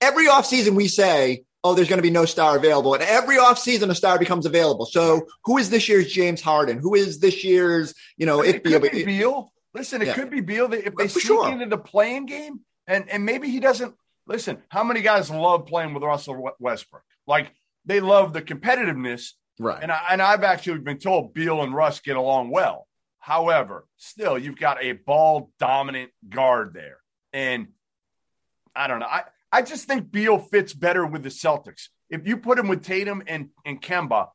Every 0.00 0.26
offseason 0.26 0.74
we 0.74 0.88
say, 0.88 1.44
oh, 1.62 1.74
there's 1.74 1.88
going 1.88 1.98
to 1.98 2.02
be 2.02 2.10
no 2.10 2.24
star 2.24 2.56
available. 2.56 2.94
And 2.94 3.02
every 3.02 3.36
offseason 3.36 3.90
a 3.90 3.94
star 3.94 4.18
becomes 4.18 4.46
available. 4.46 4.86
So 4.86 5.26
who 5.44 5.58
is 5.58 5.70
this 5.70 5.88
year's 5.88 6.12
James 6.12 6.40
Harden? 6.40 6.78
Who 6.78 6.94
is 6.94 7.20
this 7.20 7.44
year's, 7.44 7.94
you 8.16 8.26
know, 8.26 8.40
it, 8.40 8.56
it 8.56 8.64
could 8.64 8.82
be 8.90 9.04
Beal. 9.04 9.52
Listen, 9.74 10.02
it 10.02 10.08
yeah. 10.08 10.14
could 10.14 10.30
be 10.30 10.40
Beal. 10.40 10.72
If 10.72 10.94
they 10.94 11.08
sneak 11.08 11.24
sure. 11.24 11.50
into 11.50 11.66
the 11.66 11.78
play-in 11.78 12.26
game 12.26 12.60
and, 12.86 13.08
and 13.10 13.24
maybe 13.24 13.50
he 13.50 13.60
doesn't 13.60 13.94
Listen, 14.26 14.62
how 14.68 14.82
many 14.82 15.02
guys 15.02 15.30
love 15.30 15.66
playing 15.66 15.94
with 15.94 16.02
Russell 16.02 16.50
Westbrook? 16.58 17.02
Like 17.26 17.52
they 17.84 18.00
love 18.00 18.32
the 18.32 18.42
competitiveness. 18.42 19.30
Right. 19.58 19.82
And, 19.82 19.90
I, 19.90 20.00
and 20.10 20.20
I've 20.20 20.42
actually 20.42 20.80
been 20.80 20.98
told 20.98 21.32
Beal 21.32 21.62
and 21.62 21.74
Russ 21.74 22.00
get 22.00 22.16
along 22.16 22.50
well. 22.50 22.86
However, 23.18 23.86
still, 23.96 24.38
you've 24.38 24.58
got 24.58 24.82
a 24.82 24.92
ball 24.92 25.50
dominant 25.58 26.10
guard 26.28 26.74
there. 26.74 26.98
And 27.32 27.68
I 28.74 28.86
don't 28.86 29.00
know. 29.00 29.06
I, 29.06 29.24
I 29.50 29.62
just 29.62 29.86
think 29.86 30.10
Beal 30.10 30.38
fits 30.38 30.72
better 30.72 31.06
with 31.06 31.22
the 31.22 31.28
Celtics. 31.28 31.88
If 32.10 32.26
you 32.26 32.36
put 32.36 32.58
him 32.58 32.68
with 32.68 32.84
Tatum 32.84 33.22
and, 33.26 33.48
and 33.64 33.80
Kemba, 33.80 34.28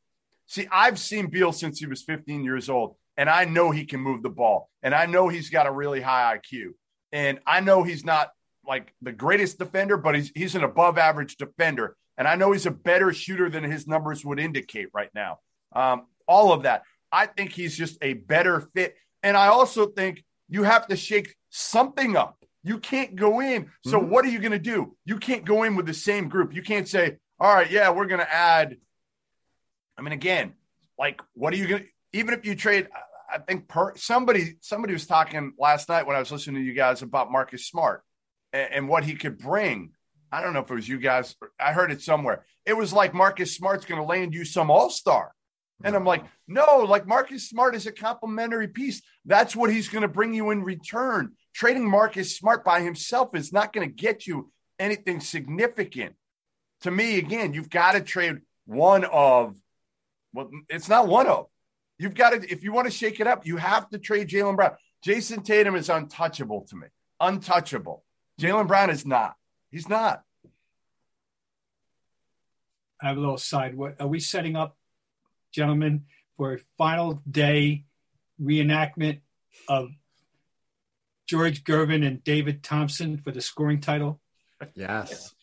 see, 0.47 0.67
I've 0.71 0.99
seen 0.99 1.27
Beal 1.27 1.53
since 1.53 1.79
he 1.79 1.85
was 1.85 2.01
15 2.03 2.43
years 2.43 2.69
old, 2.69 2.95
and 3.15 3.29
I 3.29 3.45
know 3.45 3.71
he 3.71 3.85
can 3.85 3.99
move 3.99 4.23
the 4.23 4.29
ball. 4.29 4.69
And 4.83 4.95
I 4.95 5.05
know 5.05 5.27
he's 5.29 5.49
got 5.49 5.67
a 5.67 5.71
really 5.71 6.01
high 6.01 6.37
IQ. 6.37 6.71
And 7.11 7.39
I 7.45 7.59
know 7.59 7.83
he's 7.83 8.03
not 8.03 8.31
like 8.71 8.93
the 9.01 9.11
greatest 9.11 9.59
defender, 9.59 9.97
but 9.97 10.15
he's 10.15 10.31
he's 10.33 10.55
an 10.55 10.63
above 10.63 10.97
average 10.97 11.35
defender. 11.35 11.97
And 12.17 12.25
I 12.25 12.35
know 12.35 12.53
he's 12.53 12.65
a 12.65 12.71
better 12.71 13.11
shooter 13.11 13.49
than 13.49 13.65
his 13.65 13.85
numbers 13.85 14.23
would 14.23 14.39
indicate 14.39 14.87
right 14.93 15.09
now. 15.13 15.39
Um, 15.75 16.05
all 16.25 16.53
of 16.53 16.63
that. 16.63 16.83
I 17.11 17.25
think 17.25 17.51
he's 17.51 17.75
just 17.75 17.97
a 18.01 18.13
better 18.13 18.61
fit. 18.73 18.95
And 19.23 19.35
I 19.35 19.47
also 19.47 19.87
think 19.87 20.23
you 20.47 20.63
have 20.63 20.87
to 20.87 20.95
shake 20.95 21.35
something 21.49 22.15
up. 22.15 22.37
You 22.63 22.77
can't 22.77 23.13
go 23.17 23.41
in. 23.41 23.69
So 23.83 23.99
mm-hmm. 23.99 24.09
what 24.09 24.23
are 24.23 24.29
you 24.29 24.39
going 24.39 24.53
to 24.53 24.59
do? 24.59 24.95
You 25.03 25.17
can't 25.17 25.43
go 25.43 25.63
in 25.63 25.75
with 25.75 25.85
the 25.85 25.93
same 25.93 26.29
group. 26.29 26.55
You 26.55 26.61
can't 26.61 26.87
say, 26.87 27.17
all 27.41 27.53
right, 27.53 27.69
yeah, 27.69 27.89
we're 27.89 28.05
going 28.05 28.21
to 28.21 28.33
add. 28.33 28.77
I 29.97 30.01
mean, 30.01 30.13
again, 30.13 30.53
like, 30.97 31.19
what 31.33 31.53
are 31.53 31.57
you 31.57 31.67
going 31.67 31.81
to, 31.81 31.87
even 32.13 32.33
if 32.33 32.45
you 32.45 32.55
trade, 32.55 32.87
I 33.33 33.39
think 33.39 33.67
per, 33.67 33.97
somebody, 33.97 34.55
somebody 34.61 34.93
was 34.93 35.07
talking 35.07 35.51
last 35.59 35.89
night 35.89 36.07
when 36.07 36.15
I 36.15 36.19
was 36.19 36.31
listening 36.31 36.61
to 36.61 36.65
you 36.65 36.73
guys 36.73 37.01
about 37.01 37.29
Marcus 37.29 37.65
Smart 37.67 38.03
and, 38.53 38.87
what 38.87 39.03
he 39.03 39.15
could 39.15 39.37
bring. 39.37 39.91
I 40.31 40.41
don't 40.41 40.53
know 40.53 40.59
if 40.59 40.71
it 40.71 40.75
was 40.75 40.87
you 40.87 40.99
guys. 40.99 41.35
I 41.59 41.73
heard 41.73 41.91
it 41.91 42.01
somewhere. 42.01 42.45
It 42.65 42.73
was 42.73 42.93
like 42.93 43.13
Marcus 43.13 43.55
Smart's 43.55 43.85
going 43.85 44.01
to 44.01 44.07
land 44.07 44.33
you 44.33 44.45
some 44.45 44.71
all 44.71 44.89
star. 44.89 45.33
And 45.83 45.95
I'm 45.95 46.05
like, 46.05 46.23
no, 46.47 46.79
like 46.79 47.07
Marcus 47.07 47.49
Smart 47.49 47.75
is 47.75 47.87
a 47.87 47.91
complimentary 47.91 48.67
piece. 48.67 49.01
That's 49.25 49.55
what 49.55 49.71
he's 49.71 49.89
going 49.89 50.03
to 50.03 50.07
bring 50.07 50.33
you 50.33 50.51
in 50.51 50.63
return. 50.63 51.31
Trading 51.53 51.89
Marcus 51.89 52.37
Smart 52.37 52.63
by 52.63 52.81
himself 52.81 53.35
is 53.35 53.51
not 53.51 53.73
going 53.73 53.87
to 53.87 53.93
get 53.93 54.27
you 54.27 54.51
anything 54.79 55.19
significant. 55.19 56.15
To 56.81 56.91
me, 56.91 57.17
again, 57.17 57.53
you've 57.53 57.69
got 57.69 57.93
to 57.93 58.01
trade 58.01 58.37
one 58.65 59.05
of, 59.05 59.55
well, 60.33 60.49
it's 60.69 60.89
not 60.89 61.07
one 61.07 61.27
of. 61.27 61.47
You've 61.97 62.15
got 62.15 62.31
to, 62.31 62.51
if 62.51 62.63
you 62.63 62.71
want 62.73 62.85
to 62.85 62.91
shake 62.91 63.19
it 63.19 63.27
up, 63.27 63.45
you 63.45 63.57
have 63.57 63.89
to 63.89 63.99
trade 63.99 64.29
Jaylen 64.29 64.55
Brown. 64.55 64.71
Jayson 65.05 65.43
Tatum 65.43 65.75
is 65.75 65.89
untouchable 65.89 66.65
to 66.69 66.75
me. 66.75 66.87
Untouchable. 67.19 68.03
Jaylen 68.41 68.67
Brown 68.67 68.89
is 68.89 69.05
not. 69.05 69.35
He's 69.69 69.87
not. 69.87 70.23
I 73.01 73.09
have 73.09 73.17
a 73.17 73.19
little 73.19 73.37
side. 73.37 73.75
What 73.75 74.01
are 74.01 74.07
we 74.07 74.19
setting 74.19 74.55
up, 74.55 74.77
gentlemen, 75.51 76.05
for 76.37 76.53
a 76.53 76.59
final 76.75 77.21
day 77.29 77.85
reenactment 78.41 79.19
of 79.67 79.89
George 81.27 81.63
Gervin 81.63 82.05
and 82.05 82.23
David 82.23 82.63
Thompson 82.63 83.17
for 83.17 83.31
the 83.31 83.41
scoring 83.41 83.79
title? 83.79 84.19
Yes. 84.73 85.35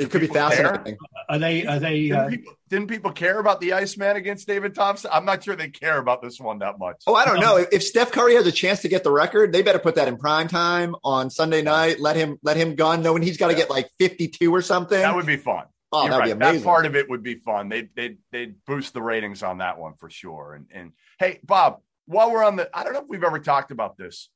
It 0.00 0.10
could 0.10 0.22
be 0.22 0.28
fascinating. 0.28 0.96
Are 1.28 1.38
they? 1.38 1.66
Are 1.66 1.78
they? 1.78 2.08
Didn't, 2.08 2.18
uh, 2.18 2.28
people, 2.28 2.52
didn't, 2.68 2.88
people, 2.88 3.12
care 3.12 3.38
about 3.38 3.60
the 3.60 3.74
Iceman 3.74 4.16
against 4.16 4.46
David 4.46 4.74
Thompson? 4.74 5.10
I'm 5.12 5.26
not 5.26 5.44
sure 5.44 5.54
they 5.54 5.68
care 5.68 5.98
about 5.98 6.22
this 6.22 6.40
one 6.40 6.60
that 6.60 6.78
much. 6.78 7.02
Oh, 7.06 7.14
I 7.14 7.26
don't 7.26 7.38
know. 7.38 7.56
If 7.70 7.82
Steph 7.82 8.10
Curry 8.10 8.34
has 8.36 8.46
a 8.46 8.52
chance 8.52 8.80
to 8.82 8.88
get 8.88 9.04
the 9.04 9.10
record, 9.10 9.52
they 9.52 9.60
better 9.60 9.78
put 9.78 9.96
that 9.96 10.08
in 10.08 10.16
prime 10.16 10.48
time 10.48 10.96
on 11.04 11.28
Sunday 11.28 11.60
night. 11.60 12.00
Let 12.00 12.16
him 12.16 12.38
let 12.42 12.56
him 12.56 12.76
gun, 12.76 13.02
knowing 13.02 13.22
he's 13.22 13.36
got 13.36 13.48
to 13.48 13.52
yeah. 13.52 13.60
get 13.60 13.70
like 13.70 13.90
52 13.98 14.54
or 14.54 14.62
something. 14.62 14.98
That 14.98 15.14
would 15.14 15.26
be 15.26 15.36
fun. 15.36 15.66
Oh, 15.92 16.02
You're 16.02 16.10
that'd 16.10 16.20
right. 16.20 16.26
be 16.26 16.32
amazing. 16.32 16.60
That 16.60 16.64
part 16.64 16.86
of 16.86 16.96
it 16.96 17.10
would 17.10 17.22
be 17.22 17.34
fun. 17.34 17.68
They 17.68 17.88
they 17.94 18.16
they 18.32 18.54
boost 18.66 18.94
the 18.94 19.02
ratings 19.02 19.42
on 19.42 19.58
that 19.58 19.78
one 19.78 19.94
for 19.98 20.08
sure. 20.08 20.54
And 20.54 20.66
and 20.72 20.92
hey, 21.18 21.40
Bob, 21.44 21.80
while 22.06 22.30
we're 22.30 22.44
on 22.44 22.56
the, 22.56 22.70
I 22.72 22.84
don't 22.84 22.94
know 22.94 23.00
if 23.00 23.08
we've 23.08 23.22
ever 23.22 23.38
talked 23.38 23.70
about 23.70 23.98
this, 23.98 24.30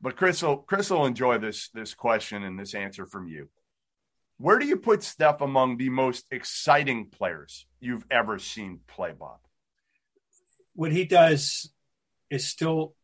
but 0.00 0.16
Chris 0.16 0.42
will 0.42 0.56
Chris 0.56 0.88
will 0.88 1.04
enjoy 1.04 1.38
this 1.38 1.68
this 1.74 1.92
question 1.94 2.42
and 2.42 2.58
this 2.58 2.74
answer 2.74 3.04
from 3.04 3.28
you. 3.28 3.50
Where 4.40 4.60
do 4.60 4.66
you 4.66 4.76
put 4.76 5.02
Steph 5.02 5.40
among 5.40 5.76
the 5.76 5.88
most 5.90 6.26
exciting 6.30 7.06
players 7.06 7.66
you've 7.80 8.04
ever 8.08 8.38
seen 8.38 8.80
play, 8.86 9.12
Bob? 9.12 9.38
What 10.74 10.92
he 10.92 11.04
does 11.04 11.72
is 12.30 12.46
still 12.46 12.94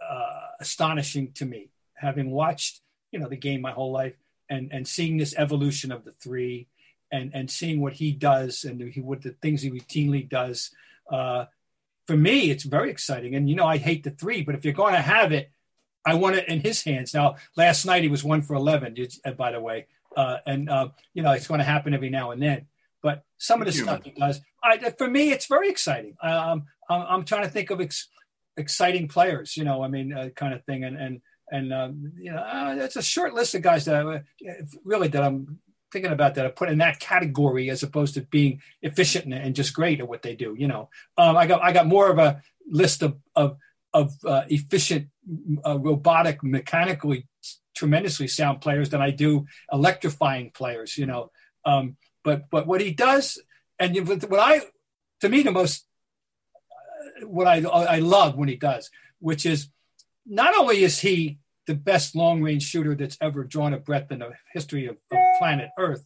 uh, 0.00 0.46
astonishing 0.58 1.32
to 1.32 1.44
me. 1.44 1.70
Having 1.96 2.30
watched, 2.30 2.80
you 3.12 3.18
know, 3.18 3.28
the 3.28 3.36
game 3.36 3.60
my 3.60 3.72
whole 3.72 3.92
life, 3.92 4.14
and 4.48 4.72
and 4.72 4.88
seeing 4.88 5.18
this 5.18 5.34
evolution 5.36 5.92
of 5.92 6.06
the 6.06 6.12
three, 6.12 6.66
and 7.12 7.30
and 7.34 7.50
seeing 7.50 7.82
what 7.82 7.94
he 7.94 8.12
does 8.12 8.64
and 8.64 8.80
he, 8.80 9.02
what 9.02 9.20
the 9.20 9.36
things 9.42 9.60
he 9.60 9.70
routinely 9.70 10.26
does. 10.26 10.70
Uh, 11.10 11.44
for 12.06 12.16
me, 12.16 12.50
it's 12.50 12.64
very 12.64 12.90
exciting. 12.90 13.34
And 13.34 13.50
you 13.50 13.54
know, 13.54 13.66
I 13.66 13.76
hate 13.76 14.02
the 14.02 14.10
three, 14.10 14.40
but 14.40 14.54
if 14.54 14.64
you're 14.64 14.72
going 14.72 14.94
to 14.94 15.02
have 15.02 15.30
it, 15.30 15.50
I 16.06 16.14
want 16.14 16.36
it 16.36 16.48
in 16.48 16.60
his 16.60 16.82
hands. 16.84 17.12
Now, 17.12 17.36
last 17.54 17.84
night 17.84 18.02
he 18.02 18.08
was 18.08 18.24
one 18.24 18.40
for 18.40 18.54
eleven. 18.54 18.96
By 19.36 19.52
the 19.52 19.60
way, 19.60 19.86
uh, 20.16 20.38
and 20.46 20.68
uh, 20.68 20.88
you 21.14 21.22
know 21.22 21.32
it's 21.32 21.46
going 21.46 21.58
to 21.58 21.64
happen 21.64 21.94
every 21.94 22.10
now 22.10 22.30
and 22.30 22.42
then. 22.42 22.66
But 23.02 23.24
some 23.38 23.62
of 23.62 23.66
the 23.66 23.72
stuff 23.72 24.04
he 24.04 24.10
does, 24.10 24.40
I, 24.62 24.90
for 24.90 25.08
me, 25.08 25.32
it's 25.32 25.46
very 25.46 25.70
exciting. 25.70 26.16
Um, 26.22 26.66
I'm, 26.88 27.06
I'm, 27.08 27.24
trying 27.24 27.44
to 27.44 27.48
think 27.48 27.70
of 27.70 27.80
ex, 27.80 28.08
exciting 28.58 29.08
players, 29.08 29.56
you 29.56 29.64
know, 29.64 29.82
I 29.82 29.88
mean, 29.88 30.12
uh, 30.12 30.28
kind 30.36 30.52
of 30.52 30.62
thing, 30.64 30.84
and 30.84 30.96
and 30.96 31.20
and 31.50 31.72
um, 31.72 32.12
you 32.18 32.30
know, 32.32 32.38
uh, 32.38 32.76
it's 32.78 32.96
a 32.96 33.02
short 33.02 33.34
list 33.34 33.54
of 33.54 33.62
guys 33.62 33.86
that 33.86 34.06
uh, 34.06 34.18
really 34.84 35.08
that 35.08 35.22
I'm 35.22 35.60
thinking 35.92 36.12
about 36.12 36.34
that 36.36 36.46
I 36.46 36.50
put 36.50 36.68
in 36.68 36.78
that 36.78 37.00
category 37.00 37.68
as 37.70 37.82
opposed 37.82 38.14
to 38.14 38.22
being 38.22 38.60
efficient 38.82 39.24
and, 39.24 39.34
and 39.34 39.56
just 39.56 39.74
great 39.74 40.00
at 40.00 40.08
what 40.08 40.22
they 40.22 40.34
do. 40.34 40.54
You 40.56 40.68
know, 40.68 40.90
um, 41.18 41.36
I 41.36 41.46
got 41.46 41.62
I 41.62 41.72
got 41.72 41.86
more 41.86 42.10
of 42.10 42.18
a 42.18 42.42
list 42.68 43.02
of 43.02 43.16
of, 43.34 43.56
of 43.92 44.12
uh, 44.24 44.42
efficient, 44.48 45.08
uh, 45.66 45.78
robotic, 45.78 46.42
mechanically 46.42 47.26
tremendously 47.80 48.28
sound 48.28 48.60
players 48.60 48.90
than 48.90 49.00
I 49.00 49.10
do 49.10 49.46
electrifying 49.72 50.50
players. 50.50 50.98
You 50.98 51.06
know, 51.06 51.30
um, 51.64 51.96
but 52.22 52.50
but 52.50 52.66
what 52.66 52.82
he 52.82 52.92
does, 52.92 53.42
and 53.78 53.96
what 54.06 54.38
I, 54.38 54.60
to 55.22 55.28
me, 55.28 55.42
the 55.42 55.50
most 55.50 55.86
uh, 56.70 57.26
what 57.26 57.48
I 57.48 57.56
I 57.96 57.98
love 58.00 58.36
when 58.36 58.48
he 58.48 58.56
does, 58.56 58.90
which 59.18 59.46
is 59.46 59.68
not 60.26 60.54
only 60.56 60.84
is 60.84 61.00
he 61.00 61.38
the 61.66 61.74
best 61.74 62.14
long 62.14 62.42
range 62.42 62.64
shooter 62.64 62.94
that's 62.94 63.16
ever 63.20 63.44
drawn 63.44 63.72
a 63.72 63.78
breath 63.78 64.12
in 64.12 64.18
the 64.18 64.32
history 64.52 64.86
of, 64.86 64.96
of 65.10 65.18
planet 65.38 65.70
Earth. 65.78 66.04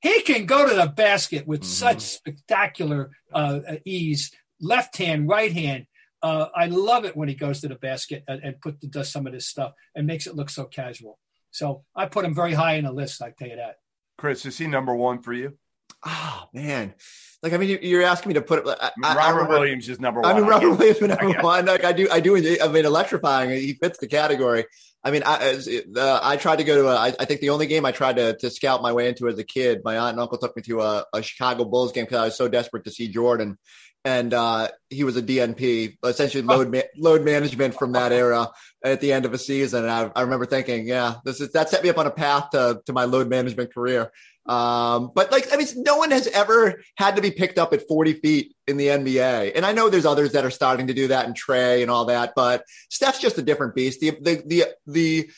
He 0.00 0.22
can 0.22 0.46
go 0.46 0.66
to 0.66 0.74
the 0.74 0.86
basket 0.86 1.46
with 1.46 1.60
mm-hmm. 1.60 1.68
such 1.84 2.00
spectacular 2.00 3.10
uh, 3.32 3.60
ease, 3.84 4.32
left 4.60 4.96
hand, 4.96 5.28
right 5.28 5.52
hand. 5.52 5.86
Uh, 6.22 6.46
I 6.54 6.66
love 6.66 7.04
it 7.04 7.16
when 7.16 7.28
he 7.28 7.34
goes 7.34 7.60
to 7.60 7.68
the 7.68 7.76
basket 7.76 8.24
and, 8.28 8.42
and 8.42 8.60
put 8.60 8.80
does 8.90 9.10
some 9.10 9.26
of 9.26 9.32
this 9.32 9.46
stuff 9.46 9.72
and 9.94 10.06
makes 10.06 10.26
it 10.26 10.34
look 10.34 10.50
so 10.50 10.64
casual. 10.64 11.18
So 11.50 11.84
I 11.96 12.06
put 12.06 12.24
him 12.24 12.34
very 12.34 12.52
high 12.52 12.74
in 12.74 12.84
the 12.84 12.92
list. 12.92 13.22
I 13.22 13.32
tell 13.36 13.48
you 13.48 13.56
that. 13.56 13.76
Chris, 14.18 14.44
is 14.44 14.58
he 14.58 14.66
number 14.66 14.94
one 14.94 15.22
for 15.22 15.32
you? 15.32 15.56
Oh 16.04 16.48
man, 16.54 16.94
like 17.42 17.52
I 17.52 17.56
mean, 17.58 17.78
you're 17.82 18.02
asking 18.02 18.30
me 18.30 18.34
to 18.34 18.42
put 18.42 18.66
it. 18.66 18.78
I, 18.80 18.90
I 19.02 19.16
Robert 19.16 19.46
I, 19.46 19.48
Williams 19.48 19.88
is 19.88 20.00
number 20.00 20.20
one. 20.20 20.30
I 20.30 20.38
mean, 20.38 20.48
Robert 20.48 20.70
Williams 20.70 20.98
is 20.98 21.08
number 21.08 21.42
one. 21.42 21.66
Like 21.66 21.84
I 21.84 21.92
do, 21.92 22.08
I 22.10 22.20
do. 22.20 22.36
I 22.36 22.68
mean, 22.68 22.86
electrifying. 22.86 23.50
He 23.50 23.74
fits 23.74 23.98
the 23.98 24.06
category. 24.06 24.64
I 25.02 25.10
mean, 25.10 25.22
I, 25.24 25.58
uh, 25.96 26.20
I 26.22 26.36
tried 26.36 26.56
to 26.56 26.64
go 26.64 26.82
to 26.82 26.88
a, 26.88 26.94
I, 26.94 27.06
I 27.18 27.24
think 27.24 27.40
the 27.40 27.50
only 27.50 27.66
game 27.66 27.86
I 27.86 27.92
tried 27.92 28.16
to, 28.16 28.36
to 28.36 28.50
scout 28.50 28.82
my 28.82 28.92
way 28.92 29.08
into 29.08 29.28
as 29.28 29.38
a 29.38 29.44
kid, 29.44 29.80
my 29.82 29.96
aunt 29.96 30.12
and 30.12 30.20
uncle 30.20 30.36
took 30.36 30.54
me 30.54 30.62
to 30.64 30.82
a, 30.82 31.06
a 31.14 31.22
Chicago 31.22 31.64
Bulls 31.64 31.92
game 31.92 32.04
because 32.04 32.18
I 32.18 32.24
was 32.26 32.36
so 32.36 32.48
desperate 32.48 32.84
to 32.84 32.90
see 32.90 33.08
Jordan. 33.08 33.58
And 34.04 34.32
uh, 34.32 34.68
he 34.88 35.04
was 35.04 35.16
a 35.16 35.22
DNP, 35.22 35.98
essentially 36.04 36.42
load 36.42 36.70
ma- 36.70 36.80
load 36.96 37.22
management 37.22 37.74
from 37.74 37.92
that 37.92 38.12
era 38.12 38.48
at 38.82 39.00
the 39.00 39.12
end 39.12 39.26
of 39.26 39.34
a 39.34 39.38
season. 39.38 39.82
And 39.84 39.90
I, 39.90 40.10
I 40.16 40.22
remember 40.22 40.46
thinking, 40.46 40.86
yeah, 40.86 41.16
this 41.24 41.40
is 41.40 41.52
that 41.52 41.68
set 41.68 41.82
me 41.82 41.90
up 41.90 41.98
on 41.98 42.06
a 42.06 42.10
path 42.10 42.50
to, 42.50 42.80
to 42.86 42.92
my 42.92 43.04
load 43.04 43.28
management 43.28 43.74
career. 43.74 44.10
Um, 44.46 45.12
but 45.14 45.30
like, 45.30 45.52
I 45.52 45.56
mean, 45.56 45.68
no 45.76 45.98
one 45.98 46.10
has 46.10 46.26
ever 46.26 46.82
had 46.96 47.16
to 47.16 47.22
be 47.22 47.30
picked 47.30 47.58
up 47.58 47.72
at 47.72 47.86
40 47.86 48.14
feet 48.14 48.56
in 48.66 48.78
the 48.78 48.88
NBA. 48.88 49.52
And 49.54 49.66
I 49.66 49.72
know 49.72 49.90
there's 49.90 50.06
others 50.06 50.32
that 50.32 50.44
are 50.44 50.50
starting 50.50 50.86
to 50.86 50.94
do 50.94 51.08
that 51.08 51.26
and 51.26 51.36
Trae 51.38 51.82
and 51.82 51.90
all 51.90 52.06
that, 52.06 52.32
but 52.34 52.64
Steph's 52.88 53.20
just 53.20 53.38
a 53.38 53.42
different 53.42 53.74
beast. 53.74 54.00
The, 54.00 54.10
the, 54.10 54.42
the, 54.46 54.64
the 54.86 55.30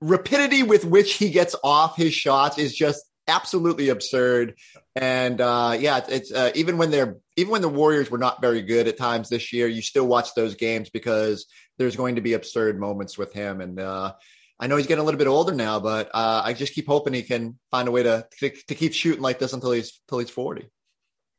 rapidity 0.00 0.62
with 0.62 0.84
which 0.84 1.14
he 1.14 1.30
gets 1.30 1.54
off 1.62 1.96
his 1.96 2.14
shots 2.14 2.58
is 2.58 2.74
just 2.74 3.04
absolutely 3.28 3.88
absurd. 3.88 4.54
And 4.96 5.42
uh, 5.42 5.76
yeah, 5.78 5.98
it's, 5.98 6.08
it's 6.08 6.32
uh, 6.32 6.50
even 6.54 6.78
when 6.78 6.90
they're 6.90 7.16
even 7.36 7.52
when 7.52 7.60
the 7.60 7.68
Warriors 7.68 8.10
were 8.10 8.18
not 8.18 8.40
very 8.40 8.62
good 8.62 8.88
at 8.88 8.96
times 8.96 9.28
this 9.28 9.52
year, 9.52 9.68
you 9.68 9.82
still 9.82 10.06
watch 10.06 10.34
those 10.34 10.54
games 10.54 10.88
because 10.88 11.46
there's 11.76 11.96
going 11.96 12.14
to 12.14 12.22
be 12.22 12.32
absurd 12.32 12.80
moments 12.80 13.18
with 13.18 13.32
him. 13.34 13.60
And 13.60 13.78
uh, 13.78 14.14
I 14.58 14.66
know 14.66 14.78
he's 14.78 14.86
getting 14.86 15.02
a 15.02 15.04
little 15.04 15.18
bit 15.18 15.26
older 15.26 15.52
now, 15.52 15.80
but 15.80 16.08
uh, 16.14 16.40
I 16.42 16.54
just 16.54 16.72
keep 16.72 16.86
hoping 16.86 17.12
he 17.12 17.22
can 17.22 17.58
find 17.70 17.88
a 17.88 17.90
way 17.90 18.04
to, 18.04 18.26
to, 18.40 18.50
to 18.68 18.74
keep 18.74 18.94
shooting 18.94 19.20
like 19.20 19.38
this 19.38 19.52
until 19.52 19.72
he's 19.72 20.00
until 20.08 20.20
he's 20.20 20.30
forty. 20.30 20.70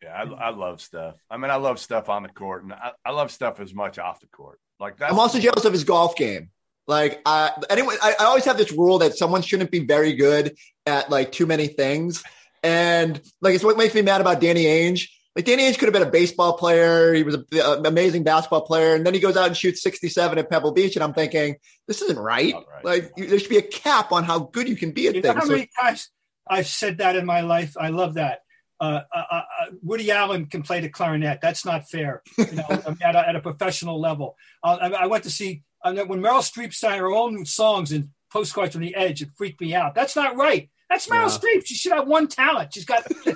Yeah, 0.04 0.14
I, 0.14 0.50
I, 0.50 0.50
love 0.52 0.80
Steph. 0.80 1.16
I 1.28 1.38
mean, 1.38 1.50
I 1.50 1.56
love 1.56 1.80
Steph 1.80 2.10
on 2.10 2.22
the 2.22 2.30
court, 2.30 2.64
and 2.64 2.74
I, 2.74 2.92
I 3.04 3.12
love 3.12 3.32
Steph 3.32 3.60
as 3.60 3.74
much 3.74 3.98
off 3.98 4.20
the 4.20 4.28
court. 4.28 4.60
Like. 4.80 5.02
I'm 5.02 5.18
also 5.18 5.40
jealous 5.40 5.66
of 5.66 5.74
his 5.74 5.86
golf 5.86 6.16
game. 6.16 6.52
Like, 6.86 7.20
uh, 7.26 7.50
anyway, 7.72 7.96
I, 8.02 8.14
I 8.20 8.26
always 8.26 8.46
have 8.46 8.58
this 8.58 8.72
rule 8.72 9.00
that 9.00 9.18
someone 9.18 9.42
shouldn't 9.42 9.72
be 9.72 9.86
very 9.86 10.14
good 10.14 10.56
at 10.86 11.10
like 11.10 11.32
too 11.32 11.48
many 11.48 11.66
things, 11.66 12.24
and 12.64 13.22
like 13.42 13.56
it's 13.56 13.64
what 13.64 13.78
makes 13.78 13.94
me 13.94 14.02
mad 14.02 14.22
about 14.22 14.42
Danny 14.42 14.66
Ainge 14.66 15.08
like 15.38 15.46
Danny 15.46 15.70
Ainge 15.70 15.78
could 15.78 15.86
have 15.86 15.94
been 15.94 16.02
a 16.02 16.10
baseball 16.10 16.58
player. 16.58 17.14
He 17.14 17.22
was 17.22 17.36
an 17.36 17.86
amazing 17.86 18.24
basketball 18.24 18.62
player. 18.62 18.96
And 18.96 19.06
then 19.06 19.14
he 19.14 19.20
goes 19.20 19.38
out 19.38 19.46
and 19.46 19.56
shoots 19.56 19.84
67 19.84 20.36
at 20.36 20.50
Pebble 20.50 20.72
Beach. 20.72 20.96
And 20.96 21.04
I'm 21.04 21.14
thinking, 21.14 21.58
this 21.88 22.02
isn't 22.02 22.18
right. 22.18 22.56
right. 22.56 22.84
Like 22.84 23.12
you, 23.16 23.28
there 23.28 23.38
should 23.38 23.52
be 23.52 23.58
a 23.58 23.62
cap 23.62 24.12
on 24.12 24.24
how 24.24 24.40
good 24.40 24.68
you 24.68 24.76
can 24.76 24.94
be 24.94 25.08
at 25.08 25.14
you 25.14 25.22
things. 25.22 25.36
Know 25.36 25.42
how 25.42 25.48
many 25.48 25.70
times 25.80 26.10
I've 26.48 26.66
said 26.66 26.98
that 26.98 27.16
in 27.16 27.28
my 27.28 27.42
life? 27.42 27.78
I 27.80 27.90
love 27.90 28.16
that. 28.16 28.40
Uh, 28.80 29.02
uh, 29.14 29.24
uh, 29.32 29.36
uh 29.36 29.66
Woody 29.84 30.10
Allen 30.10 30.48
can 30.48 30.64
play 30.64 30.80
the 30.80 30.90
clarinet. 30.90 31.40
That's 31.40 31.66
not 31.66 31.88
fair 31.88 32.24
you 32.40 32.54
know, 32.54 32.66
at, 33.04 33.16
a, 33.16 33.30
at, 33.30 33.36
a, 33.36 33.40
professional 33.40 34.02
level. 34.02 34.38
Uh, 34.64 34.78
I, 34.82 35.04
I, 35.04 35.06
went 35.06 35.24
to 35.26 35.32
see 35.32 35.62
when 35.84 35.96
Meryl 35.96 36.42
Streep 36.42 36.74
sang 36.74 36.98
her 36.98 37.12
own 37.12 37.46
songs 37.46 37.92
in 37.92 38.10
Postcards 38.32 38.74
from 38.74 38.82
the 38.82 38.96
Edge. 38.96 39.22
It 39.22 39.30
freaked 39.36 39.62
me 39.62 39.76
out. 39.76 39.94
That's 39.94 40.16
not 40.16 40.36
right. 40.36 40.70
That's 40.90 41.08
Meryl 41.08 41.30
yeah. 41.30 41.38
Streep. 41.38 41.66
She 41.66 41.76
should 41.76 41.94
have 41.94 42.08
one 42.08 42.28
talent. 42.28 42.74
She's 42.74 42.86
got 42.86 43.06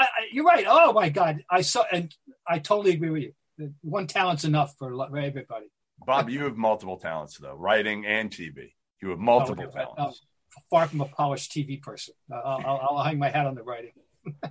I, 0.00 0.04
I, 0.04 0.08
you're 0.32 0.44
right. 0.44 0.64
Oh 0.66 0.92
my 0.92 1.10
God, 1.10 1.44
I 1.50 1.60
saw, 1.60 1.84
and 1.92 2.14
I 2.48 2.58
totally 2.58 2.92
agree 2.92 3.10
with 3.10 3.22
you. 3.22 3.74
One 3.82 4.06
talent's 4.06 4.44
enough 4.44 4.74
for 4.78 4.92
everybody. 5.16 5.66
Bob, 6.06 6.30
you 6.30 6.44
have 6.44 6.56
multiple 6.56 6.96
talents 6.96 7.36
though, 7.36 7.54
writing 7.54 8.06
and 8.06 8.30
TV. 8.30 8.72
You 9.02 9.10
have 9.10 9.18
multiple 9.18 9.66
oh, 9.68 9.94
talents. 9.96 10.22
far 10.70 10.86
from 10.86 11.02
a 11.02 11.04
polished 11.04 11.52
TV 11.52 11.80
person. 11.80 12.14
I'll, 12.32 12.62
I'll, 12.64 12.80
I'll 12.90 13.04
hang 13.04 13.18
my 13.18 13.28
hat 13.28 13.46
on 13.46 13.54
the 13.54 13.62
writing. 13.62 13.92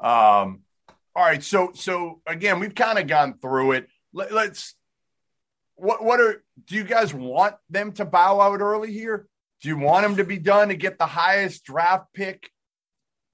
um. 0.00 0.62
All 1.14 1.24
right. 1.24 1.42
So, 1.42 1.70
so 1.74 2.20
again, 2.26 2.60
we've 2.60 2.74
kind 2.74 2.98
of 2.98 3.06
gone 3.06 3.38
through 3.40 3.72
it. 3.72 3.88
Let, 4.12 4.32
let's. 4.32 4.74
What 5.76 6.02
what 6.02 6.20
are 6.20 6.42
do 6.64 6.74
you 6.74 6.84
guys 6.84 7.14
want 7.14 7.54
them 7.70 7.92
to 7.92 8.04
bow 8.04 8.40
out 8.40 8.60
early 8.60 8.92
here? 8.92 9.28
Do 9.62 9.68
you 9.68 9.78
want 9.78 10.04
them 10.04 10.16
to 10.16 10.24
be 10.24 10.38
done 10.38 10.68
to 10.68 10.76
get 10.76 10.98
the 10.98 11.06
highest 11.06 11.64
draft 11.64 12.12
pick 12.12 12.50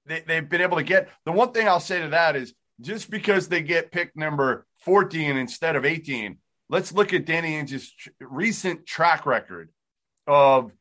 they, 0.05 0.21
they've 0.21 0.47
been 0.47 0.61
able 0.61 0.77
to 0.77 0.83
get. 0.83 1.09
The 1.25 1.31
one 1.31 1.51
thing 1.51 1.67
I'll 1.67 1.79
say 1.79 2.01
to 2.01 2.09
that 2.09 2.35
is 2.35 2.53
just 2.81 3.09
because 3.09 3.47
they 3.47 3.61
get 3.61 3.91
pick 3.91 4.15
number 4.15 4.65
14 4.79 5.37
instead 5.37 5.75
of 5.75 5.85
18, 5.85 6.37
let's 6.69 6.91
look 6.91 7.13
at 7.13 7.25
Danny 7.25 7.55
Ainge's 7.55 7.91
tr- 7.91 8.09
recent 8.19 8.85
track 8.85 9.25
record 9.25 9.69
of 10.27 10.71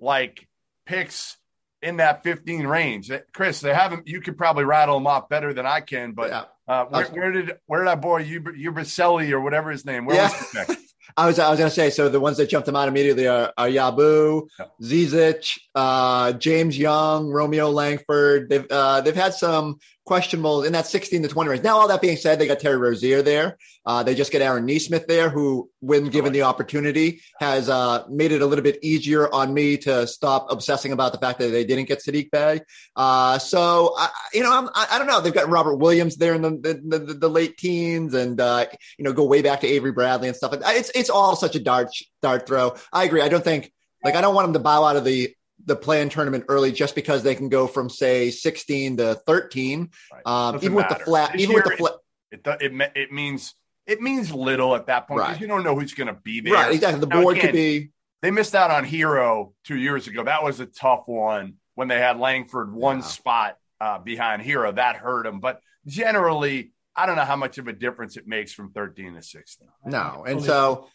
like 0.00 0.46
picks 0.86 1.36
in 1.82 1.98
that 1.98 2.22
15 2.22 2.66
range. 2.66 3.10
Chris, 3.32 3.60
they 3.60 3.74
haven't, 3.74 4.06
you 4.06 4.20
could 4.20 4.36
probably 4.36 4.64
rattle 4.64 4.96
them 4.96 5.06
off 5.06 5.28
better 5.28 5.52
than 5.52 5.66
I 5.66 5.80
can, 5.80 6.12
but 6.12 6.30
yeah. 6.30 6.44
uh, 6.66 6.84
where, 6.86 7.06
where, 7.06 7.32
did, 7.32 7.52
where 7.66 7.80
did 7.80 7.88
that 7.88 8.00
boy, 8.00 8.24
Uberselli 8.24 9.30
or 9.30 9.40
whatever 9.40 9.70
his 9.70 9.84
name, 9.84 10.04
where 10.04 10.16
yeah. 10.16 10.30
was 10.54 10.76
he? 10.76 10.76
I 11.16 11.26
was 11.26 11.38
I 11.38 11.50
was 11.50 11.58
gonna 11.58 11.70
say 11.70 11.90
so 11.90 12.08
the 12.08 12.20
ones 12.20 12.36
that 12.36 12.48
jumped 12.48 12.66
them 12.66 12.76
out 12.76 12.88
immediately 12.88 13.26
are, 13.26 13.52
are 13.56 13.68
Yabu, 13.68 14.48
yeah. 14.58 14.66
Zizic, 14.82 15.58
uh, 15.74 16.32
James 16.32 16.78
Young, 16.78 17.30
Romeo 17.30 17.70
Langford. 17.70 18.48
They've 18.48 18.66
uh, 18.70 19.00
they've 19.00 19.14
had 19.14 19.34
some 19.34 19.78
questionable 20.08 20.64
in 20.64 20.72
that 20.72 20.86
16 20.86 21.22
to 21.22 21.28
20 21.28 21.50
range. 21.50 21.62
Now, 21.62 21.76
all 21.76 21.86
that 21.88 22.00
being 22.00 22.16
said, 22.16 22.38
they 22.38 22.46
got 22.46 22.60
Terry 22.60 22.78
Rozier 22.78 23.20
there. 23.20 23.58
Uh, 23.84 24.02
they 24.02 24.14
just 24.14 24.32
get 24.32 24.40
Aaron 24.40 24.64
Nesmith 24.64 25.06
there, 25.06 25.28
who, 25.28 25.70
when 25.80 26.06
given 26.08 26.32
the 26.32 26.42
opportunity, 26.42 27.20
has 27.40 27.68
uh, 27.68 28.04
made 28.08 28.32
it 28.32 28.40
a 28.40 28.46
little 28.46 28.62
bit 28.62 28.78
easier 28.82 29.32
on 29.32 29.52
me 29.52 29.76
to 29.76 30.06
stop 30.06 30.46
obsessing 30.50 30.92
about 30.92 31.12
the 31.12 31.18
fact 31.18 31.38
that 31.40 31.48
they 31.48 31.62
didn't 31.62 31.88
get 31.88 31.98
Saddiq 31.98 32.30
Bey. 32.30 32.62
Uh, 32.96 33.38
so, 33.38 33.94
I, 33.98 34.08
you 34.32 34.42
know, 34.42 34.50
I'm, 34.50 34.68
I, 34.68 34.86
I, 34.92 34.98
don't 34.98 35.08
know. 35.08 35.20
They've 35.20 35.32
got 35.32 35.50
Robert 35.50 35.76
Williams 35.76 36.16
there 36.16 36.34
in 36.34 36.40
the 36.40 36.50
the, 36.50 36.98
the, 36.98 37.14
the 37.14 37.28
late 37.28 37.58
teens, 37.58 38.14
and 38.14 38.40
uh, 38.40 38.64
you 38.96 39.04
know, 39.04 39.12
go 39.12 39.24
way 39.24 39.42
back 39.42 39.60
to 39.60 39.66
Avery 39.66 39.92
Bradley 39.92 40.28
and 40.28 40.36
stuff. 40.36 40.54
It's 40.54 40.90
it's 40.94 41.10
all 41.10 41.36
such 41.36 41.54
a 41.54 41.60
dart 41.60 41.90
dart 42.22 42.46
throw. 42.46 42.76
I 42.94 43.04
agree. 43.04 43.20
I 43.20 43.28
don't 43.28 43.44
think 43.44 43.70
like 44.02 44.14
I 44.14 44.22
don't 44.22 44.34
want 44.34 44.46
them 44.46 44.54
to 44.54 44.60
bow 44.60 44.84
out 44.84 44.96
of 44.96 45.04
the 45.04 45.34
the 45.68 45.76
play-in 45.76 46.08
tournament 46.08 46.44
early 46.48 46.72
just 46.72 46.94
because 46.94 47.22
they 47.22 47.34
can 47.34 47.48
go 47.48 47.66
from 47.66 47.88
say 47.88 48.30
16 48.30 48.96
to 48.96 49.14
13 49.14 49.90
right. 50.12 50.22
um, 50.26 50.56
even 50.56 50.74
matter. 50.74 50.88
with 50.88 50.98
the 50.98 51.04
flat 51.04 51.32
this 51.32 51.42
even 51.42 51.54
with 51.54 51.64
the 51.64 51.76
flat 51.76 51.92
it, 52.30 52.40
it, 52.44 52.72
it, 52.72 52.92
it, 52.96 53.12
means 53.12 53.54
it 53.86 54.00
means 54.00 54.32
little 54.32 54.74
at 54.74 54.86
that 54.86 55.06
point 55.06 55.20
because 55.20 55.32
right. 55.34 55.40
you 55.40 55.46
don't 55.46 55.62
know 55.62 55.78
who's 55.78 55.94
going 55.94 56.08
to 56.08 56.20
be 56.24 56.40
there 56.40 56.54
right 56.54 56.74
exactly 56.74 57.00
the 57.00 57.06
now, 57.06 57.22
board 57.22 57.36
again, 57.36 57.46
could 57.48 57.54
be 57.54 57.90
they 58.22 58.30
missed 58.30 58.54
out 58.54 58.70
on 58.70 58.84
Herro 58.84 59.52
two 59.64 59.76
years 59.76 60.08
ago 60.08 60.24
that 60.24 60.42
was 60.42 60.58
a 60.58 60.66
tough 60.66 61.02
one 61.06 61.54
when 61.74 61.86
they 61.86 61.98
had 61.98 62.18
langford 62.18 62.72
one 62.72 62.98
yeah. 62.98 63.04
spot 63.04 63.56
uh, 63.80 63.98
behind 63.98 64.42
Herro 64.42 64.74
that 64.74 64.96
hurt 64.96 65.24
them 65.24 65.38
but 65.38 65.60
generally 65.86 66.72
i 66.96 67.06
don't 67.06 67.16
know 67.16 67.24
how 67.24 67.36
much 67.36 67.58
of 67.58 67.68
a 67.68 67.72
difference 67.72 68.16
it 68.16 68.26
makes 68.26 68.52
from 68.52 68.72
13 68.72 69.14
to 69.14 69.22
16 69.22 69.68
no 69.86 70.24
and 70.26 70.42
so 70.42 70.88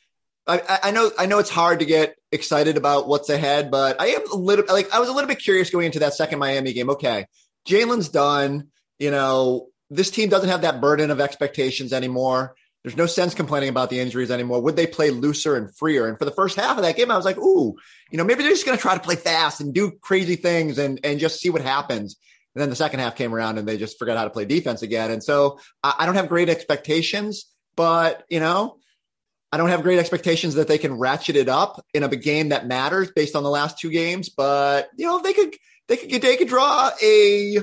I, 0.46 0.80
I, 0.84 0.92
know 0.92 1.10
I 1.18 1.26
know 1.26 1.40
it's 1.40 1.50
hard 1.50 1.80
to 1.80 1.86
get 1.86 2.16
excited 2.32 2.76
about 2.76 3.08
what's 3.08 3.30
ahead, 3.30 3.72
but 3.72 4.02
I 4.02 4.08
am 4.08 4.30
a 4.32 4.36
little 4.36 4.66
like 4.68 4.94
I 4.94 5.00
was 5.00 5.08
a 5.08 5.14
little 5.14 5.28
bit 5.28 5.40
curious 5.40 5.70
going 5.70 5.86
into 5.86 6.00
that 6.00 6.14
second 6.14 6.40
Miami 6.40 6.74
game. 6.74 6.90
Okay, 6.90 7.28
Jaylen's 7.68 8.10
done. 8.10 8.68
You 9.00 9.12
know, 9.12 9.68
this 9.90 10.12
team 10.12 10.30
doesn't 10.30 10.50
have 10.50 10.62
that 10.62 10.82
burden 10.82 11.12
of 11.12 11.22
expectations 11.22 11.94
anymore. 11.94 12.56
There's 12.84 12.98
no 12.98 13.06
sense 13.06 13.34
complaining 13.34 13.70
about 13.70 13.90
the 13.90 14.02
injuries 14.02 14.32
anymore. 14.32 14.62
Would 14.62 14.76
they 14.76 14.88
play 14.88 15.10
looser 15.10 15.56
and 15.56 15.74
freer? 15.74 16.08
And 16.08 16.20
for 16.20 16.26
the 16.26 16.32
first 16.32 16.58
half 16.58 16.76
of 16.76 16.84
that 16.84 16.98
game, 16.98 17.10
I 17.10 17.16
was 17.16 17.24
like, 17.24 17.38
ooh, 17.38 17.76
you 18.12 18.18
know, 18.18 18.26
maybe 18.26 18.44
they're 18.44 18.52
just 18.52 18.66
going 18.66 18.78
to 18.78 18.82
try 18.82 18.94
to 18.94 19.00
play 19.00 19.16
fast 19.16 19.62
and 19.62 19.74
do 19.74 19.92
crazy 20.02 20.36
things 20.36 20.78
and 20.78 21.00
and 21.06 21.20
just 21.20 21.40
see 21.40 21.50
what 21.50 21.62
happens. 21.62 22.18
And 22.54 22.62
then 22.62 22.70
the 22.70 22.76
second 22.76 23.00
half 23.00 23.16
came 23.16 23.34
around 23.34 23.58
and 23.58 23.68
they 23.68 23.78
just 23.78 23.98
forgot 23.98 24.18
how 24.18 24.26
to 24.26 24.30
play 24.30 24.44
defense 24.44 24.82
again. 24.82 25.10
And 25.10 25.24
so 25.24 25.60
I, 25.82 25.94
I 26.00 26.06
don't 26.06 26.16
have 26.16 26.28
great 26.28 26.50
expectations, 26.50 27.46
but 27.78 28.26
you 28.30 28.42
know, 28.42 28.78
I 29.54 29.58
don't 29.58 29.70
have 29.70 29.84
great 29.84 30.00
expectations 30.00 30.56
that 30.56 30.68
they 30.68 30.80
can 30.80 30.96
ratchet 30.96 31.36
it 31.36 31.48
up 31.48 31.86
in 31.94 32.02
a 32.02 32.08
game 32.16 32.50
that 32.50 32.66
matters 32.66 33.12
based 33.12 33.36
on 33.36 33.44
the 33.44 33.52
last 33.52 33.78
two 33.78 33.92
games, 33.92 34.30
but 34.30 34.90
you 34.98 35.06
know 35.06 35.22
they 35.22 35.32
could 35.32 35.56
they 35.88 35.96
could 35.96 36.24
they 36.24 36.38
could 36.38 36.48
draw 36.48 36.90
a 37.00 37.60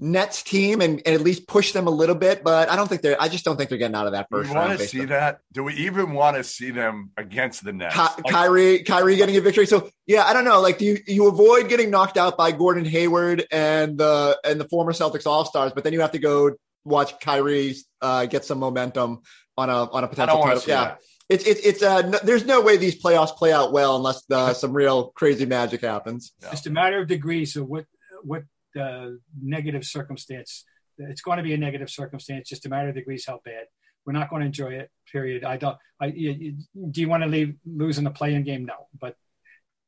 Nets 0.00 0.42
team 0.42 0.80
and, 0.80 1.00
and, 1.06 1.14
at 1.14 1.20
least 1.20 1.46
push 1.46 1.70
them 1.70 1.86
a 1.86 1.90
little 1.90 2.16
bit, 2.16 2.42
but 2.42 2.68
I 2.68 2.74
don't 2.74 2.88
think 2.88 3.02
they're. 3.02 3.22
I 3.22 3.28
just 3.28 3.44
don't 3.44 3.56
think 3.56 3.70
they're 3.70 3.78
getting 3.78 3.94
out 3.94 4.06
of 4.06 4.14
that 4.14 4.26
first. 4.32 4.48
Do 4.48 4.54
we 4.54 4.60
want 4.60 4.80
to 4.80 4.84
see 4.84 5.04
that? 5.04 5.38
Do 5.52 5.62
we 5.62 5.74
even 5.74 6.12
want 6.12 6.38
to 6.38 6.42
see 6.42 6.72
them 6.72 7.12
against 7.16 7.62
the 7.62 7.72
Nets? 7.72 7.94
Ky- 7.94 8.00
like, 8.00 8.24
Kyrie, 8.26 8.82
Kyrie 8.82 9.14
getting 9.14 9.36
a 9.36 9.40
victory. 9.40 9.66
So 9.66 9.88
yeah, 10.08 10.24
I 10.24 10.32
don't 10.32 10.44
know. 10.44 10.60
Like, 10.60 10.78
do 10.78 10.86
you 10.86 10.98
you 11.06 11.28
avoid 11.28 11.68
getting 11.68 11.88
knocked 11.88 12.16
out 12.16 12.36
by 12.36 12.50
Gordon 12.50 12.84
Hayward 12.84 13.46
and 13.52 13.96
the 13.96 14.40
and 14.42 14.60
the 14.60 14.68
former 14.68 14.90
Celtics 14.90 15.24
All 15.24 15.44
Stars, 15.44 15.70
but 15.72 15.84
then 15.84 15.92
you 15.92 16.00
have 16.00 16.12
to 16.12 16.18
go 16.18 16.56
watch 16.84 17.20
Kyrie 17.20 17.76
uh, 18.02 18.26
get 18.26 18.44
some 18.44 18.58
momentum 18.58 19.22
on 19.56 19.70
a 19.70 19.90
on 19.90 20.04
a 20.04 20.08
potential 20.08 20.42
title. 20.42 20.62
Yeah. 20.66 20.84
That. 20.84 21.00
It's 21.28 21.44
it's 21.44 21.60
it's 21.60 21.82
uh 21.82 22.02
no, 22.02 22.18
there's 22.22 22.44
no 22.44 22.60
way 22.60 22.76
these 22.76 23.00
playoffs 23.00 23.36
play 23.36 23.52
out 23.52 23.72
well 23.72 23.96
unless 23.96 24.22
uh, 24.30 24.52
some 24.54 24.72
real 24.72 25.08
crazy 25.10 25.46
magic 25.46 25.80
happens. 25.82 26.32
Yeah. 26.42 26.50
Just 26.50 26.66
a 26.66 26.70
matter 26.70 27.00
of 27.00 27.08
degrees. 27.08 27.54
So 27.54 27.62
what 27.62 27.86
what 28.22 28.44
uh, 28.78 29.10
negative 29.40 29.84
circumstance. 29.84 30.64
It's 30.98 31.20
going 31.20 31.38
to 31.38 31.42
be 31.42 31.52
a 31.52 31.58
negative 31.58 31.90
circumstance, 31.90 32.48
just 32.48 32.66
a 32.66 32.68
matter 32.68 32.88
of 32.88 32.94
degrees 32.94 33.26
how 33.26 33.40
bad. 33.44 33.66
We're 34.04 34.12
not 34.12 34.30
going 34.30 34.40
to 34.40 34.46
enjoy 34.46 34.72
it. 34.74 34.90
Period. 35.10 35.44
I 35.44 35.56
don't. 35.56 35.76
I, 36.00 36.06
you, 36.06 36.58
do 36.90 37.00
you 37.00 37.08
want 37.08 37.22
to 37.22 37.28
leave 37.28 37.56
losing 37.66 38.04
the 38.04 38.10
play-in 38.10 38.44
game? 38.44 38.64
No, 38.64 38.86
but 38.98 39.16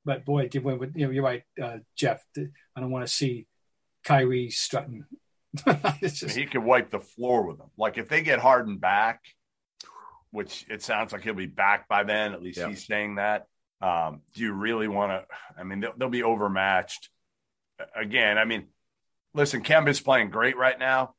but 0.05 0.25
boy, 0.25 0.49
did 0.49 0.65
we, 0.65 0.73
you 0.95 1.07
know, 1.07 1.11
you're 1.11 1.23
right, 1.23 1.43
uh, 1.63 1.79
Jeff. 1.97 2.25
I 2.37 2.81
don't 2.81 2.91
want 2.91 3.07
to 3.07 3.13
see 3.13 3.47
Kyrie 4.05 4.51
strutting. 4.51 5.05
just, 6.01 6.31
he 6.31 6.47
could 6.47 6.65
wipe 6.65 6.91
the 6.91 7.01
floor 7.01 7.47
with 7.47 7.59
them. 7.59 7.71
Like 7.77 7.99
if 7.99 8.09
they 8.09 8.23
get 8.23 8.39
Harden 8.39 8.79
back, 8.79 9.23
which 10.31 10.67
it 10.69 10.83
sounds 10.83 11.13
like 11.13 11.23
he'll 11.23 11.35
be 11.35 11.47
back 11.47 11.89
by 11.89 12.05
then. 12.05 12.33
At 12.33 12.43
least 12.43 12.61
he's 12.61 12.87
saying 12.87 13.17
that. 13.17 13.47
Um, 13.81 14.23
do 14.35 14.43
you 14.43 14.53
really 14.53 14.89
want 14.89 15.13
to? 15.13 15.25
I 15.59 15.63
mean, 15.63 15.81
they'll, 15.81 15.93
they'll, 15.97 16.09
be 16.09 16.25
overmatched. 16.25 17.11
Again, 17.95 18.37
I 18.37 18.45
mean, 18.45 18.67
listen, 19.35 19.63
Kemba's 19.63 20.01
playing 20.01 20.31
great 20.31 20.57
right 20.57 20.79
now. 20.79 21.15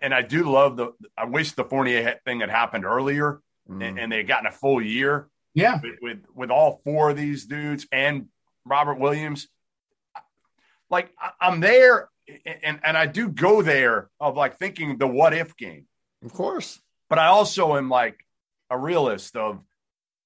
And 0.00 0.14
I 0.14 0.22
do 0.22 0.50
love 0.50 0.76
the, 0.76 0.92
I 1.16 1.26
wish 1.26 1.52
the 1.52 1.64
Fournier 1.64 2.18
thing 2.24 2.40
had 2.40 2.48
happened 2.48 2.86
earlier 2.86 3.42
mm. 3.68 3.86
and, 3.86 3.98
and, 3.98 4.10
they 4.10 4.18
had 4.18 4.28
gotten 4.28 4.46
a 4.46 4.52
full 4.52 4.80
year. 4.80 5.28
Yeah. 5.52 5.80
With, 5.82 5.98
with, 6.00 6.18
with, 6.34 6.50
all 6.50 6.80
four 6.84 7.10
of 7.10 7.16
these 7.16 7.44
dudes 7.44 7.86
and 7.92 8.28
Robert 8.64 8.98
Williams. 8.98 9.48
Like 10.88 11.10
I'm 11.40 11.60
there 11.60 12.08
and, 12.62 12.80
and 12.82 12.96
I 12.96 13.06
do 13.06 13.28
go 13.28 13.60
there 13.60 14.08
of 14.20 14.36
like 14.36 14.56
thinking 14.58 14.96
the 14.96 15.06
what 15.06 15.34
if 15.34 15.56
game. 15.56 15.86
Of 16.24 16.32
course. 16.32 16.80
But 17.10 17.18
I 17.18 17.26
also 17.26 17.76
am 17.76 17.88
like 17.88 18.23
a 18.70 18.78
realist 18.78 19.36
of, 19.36 19.60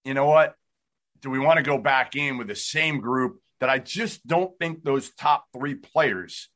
you 0.05 0.14
know 0.14 0.26
what? 0.26 0.55
Do 1.20 1.30
we 1.30 1.39
want 1.39 1.59
to 1.59 1.62
go 1.62 1.78
back 1.78 2.14
in 2.16 2.39
with 2.39 2.49
the 2.49 2.55
same 2.55 3.01
group 3.01 3.41
that 3.61 3.68
I 3.68 3.78
just 3.78 4.26
don't 4.26 4.57
think 4.59 4.84
those 4.84 5.11
top 5.11 5.47
three 5.53 5.74
players 5.74 6.49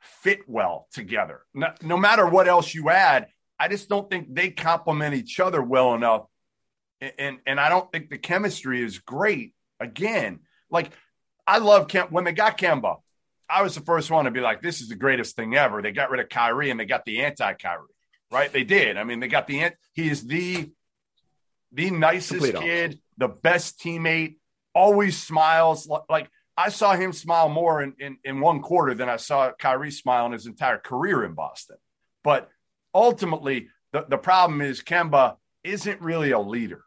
fit 0.00 0.48
well 0.48 0.88
together. 0.92 1.40
No, 1.54 1.68
no, 1.82 1.96
matter 1.96 2.26
what 2.26 2.48
else 2.48 2.74
you 2.74 2.90
add, 2.90 3.26
I 3.58 3.68
just 3.68 3.88
don't 3.88 4.08
think 4.08 4.34
they 4.34 4.50
complement 4.50 5.14
each 5.14 5.40
other 5.40 5.62
well 5.62 5.94
enough. 5.94 6.26
And, 7.00 7.38
and, 7.46 7.60
I 7.60 7.68
don't 7.68 7.90
think 7.92 8.08
the 8.08 8.16
chemistry 8.18 8.82
is 8.82 8.98
great. 8.98 9.52
Again, 9.80 10.40
like 10.70 10.90
I 11.46 11.58
love 11.58 11.88
Kemp 11.88 12.10
when 12.10 12.24
they 12.24 12.32
got 12.32 12.56
Kemba. 12.56 12.96
I 13.50 13.62
was 13.62 13.74
the 13.74 13.82
first 13.82 14.10
one 14.10 14.24
to 14.24 14.30
be 14.30 14.40
like, 14.40 14.62
this 14.62 14.80
is 14.80 14.88
the 14.88 14.96
greatest 14.96 15.36
thing 15.36 15.54
ever. 15.54 15.82
They 15.82 15.92
got 15.92 16.10
rid 16.10 16.20
of 16.20 16.30
Kyrie 16.30 16.70
and 16.70 16.80
they 16.80 16.86
got 16.86 17.04
the 17.04 17.22
anti 17.22 17.52
Kyrie, 17.52 17.82
right? 18.30 18.50
They 18.50 18.64
did. 18.64 18.96
I 18.96 19.04
mean, 19.04 19.20
they 19.20 19.28
got 19.28 19.46
the, 19.46 19.72
he 19.92 20.08
is 20.08 20.26
the, 20.26 20.70
the 21.72 21.90
nicest 21.90 22.40
Complete 22.40 22.56
kid, 22.56 23.00
the 23.18 23.28
best 23.28 23.80
teammate, 23.80 24.36
always 24.74 25.16
smiles. 25.16 25.88
Like 26.08 26.30
I 26.56 26.70
saw 26.70 26.94
him 26.94 27.12
smile 27.12 27.48
more 27.48 27.82
in, 27.82 27.94
in, 27.98 28.18
in 28.24 28.40
one 28.40 28.60
quarter 28.60 28.94
than 28.94 29.08
I 29.08 29.16
saw 29.16 29.52
Kyrie 29.52 29.90
smile 29.90 30.26
in 30.26 30.32
his 30.32 30.46
entire 30.46 30.78
career 30.78 31.24
in 31.24 31.34
Boston. 31.34 31.76
But 32.24 32.48
ultimately, 32.94 33.68
the, 33.92 34.06
the 34.08 34.18
problem 34.18 34.60
is 34.60 34.82
Kemba 34.82 35.36
isn't 35.64 36.00
really 36.00 36.30
a 36.30 36.38
leader. 36.38 36.82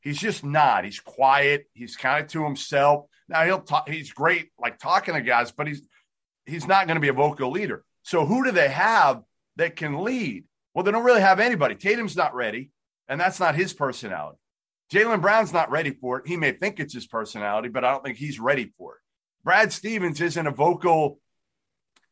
He's 0.00 0.18
just 0.18 0.44
not. 0.44 0.84
He's 0.84 1.00
quiet. 1.00 1.66
He's 1.72 1.96
kind 1.96 2.24
of 2.24 2.30
to 2.30 2.44
himself. 2.44 3.06
Now 3.28 3.44
he'll 3.44 3.60
talk. 3.60 3.88
He's 3.88 4.12
great, 4.12 4.50
like 4.58 4.78
talking 4.78 5.14
to 5.14 5.20
guys, 5.20 5.50
but 5.50 5.66
he's 5.66 5.82
he's 6.44 6.68
not 6.68 6.86
going 6.86 6.94
to 6.94 7.00
be 7.00 7.08
a 7.08 7.12
vocal 7.12 7.50
leader. 7.50 7.84
So 8.02 8.24
who 8.24 8.44
do 8.44 8.52
they 8.52 8.68
have 8.68 9.22
that 9.56 9.74
can 9.74 10.04
lead? 10.04 10.44
Well, 10.74 10.84
they 10.84 10.92
don't 10.92 11.04
really 11.04 11.22
have 11.22 11.40
anybody. 11.40 11.74
Tatum's 11.74 12.16
not 12.16 12.34
ready, 12.34 12.70
and 13.08 13.20
that's 13.20 13.40
not 13.40 13.54
his 13.54 13.72
personality. 13.72 14.38
Jaylen 14.92 15.20
Brown's 15.20 15.52
not 15.52 15.70
ready 15.70 15.90
for 15.90 16.18
it. 16.18 16.26
He 16.26 16.36
may 16.36 16.52
think 16.52 16.78
it's 16.78 16.94
his 16.94 17.06
personality, 17.06 17.68
but 17.68 17.84
I 17.84 17.90
don't 17.90 18.04
think 18.04 18.18
he's 18.18 18.38
ready 18.38 18.72
for 18.78 18.94
it. 18.94 19.00
Brad 19.44 19.72
Stevens 19.72 20.20
isn't 20.20 20.46
a 20.46 20.50
vocal 20.50 21.20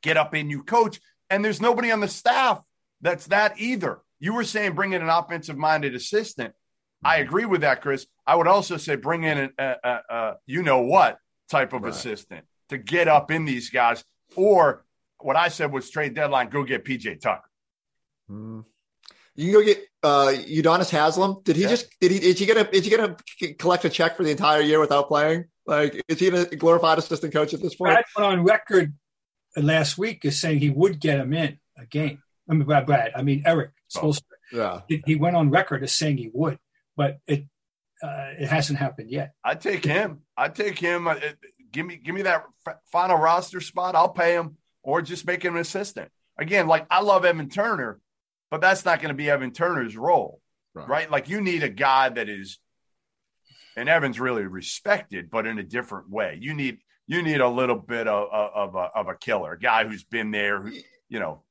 get 0.02 0.16
up 0.16 0.34
in 0.34 0.50
you 0.50 0.62
coach, 0.62 1.00
and 1.30 1.44
there's 1.44 1.60
nobody 1.60 1.90
on 1.90 2.00
the 2.00 2.08
staff 2.08 2.60
that's 3.00 3.26
that 3.28 3.58
either. 3.58 4.00
You 4.18 4.34
were 4.34 4.44
saying 4.44 4.74
bring 4.74 4.92
in 4.92 5.02
an 5.02 5.08
offensive 5.08 5.56
minded 5.56 5.94
assistant. 5.94 6.54
I 7.04 7.16
mm-hmm. 7.16 7.28
agree 7.28 7.44
with 7.44 7.60
that, 7.62 7.80
Chris. 7.80 8.06
I 8.26 8.36
would 8.36 8.46
also 8.46 8.76
say 8.76 8.96
bring 8.96 9.24
in 9.24 9.50
a, 9.58 9.74
a, 9.84 10.00
a 10.08 10.34
you 10.46 10.62
know 10.62 10.80
what 10.80 11.18
type 11.48 11.72
of 11.72 11.82
right. 11.82 11.92
assistant 11.92 12.44
to 12.70 12.78
get 12.78 13.08
up 13.08 13.30
in 13.30 13.44
these 13.44 13.70
guys, 13.70 14.04
or 14.36 14.84
what 15.20 15.36
I 15.36 15.48
said 15.48 15.72
was 15.72 15.90
trade 15.90 16.14
deadline, 16.14 16.48
go 16.48 16.64
get 16.64 16.84
PJ 16.84 17.20
Tucker. 17.20 17.48
Mm. 18.30 18.64
You 19.36 19.46
can 19.46 19.60
go 19.60 19.66
get 19.66 19.78
uh, 20.02 20.32
Udonis 20.46 20.90
Haslem. 20.90 21.42
Did 21.44 21.56
he 21.56 21.62
yeah. 21.62 21.68
just 21.68 21.88
did 22.00 22.10
he 22.12 22.18
is 22.18 22.38
he 22.38 22.46
gonna 22.46 22.68
is 22.72 22.84
he 22.84 22.90
gonna 22.90 23.16
collect 23.58 23.84
a 23.84 23.90
check 23.90 24.16
for 24.16 24.22
the 24.22 24.30
entire 24.30 24.60
year 24.60 24.78
without 24.78 25.08
playing? 25.08 25.46
Like 25.66 26.00
is 26.08 26.20
he 26.20 26.28
a 26.28 26.44
glorified 26.44 26.98
assistant 26.98 27.32
coach 27.32 27.54
at 27.54 27.60
this 27.60 27.74
point? 27.74 27.94
Brad 27.94 28.04
went 28.16 28.32
on 28.32 28.44
record 28.44 28.94
last 29.56 29.98
week 29.98 30.24
as 30.24 30.38
saying 30.38 30.58
he 30.60 30.70
would 30.70 31.00
get 31.00 31.18
him 31.18 31.32
in 31.32 31.58
a 31.76 31.86
game. 31.86 32.22
I 32.48 32.54
mean 32.54 32.64
Brad, 32.64 32.86
Brad 32.86 33.12
I 33.16 33.22
mean 33.22 33.42
Erik 33.44 33.70
Spoelstra. 33.92 34.22
Oh, 34.52 34.56
yeah, 34.56 34.80
he, 34.88 35.02
he, 35.06 35.14
went 35.16 35.36
on 35.36 35.50
record 35.50 35.82
as 35.82 35.92
saying 35.92 36.18
he 36.18 36.30
would, 36.32 36.58
but 36.96 37.18
it 37.26 37.46
uh, 38.02 38.32
it 38.38 38.48
hasn't 38.48 38.78
happened 38.78 39.10
yet. 39.10 39.32
I'd 39.42 39.60
take 39.60 39.84
him. 39.84 40.20
I'd 40.36 40.54
take 40.54 40.78
him. 40.78 41.08
Uh, 41.08 41.16
give 41.72 41.86
me 41.86 41.96
give 41.96 42.14
me 42.14 42.22
that 42.22 42.44
f- 42.66 42.76
final 42.92 43.16
roster 43.16 43.60
spot. 43.60 43.96
I'll 43.96 44.10
pay 44.10 44.34
him, 44.34 44.58
or 44.82 45.00
just 45.00 45.26
make 45.26 45.42
him 45.42 45.54
an 45.54 45.62
assistant. 45.62 46.10
Again, 46.38 46.66
like 46.66 46.86
I 46.90 47.00
love 47.00 47.24
Evan 47.24 47.48
Turner 47.48 48.00
but 48.50 48.60
that's 48.60 48.84
not 48.84 49.00
going 49.00 49.08
to 49.08 49.16
be 49.16 49.30
Evan 49.30 49.52
Turner's 49.52 49.96
role, 49.96 50.40
right. 50.74 50.88
right? 50.88 51.10
Like 51.10 51.28
you 51.28 51.40
need 51.40 51.62
a 51.62 51.68
guy 51.68 52.08
that 52.08 52.28
is, 52.28 52.58
and 53.76 53.88
Evan's 53.88 54.20
really 54.20 54.44
respected, 54.44 55.30
but 55.30 55.46
in 55.46 55.58
a 55.58 55.62
different 55.62 56.10
way. 56.10 56.38
You 56.40 56.54
need 56.54 56.78
you 57.06 57.22
need 57.22 57.40
a 57.40 57.48
little 57.48 57.76
bit 57.76 58.06
of 58.08 58.28
of, 58.32 58.50
of 58.54 58.74
a, 58.74 58.98
of 58.98 59.08
a 59.08 59.14
killer, 59.14 59.52
a 59.52 59.58
guy 59.58 59.86
who's 59.86 60.04
been 60.04 60.30
there, 60.30 60.62
who 60.62 60.72
you 61.08 61.20
know 61.20 61.42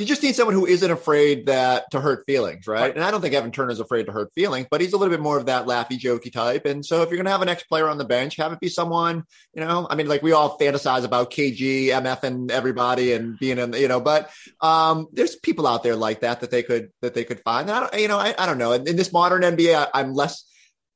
you 0.00 0.06
just 0.06 0.22
need 0.22 0.34
someone 0.34 0.54
who 0.54 0.66
isn't 0.66 0.90
afraid 0.90 1.46
that 1.46 1.90
to 1.90 2.00
hurt 2.00 2.24
feelings, 2.26 2.66
right? 2.66 2.80
right? 2.80 2.94
And 2.94 3.04
I 3.04 3.10
don't 3.10 3.20
think 3.20 3.34
Evan 3.34 3.52
Turner's 3.52 3.80
afraid 3.80 4.06
to 4.06 4.12
hurt 4.12 4.32
feelings, 4.34 4.66
but 4.70 4.80
he's 4.80 4.92
a 4.92 4.96
little 4.96 5.12
bit 5.12 5.20
more 5.20 5.36
of 5.36 5.46
that 5.46 5.66
laughy, 5.66 5.98
jokey 5.98 6.32
type. 6.32 6.66
And 6.66 6.84
so 6.84 7.02
if 7.02 7.10
you're 7.10 7.18
going 7.18 7.26
to 7.26 7.30
have 7.30 7.42
an 7.42 7.48
ex 7.48 7.62
player 7.64 7.88
on 7.88 7.98
the 7.98 8.04
bench, 8.04 8.36
have 8.36 8.52
it 8.52 8.60
be 8.60 8.68
someone, 8.68 9.24
you 9.54 9.62
know, 9.62 9.86
I 9.88 9.94
mean, 9.94 10.08
like 10.08 10.22
we 10.22 10.32
all 10.32 10.58
fantasize 10.58 11.04
about 11.04 11.30
KG, 11.30 11.86
MF, 11.86 12.22
and 12.22 12.50
everybody 12.50 13.12
and 13.12 13.38
being 13.38 13.58
in, 13.58 13.72
you 13.74 13.88
know, 13.88 14.00
but 14.00 14.30
um, 14.60 15.06
there's 15.12 15.36
people 15.36 15.66
out 15.66 15.82
there 15.82 15.96
like 15.96 16.20
that 16.20 16.40
that 16.40 16.50
they 16.50 16.62
could 16.62 16.90
that 17.02 17.14
they 17.14 17.24
could 17.24 17.40
find. 17.40 17.68
And 17.68 17.76
I 17.76 17.80
don't, 17.80 18.00
you 18.00 18.08
know, 18.08 18.18
I, 18.18 18.34
I 18.38 18.46
don't 18.46 18.58
know. 18.58 18.72
In, 18.72 18.88
in 18.88 18.96
this 18.96 19.12
modern 19.12 19.42
NBA, 19.42 19.74
I, 19.74 20.00
I'm 20.00 20.14
less 20.14 20.44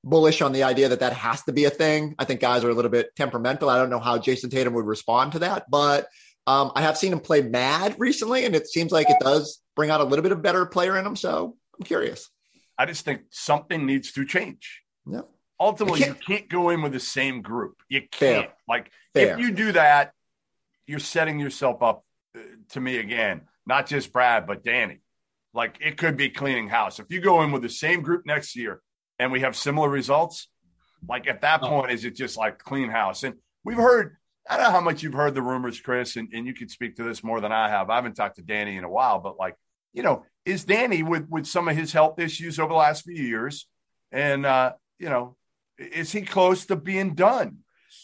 bullish 0.04 0.42
on 0.42 0.52
the 0.52 0.62
idea 0.62 0.90
that 0.90 1.00
that 1.00 1.14
has 1.14 1.42
to 1.44 1.52
be 1.52 1.64
a 1.64 1.70
thing. 1.70 2.14
I 2.18 2.24
think 2.24 2.40
guys 2.40 2.62
are 2.62 2.70
a 2.70 2.74
little 2.74 2.90
bit 2.90 3.16
temperamental. 3.16 3.70
I 3.70 3.78
don't 3.78 3.90
know 3.90 3.98
how 3.98 4.18
Jayson 4.18 4.50
Tatum 4.50 4.74
would 4.74 4.84
respond 4.84 5.32
to 5.32 5.38
that, 5.40 5.70
but 5.70 6.08
um, 6.46 6.72
I 6.74 6.82
have 6.82 6.98
seen 6.98 7.12
him 7.12 7.20
play 7.20 7.42
mad 7.42 7.96
recently, 7.98 8.44
and 8.44 8.54
it 8.54 8.68
seems 8.68 8.92
like 8.92 9.08
it 9.08 9.16
does 9.20 9.60
bring 9.74 9.90
out 9.90 10.00
a 10.00 10.04
little 10.04 10.22
bit 10.22 10.32
of 10.32 10.42
better 10.42 10.66
player 10.66 10.98
in 10.98 11.06
him. 11.06 11.16
So 11.16 11.56
I'm 11.78 11.84
curious. 11.84 12.28
I 12.78 12.86
just 12.86 13.04
think 13.04 13.22
something 13.30 13.86
needs 13.86 14.12
to 14.12 14.24
change. 14.24 14.82
Yeah. 15.10 15.22
Ultimately, 15.58 16.00
can't, 16.00 16.18
you 16.18 16.36
can't 16.36 16.48
go 16.48 16.70
in 16.70 16.82
with 16.82 16.92
the 16.92 17.00
same 17.00 17.40
group. 17.40 17.76
You 17.88 18.00
can't. 18.00 18.46
Fair. 18.46 18.52
Like 18.68 18.90
Fair. 19.14 19.34
if 19.34 19.38
you 19.38 19.52
do 19.52 19.72
that, 19.72 20.12
you're 20.86 20.98
setting 20.98 21.38
yourself 21.38 21.82
up 21.82 22.04
uh, 22.36 22.40
to 22.70 22.80
me 22.80 22.98
again. 22.98 23.42
Not 23.66 23.86
just 23.86 24.12
Brad, 24.12 24.46
but 24.46 24.64
Danny. 24.64 24.98
Like 25.54 25.78
it 25.80 25.96
could 25.96 26.16
be 26.16 26.28
cleaning 26.28 26.68
house. 26.68 26.98
If 26.98 27.06
you 27.10 27.20
go 27.20 27.42
in 27.42 27.52
with 27.52 27.62
the 27.62 27.68
same 27.68 28.02
group 28.02 28.26
next 28.26 28.56
year 28.56 28.82
and 29.18 29.30
we 29.30 29.40
have 29.40 29.56
similar 29.56 29.88
results, 29.88 30.48
like 31.08 31.28
at 31.28 31.42
that 31.42 31.60
oh. 31.62 31.68
point, 31.68 31.92
is 31.92 32.04
it 32.04 32.16
just 32.16 32.36
like 32.36 32.58
clean 32.58 32.90
house? 32.90 33.22
And 33.22 33.36
we've 33.64 33.76
heard 33.76 34.16
I 34.48 34.56
don't 34.56 34.66
know 34.66 34.72
how 34.72 34.80
much 34.80 35.02
you've 35.02 35.14
heard 35.14 35.34
the 35.34 35.42
rumors, 35.42 35.80
Chris, 35.80 36.16
and, 36.16 36.28
and 36.32 36.46
you 36.46 36.54
can 36.54 36.68
speak 36.68 36.96
to 36.96 37.02
this 37.02 37.24
more 37.24 37.40
than 37.40 37.52
I 37.52 37.68
have. 37.68 37.88
I 37.88 37.96
haven't 37.96 38.14
talked 38.14 38.36
to 38.36 38.42
Danny 38.42 38.76
in 38.76 38.84
a 38.84 38.90
while, 38.90 39.18
but 39.18 39.38
like, 39.38 39.54
you 39.92 40.02
know, 40.02 40.24
is 40.44 40.64
Danny 40.64 41.02
with 41.02 41.26
with 41.28 41.46
some 41.46 41.68
of 41.68 41.76
his 41.76 41.92
health 41.92 42.18
issues 42.18 42.58
over 42.58 42.68
the 42.68 42.78
last 42.78 43.04
few 43.04 43.14
years, 43.14 43.66
and 44.12 44.44
uh, 44.44 44.72
you 44.98 45.08
know, 45.08 45.36
is 45.78 46.12
he 46.12 46.22
close 46.22 46.66
to 46.66 46.76
being 46.76 47.14
done 47.14 47.58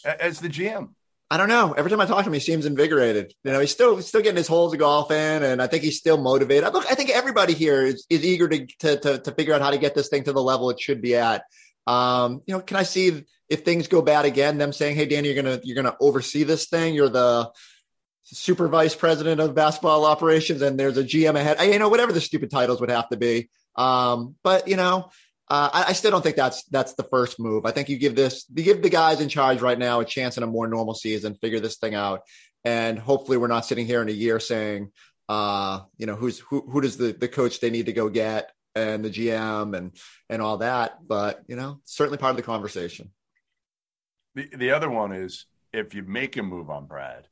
as 0.05 0.39
the 0.39 0.49
GM? 0.49 0.89
I 1.29 1.37
don't 1.37 1.47
know. 1.47 1.73
Every 1.73 1.89
time 1.89 2.01
I 2.01 2.05
talk 2.05 2.23
to 2.23 2.29
him, 2.29 2.33
he 2.33 2.41
seems 2.41 2.65
invigorated. 2.65 3.33
You 3.43 3.51
know, 3.51 3.59
he's 3.61 3.71
still 3.71 4.01
still 4.01 4.21
getting 4.21 4.37
his 4.37 4.47
holes 4.47 4.73
of 4.73 4.79
golf 4.79 5.11
in, 5.11 5.43
and 5.43 5.61
I 5.61 5.67
think 5.67 5.83
he's 5.83 5.97
still 5.97 6.17
motivated. 6.17 6.73
Look, 6.73 6.91
I 6.91 6.95
think 6.95 7.09
everybody 7.09 7.53
here 7.53 7.85
is, 7.85 8.05
is 8.09 8.25
eager 8.25 8.49
to, 8.49 8.65
to 8.79 8.99
to 8.99 9.19
to 9.19 9.31
figure 9.31 9.53
out 9.53 9.61
how 9.61 9.71
to 9.71 9.77
get 9.77 9.95
this 9.95 10.09
thing 10.09 10.23
to 10.25 10.33
the 10.33 10.41
level 10.41 10.69
it 10.71 10.81
should 10.81 11.01
be 11.01 11.15
at. 11.15 11.43
Um, 11.87 12.41
you 12.45 12.53
know, 12.53 12.61
can 12.61 12.77
I 12.77 12.83
see 12.83 13.23
if 13.51 13.65
things 13.65 13.89
go 13.89 14.01
bad 14.01 14.23
again, 14.23 14.57
them 14.57 14.71
saying, 14.71 14.95
"Hey, 14.95 15.05
Danny, 15.05 15.27
you're 15.29 15.43
gonna 15.43 15.59
you're 15.63 15.75
gonna 15.75 15.97
oversee 15.99 16.43
this 16.43 16.67
thing. 16.67 16.95
You're 16.95 17.09
the 17.09 17.51
super 18.23 18.69
vice 18.69 18.95
president 18.95 19.41
of 19.41 19.53
basketball 19.53 20.05
operations, 20.05 20.61
and 20.61 20.79
there's 20.79 20.97
a 20.97 21.03
GM 21.03 21.35
ahead. 21.35 21.61
You 21.61 21.77
know, 21.77 21.89
whatever 21.89 22.13
the 22.13 22.21
stupid 22.21 22.49
titles 22.49 22.79
would 22.79 22.89
have 22.89 23.09
to 23.09 23.17
be. 23.17 23.49
Um, 23.75 24.35
but 24.41 24.69
you 24.69 24.77
know, 24.77 25.09
uh, 25.49 25.69
I, 25.73 25.85
I, 25.89 25.93
still 25.93 26.11
don't 26.11 26.21
think 26.21 26.37
that's 26.37 26.63
that's 26.65 26.93
the 26.93 27.03
first 27.03 27.39
move. 27.39 27.65
I 27.65 27.71
think 27.71 27.89
you 27.89 27.97
give 27.97 28.15
this, 28.15 28.45
you 28.53 28.63
give 28.63 28.81
the 28.81 28.89
guys 28.89 29.19
in 29.19 29.27
charge 29.27 29.61
right 29.61 29.77
now 29.77 29.99
a 29.99 30.05
chance 30.05 30.37
in 30.37 30.43
a 30.43 30.47
more 30.47 30.67
normal 30.67 30.93
season, 30.93 31.35
figure 31.35 31.59
this 31.59 31.77
thing 31.77 31.93
out, 31.93 32.21
and 32.63 32.97
hopefully 32.97 33.37
we're 33.37 33.47
not 33.47 33.65
sitting 33.65 33.85
here 33.85 34.01
in 34.01 34.07
a 34.07 34.13
year 34.13 34.39
saying, 34.39 34.91
uh, 35.27 35.81
you 35.97 36.05
know, 36.05 36.15
who's 36.15 36.39
who 36.39 36.61
who 36.61 36.79
does 36.79 36.95
the 36.95 37.11
the 37.11 37.27
coach 37.27 37.59
they 37.59 37.69
need 37.69 37.87
to 37.87 37.93
go 37.93 38.07
get 38.07 38.51
and 38.75 39.03
the 39.03 39.09
GM 39.09 39.75
and 39.75 39.91
and 40.29 40.41
all 40.41 40.57
that. 40.59 41.05
But 41.05 41.43
you 41.47 41.57
know, 41.57 41.81
certainly 41.83 42.17
part 42.17 42.31
of 42.31 42.37
the 42.37 42.43
conversation. 42.43 43.11
The 44.35 44.49
the 44.55 44.71
other 44.71 44.89
one 44.89 45.11
is 45.11 45.45
if 45.73 45.93
you 45.93 46.03
make 46.03 46.37
a 46.37 46.43
move 46.43 46.69
on 46.69 46.85
Brad, 46.85 47.27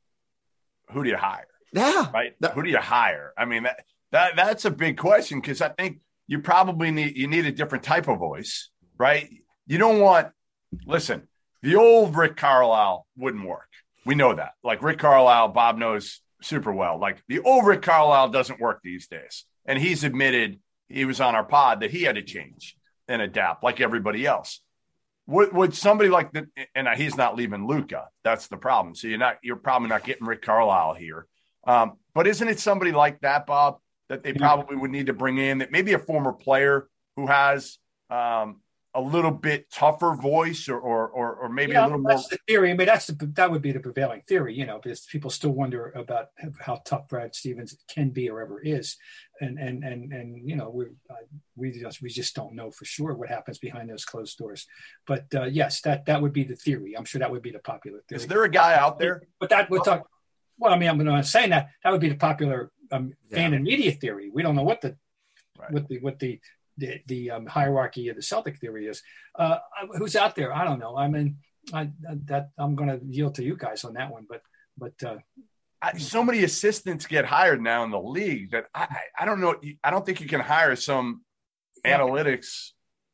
who 0.90 1.02
do 1.04 1.10
you 1.10 1.16
hire? 1.16 1.46
Yeah, 1.72 2.10
right. 2.12 2.34
That, 2.40 2.52
who 2.52 2.62
do 2.62 2.70
you 2.70 2.78
hire? 2.78 3.32
I 3.36 3.44
mean 3.44 3.64
that 3.64 3.84
that 4.12 4.36
that's 4.36 4.64
a 4.64 4.70
big 4.70 4.96
question 4.96 5.40
because 5.40 5.60
I 5.60 5.68
think 5.68 6.00
you 6.26 6.40
probably 6.40 6.90
need 6.90 7.16
you 7.16 7.26
need 7.26 7.46
a 7.46 7.52
different 7.52 7.84
type 7.84 8.08
of 8.08 8.18
voice, 8.18 8.70
right? 8.98 9.28
You 9.66 9.78
don't 9.78 10.00
want 10.00 10.28
listen. 10.86 11.28
The 11.62 11.76
old 11.76 12.16
Rick 12.16 12.36
Carlisle 12.36 13.06
wouldn't 13.16 13.46
work. 13.46 13.68
We 14.06 14.14
know 14.14 14.34
that. 14.34 14.52
Like 14.64 14.82
Rick 14.82 14.98
Carlisle, 14.98 15.48
Bob 15.48 15.76
knows 15.76 16.20
super 16.42 16.72
well. 16.72 16.98
Like 16.98 17.22
the 17.28 17.40
old 17.40 17.66
Rick 17.66 17.82
Carlisle 17.82 18.30
doesn't 18.30 18.60
work 18.60 18.80
these 18.82 19.06
days, 19.08 19.44
and 19.66 19.78
he's 19.78 20.04
admitted 20.04 20.60
he 20.88 21.04
was 21.04 21.20
on 21.20 21.34
our 21.34 21.44
pod 21.44 21.80
that 21.80 21.90
he 21.90 22.02
had 22.02 22.16
to 22.16 22.22
change 22.22 22.76
and 23.08 23.22
adapt 23.22 23.62
like 23.62 23.80
everybody 23.80 24.26
else. 24.26 24.60
Would, 25.30 25.52
would 25.52 25.74
somebody 25.74 26.08
like 26.08 26.32
the 26.32 26.48
and 26.74 26.88
he's 26.96 27.16
not 27.16 27.36
leaving 27.36 27.64
Luka. 27.64 28.08
That's 28.24 28.48
the 28.48 28.56
problem. 28.56 28.96
So 28.96 29.06
you're 29.06 29.16
not 29.18 29.36
you're 29.42 29.54
probably 29.54 29.88
not 29.88 30.02
getting 30.02 30.26
Rick 30.26 30.42
Carlisle 30.42 30.94
here. 30.94 31.28
Um, 31.64 31.92
but 32.14 32.26
isn't 32.26 32.48
it 32.48 32.58
somebody 32.58 32.90
like 32.90 33.20
that, 33.20 33.46
Bob, 33.46 33.78
that 34.08 34.24
they 34.24 34.32
probably 34.32 34.74
would 34.74 34.90
need 34.90 35.06
to 35.06 35.12
bring 35.12 35.38
in? 35.38 35.58
That 35.58 35.70
maybe 35.70 35.92
a 35.92 36.00
former 36.00 36.32
player 36.32 36.88
who 37.14 37.28
has 37.28 37.78
um, 38.10 38.60
a 38.94 39.00
little 39.00 39.30
bit 39.30 39.70
tougher 39.70 40.14
voice 40.14 40.68
or 40.68 40.78
or 40.78 41.08
or, 41.08 41.34
or 41.34 41.48
maybe 41.48 41.72
yeah, 41.72 41.84
a 41.84 41.86
little 41.86 42.02
that's 42.02 42.22
more 42.22 42.28
the 42.30 42.38
theory. 42.48 42.70
I 42.70 42.74
mean, 42.74 42.86
that's 42.86 43.06
the, 43.06 43.26
that 43.34 43.50
would 43.50 43.62
be 43.62 43.72
the 43.72 43.80
prevailing 43.80 44.22
theory, 44.22 44.54
you 44.54 44.66
know, 44.66 44.80
because 44.82 45.06
people 45.06 45.30
still 45.30 45.52
wonder 45.52 45.92
about 45.94 46.30
how 46.60 46.82
tough 46.84 47.08
Brad 47.08 47.34
Stevens 47.34 47.76
can 47.88 48.10
be 48.10 48.28
or 48.28 48.40
ever 48.40 48.60
is, 48.60 48.96
and 49.40 49.58
and 49.58 49.84
and 49.84 50.12
and 50.12 50.48
you 50.48 50.56
know 50.56 50.70
we 50.70 50.86
uh, 51.08 51.14
we 51.54 51.70
just 51.70 52.02
we 52.02 52.08
just 52.08 52.34
don't 52.34 52.54
know 52.54 52.72
for 52.72 52.84
sure 52.84 53.14
what 53.14 53.28
happens 53.28 53.58
behind 53.58 53.88
those 53.90 54.04
closed 54.04 54.36
doors. 54.38 54.66
But 55.06 55.26
uh, 55.34 55.44
yes, 55.44 55.80
that 55.82 56.06
that 56.06 56.20
would 56.20 56.32
be 56.32 56.44
the 56.44 56.56
theory. 56.56 56.96
I'm 56.96 57.04
sure 57.04 57.20
that 57.20 57.30
would 57.30 57.42
be 57.42 57.52
the 57.52 57.60
popular 57.60 58.00
theory. 58.08 58.22
Is 58.22 58.26
there 58.26 58.44
a 58.44 58.50
guy 58.50 58.74
out 58.74 58.98
there? 58.98 59.22
But 59.38 59.50
that 59.50 59.70
would 59.70 59.84
talk. 59.84 60.08
Well, 60.58 60.72
I 60.74 60.78
mean, 60.78 60.88
I'm 60.88 60.98
not 60.98 61.26
saying 61.26 61.50
that. 61.50 61.70
That 61.84 61.92
would 61.92 62.00
be 62.00 62.08
the 62.08 62.16
popular 62.16 62.72
um, 62.90 63.14
fan 63.30 63.52
yeah. 63.52 63.56
and 63.56 63.64
media 63.64 63.92
theory. 63.92 64.30
We 64.30 64.42
don't 64.42 64.56
know 64.56 64.64
what 64.64 64.80
the 64.80 64.96
right. 65.58 65.70
what 65.70 65.88
the 65.88 66.00
what 66.00 66.18
the 66.18 66.40
the, 66.80 67.00
the 67.06 67.30
um, 67.30 67.46
hierarchy 67.46 68.08
of 68.08 68.16
the 68.16 68.22
Celtic 68.22 68.58
theory 68.58 68.86
is. 68.86 69.02
Uh, 69.38 69.58
who's 69.94 70.16
out 70.16 70.34
there? 70.34 70.52
I 70.52 70.64
don't 70.64 70.80
know. 70.80 70.96
I 70.96 71.08
mean, 71.08 71.36
I, 71.72 71.90
that 72.24 72.50
I'm 72.58 72.74
going 72.74 72.88
to 72.88 73.04
yield 73.06 73.36
to 73.36 73.44
you 73.44 73.56
guys 73.56 73.84
on 73.84 73.94
that 73.94 74.10
one, 74.10 74.26
but 74.28 74.42
but 74.76 74.94
uh, 75.04 75.18
I, 75.82 75.98
so 75.98 76.24
many 76.24 76.42
assistants 76.42 77.06
get 77.06 77.26
hired 77.26 77.62
now 77.62 77.84
in 77.84 77.90
the 77.90 78.00
league 78.00 78.50
that 78.52 78.66
I 78.74 78.88
I 79.18 79.24
don't 79.24 79.40
know. 79.40 79.56
I 79.84 79.90
don't 79.90 80.04
think 80.04 80.20
you 80.20 80.26
can 80.28 80.40
hire 80.40 80.74
some 80.74 81.22
yeah. 81.84 81.98
analytics 81.98 82.70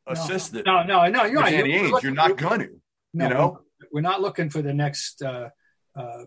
no, 0.06 0.12
assistant. 0.12 0.66
No, 0.66 0.84
no, 0.84 1.06
no. 1.08 1.24
You're 1.24 1.40
right. 1.40 1.66
You're, 1.66 2.00
you're 2.00 2.12
not 2.12 2.36
going 2.36 2.60
to. 2.60 2.68
No, 3.12 3.24
you 3.24 3.34
know, 3.34 3.60
we're 3.92 4.00
not 4.00 4.22
looking 4.22 4.48
for 4.48 4.62
the 4.62 4.72
next. 4.72 5.22
Uh, 5.22 5.50
uh, 5.96 6.24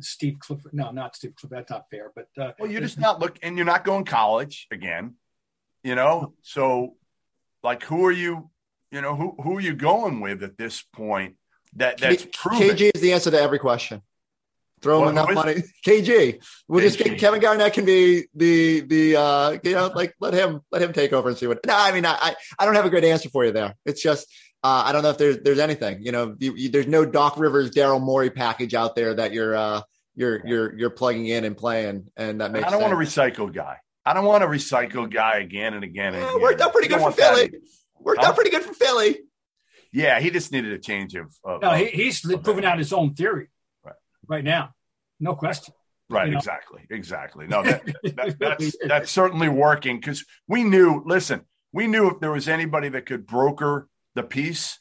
Steve 0.00 0.38
Clifford. 0.40 0.72
No, 0.72 0.90
not 0.90 1.14
Steve 1.14 1.34
Clifford. 1.34 1.58
That's 1.58 1.70
not 1.70 1.84
fair. 1.90 2.10
But 2.14 2.28
uh, 2.38 2.52
well, 2.58 2.70
you're 2.70 2.80
just 2.80 2.98
not 2.98 3.20
look, 3.20 3.38
and 3.42 3.56
you're 3.56 3.66
not 3.66 3.84
going 3.84 4.04
college 4.04 4.66
again 4.70 5.14
you 5.82 5.94
know 5.94 6.34
so 6.42 6.94
like 7.62 7.82
who 7.84 8.04
are 8.06 8.12
you 8.12 8.50
you 8.90 9.00
know 9.00 9.14
who 9.14 9.34
who 9.42 9.56
are 9.56 9.60
you 9.60 9.74
going 9.74 10.20
with 10.20 10.42
at 10.42 10.56
this 10.56 10.82
point 10.82 11.36
that 11.74 11.98
that's 11.98 12.26
proven? 12.32 12.68
kg 12.68 12.90
is 12.94 13.00
the 13.00 13.12
answer 13.12 13.30
to 13.30 13.40
every 13.40 13.58
question 13.58 14.02
throw 14.82 15.02
him 15.02 15.10
enough 15.10 15.32
money 15.32 15.56
kg 15.86 16.42
we'll 16.68 16.80
KG. 16.80 16.84
just 16.84 16.98
get 16.98 17.18
kevin 17.18 17.40
garnett 17.40 17.72
can 17.72 17.84
be 17.84 18.26
the 18.34 18.80
the 18.80 19.16
uh 19.16 19.58
you 19.62 19.72
know 19.72 19.90
like 19.94 20.14
let 20.20 20.34
him 20.34 20.60
let 20.72 20.82
him 20.82 20.92
take 20.92 21.12
over 21.12 21.28
and 21.28 21.38
see 21.38 21.46
what 21.46 21.64
no 21.66 21.74
i 21.76 21.92
mean 21.92 22.06
i 22.06 22.34
i 22.58 22.64
don't 22.64 22.74
have 22.74 22.86
a 22.86 22.90
great 22.90 23.04
answer 23.04 23.28
for 23.28 23.44
you 23.44 23.52
there 23.52 23.74
it's 23.84 24.02
just 24.02 24.26
uh, 24.62 24.82
I 24.84 24.92
don't 24.92 25.02
know 25.02 25.08
if 25.08 25.16
there's 25.16 25.38
there's 25.38 25.58
anything. 25.58 26.02
You 26.02 26.12
know, 26.12 26.36
you, 26.38 26.54
you, 26.54 26.68
there's 26.68 26.86
no 26.86 27.06
Doc 27.06 27.38
Rivers, 27.38 27.70
Daryl 27.70 28.00
Morey 28.00 28.28
package 28.28 28.74
out 28.74 28.94
there 28.94 29.14
that 29.14 29.32
you're 29.32 29.56
uh, 29.56 29.80
you're 30.14 30.46
you're 30.46 30.78
you're 30.78 30.90
plugging 30.90 31.26
in 31.28 31.44
and 31.44 31.56
playing, 31.56 32.10
and 32.16 32.40
that 32.40 32.52
makes. 32.52 32.66
I 32.66 32.70
don't 32.70 32.80
sense. 32.80 32.92
want 32.92 33.02
a 33.02 33.06
recycled 33.06 33.54
guy. 33.54 33.78
I 34.04 34.14
don't 34.14 34.24
want 34.24 34.42
to 34.42 34.48
recycle 34.48 35.10
guy 35.10 35.38
again 35.38 35.74
and 35.74 35.84
again 35.84 36.14
and 36.14 36.22
yeah, 36.22 36.30
again. 36.30 36.42
Worked 36.42 36.60
out 36.60 36.72
pretty 36.72 36.88
good 36.88 37.00
for 37.00 37.12
Philly. 37.12 37.52
Worked 37.98 38.22
huh? 38.22 38.28
out 38.28 38.34
pretty 38.34 38.50
good 38.50 38.62
for 38.62 38.72
Philly. 38.72 39.20
Yeah, 39.92 40.20
he 40.20 40.30
just 40.30 40.52
needed 40.52 40.72
a 40.72 40.78
change 40.78 41.14
of. 41.14 41.34
of 41.44 41.62
no, 41.62 41.72
he, 41.72 41.86
he's 41.86 42.24
of 42.24 42.42
proving 42.42 42.64
out 42.64 42.78
his 42.78 42.92
own 42.92 43.14
theory 43.14 43.48
right, 43.84 43.96
right 44.26 44.44
now, 44.44 44.74
no 45.18 45.34
question. 45.34 45.74
Right, 46.08 46.26
you 46.26 46.32
know? 46.32 46.38
exactly, 46.38 46.86
exactly. 46.90 47.46
No, 47.46 47.62
that, 47.62 47.84
that, 48.16 48.36
that's 48.40 48.76
that's 48.84 49.10
certainly 49.10 49.48
working 49.48 49.96
because 49.96 50.24
we 50.48 50.64
knew. 50.64 51.02
Listen, 51.04 51.42
we 51.72 51.86
knew 51.86 52.08
if 52.10 52.20
there 52.20 52.32
was 52.32 52.48
anybody 52.48 52.88
that 52.90 53.06
could 53.06 53.26
broker 53.26 53.88
the 54.14 54.22
peace, 54.22 54.78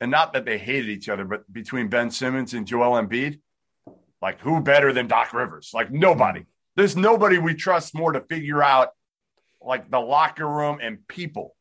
and 0.00 0.10
not 0.10 0.32
that 0.32 0.44
they 0.44 0.58
hated 0.58 0.88
each 0.88 1.08
other, 1.08 1.24
but 1.24 1.50
between 1.52 1.88
Ben 1.88 2.10
Simmons 2.10 2.54
and 2.54 2.66
Joel 2.66 3.02
Embiid, 3.02 3.40
like 4.22 4.40
who 4.40 4.60
better 4.60 4.92
than 4.92 5.06
Doc 5.06 5.32
Rivers? 5.32 5.70
Like 5.72 5.90
nobody. 5.90 6.44
There's 6.76 6.96
nobody 6.96 7.38
we 7.38 7.54
trust 7.54 7.94
more 7.94 8.12
to 8.12 8.20
figure 8.20 8.62
out 8.62 8.90
like 9.60 9.90
the 9.90 10.00
locker 10.00 10.48
room 10.48 10.78
and 10.82 11.06
people 11.06 11.54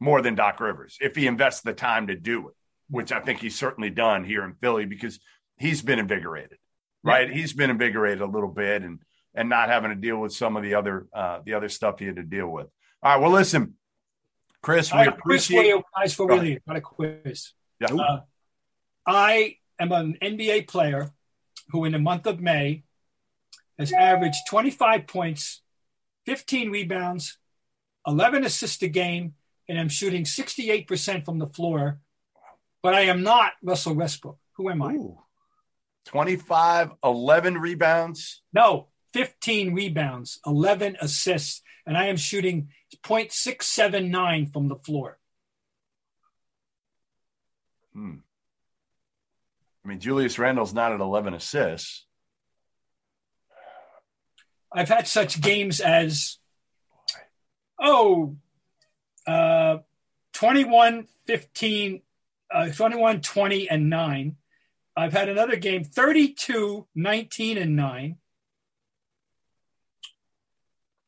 more 0.00 0.20
than 0.20 0.34
Doc 0.34 0.60
Rivers 0.60 0.98
if 1.00 1.16
he 1.16 1.26
invests 1.26 1.62
the 1.62 1.72
time 1.72 2.08
to 2.08 2.16
do 2.16 2.48
it, 2.48 2.54
which 2.90 3.12
I 3.12 3.20
think 3.20 3.40
he's 3.40 3.56
certainly 3.56 3.90
done 3.90 4.24
here 4.24 4.44
in 4.44 4.54
Philly 4.54 4.84
because 4.84 5.20
he's 5.56 5.80
been 5.80 5.98
invigorated, 5.98 6.58
right? 7.02 7.28
Yeah. 7.28 7.34
He's 7.34 7.52
been 7.52 7.70
invigorated 7.70 8.20
a 8.20 8.26
little 8.26 8.50
bit 8.50 8.82
and 8.82 8.98
and 9.34 9.48
not 9.48 9.68
having 9.68 9.90
to 9.90 9.96
deal 9.96 10.18
with 10.18 10.32
some 10.32 10.56
of 10.56 10.62
the 10.62 10.74
other 10.74 11.06
uh, 11.14 11.40
the 11.44 11.54
other 11.54 11.68
stuff 11.68 11.98
he 11.98 12.06
had 12.06 12.16
to 12.16 12.22
deal 12.22 12.48
with. 12.48 12.66
All 13.02 13.12
right, 13.12 13.20
well, 13.20 13.30
listen, 13.30 13.74
Chris, 14.62 14.92
we 14.92 15.00
I 15.00 15.04
appreciate. 15.04 15.66
You 15.66 15.82
guys 15.96 16.14
for 16.14 16.26
really 16.26 16.60
got 16.66 16.76
a 16.76 16.80
quiz. 16.80 17.52
Yeah. 17.80 17.94
Uh, 17.94 18.20
I 19.06 19.56
am 19.78 19.90
an 19.92 20.16
NBA 20.22 20.68
player 20.68 21.10
who, 21.70 21.84
in 21.84 21.92
the 21.92 21.98
month 21.98 22.26
of 22.26 22.40
May, 22.40 22.84
has 23.82 23.92
averaged 23.92 24.38
25 24.48 25.06
points, 25.06 25.62
15 26.26 26.70
rebounds, 26.70 27.38
11 28.06 28.44
assists 28.44 28.82
a 28.82 28.88
game, 28.88 29.34
and 29.68 29.78
I'm 29.78 29.88
shooting 29.88 30.24
68% 30.24 31.24
from 31.24 31.38
the 31.38 31.46
floor. 31.46 32.00
But 32.82 32.94
I 32.94 33.02
am 33.02 33.22
not 33.22 33.52
Russell 33.62 33.94
Westbrook. 33.94 34.38
Who 34.56 34.70
am 34.70 34.82
I? 34.82 34.94
Ooh. 34.94 35.18
25, 36.06 36.92
11 37.04 37.58
rebounds? 37.58 38.42
No, 38.52 38.88
15 39.12 39.74
rebounds, 39.74 40.40
11 40.46 40.96
assists, 41.00 41.62
and 41.86 41.96
I 41.96 42.06
am 42.06 42.16
shooting 42.16 42.70
0.679 43.04 44.52
from 44.52 44.68
the 44.68 44.76
floor. 44.76 45.18
Hmm. 47.92 48.16
I 49.84 49.88
mean, 49.88 50.00
Julius 50.00 50.38
Randle's 50.38 50.74
not 50.74 50.92
at 50.92 51.00
11 51.00 51.34
assists. 51.34 52.06
I've 54.74 54.88
had 54.88 55.06
such 55.06 55.40
games 55.40 55.80
as, 55.80 56.38
oh, 57.78 58.36
uh, 59.26 59.78
21 60.32 61.06
15, 61.26 62.02
uh, 62.52 62.68
21 62.70 63.20
20 63.20 63.70
and 63.70 63.90
9. 63.90 64.36
I've 64.96 65.12
had 65.12 65.28
another 65.28 65.56
game 65.56 65.84
32 65.84 66.86
19 66.94 67.58
and 67.58 67.76
9. 67.76 68.16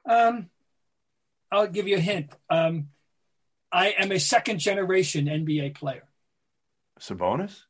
Um, 0.07 0.51
I'll 1.51 1.67
give 1.67 1.89
you 1.89 1.97
a 1.97 2.01
hint. 2.01 2.33
Um, 2.51 2.89
I 3.73 3.89
am 3.99 4.12
a 4.12 4.21
second 4.21 4.59
generation 4.59 5.27
NBA 5.27 5.75
player. 5.75 6.05
Sabonis? 7.01 7.62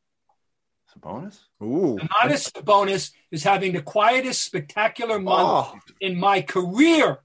Sabonis? 0.99 1.41
Ooh. 1.63 1.99
Domantas 1.99 2.53
Sabonis 2.53 3.13
is 3.31 3.43
having 3.43 3.73
the 3.73 3.83
quietest, 3.83 4.43
spectacular 4.45 5.19
month 5.19 5.73
oh. 5.75 5.79
in 6.01 6.19
my 6.19 6.43
career. 6.43 7.19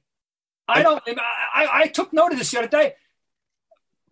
I 0.67 0.83
don't. 0.83 1.01
I, 1.07 1.69
I 1.73 1.87
took 1.87 2.13
note 2.13 2.31
of 2.31 2.37
this 2.37 2.51
the 2.51 2.59
other 2.59 2.67
day. 2.67 2.93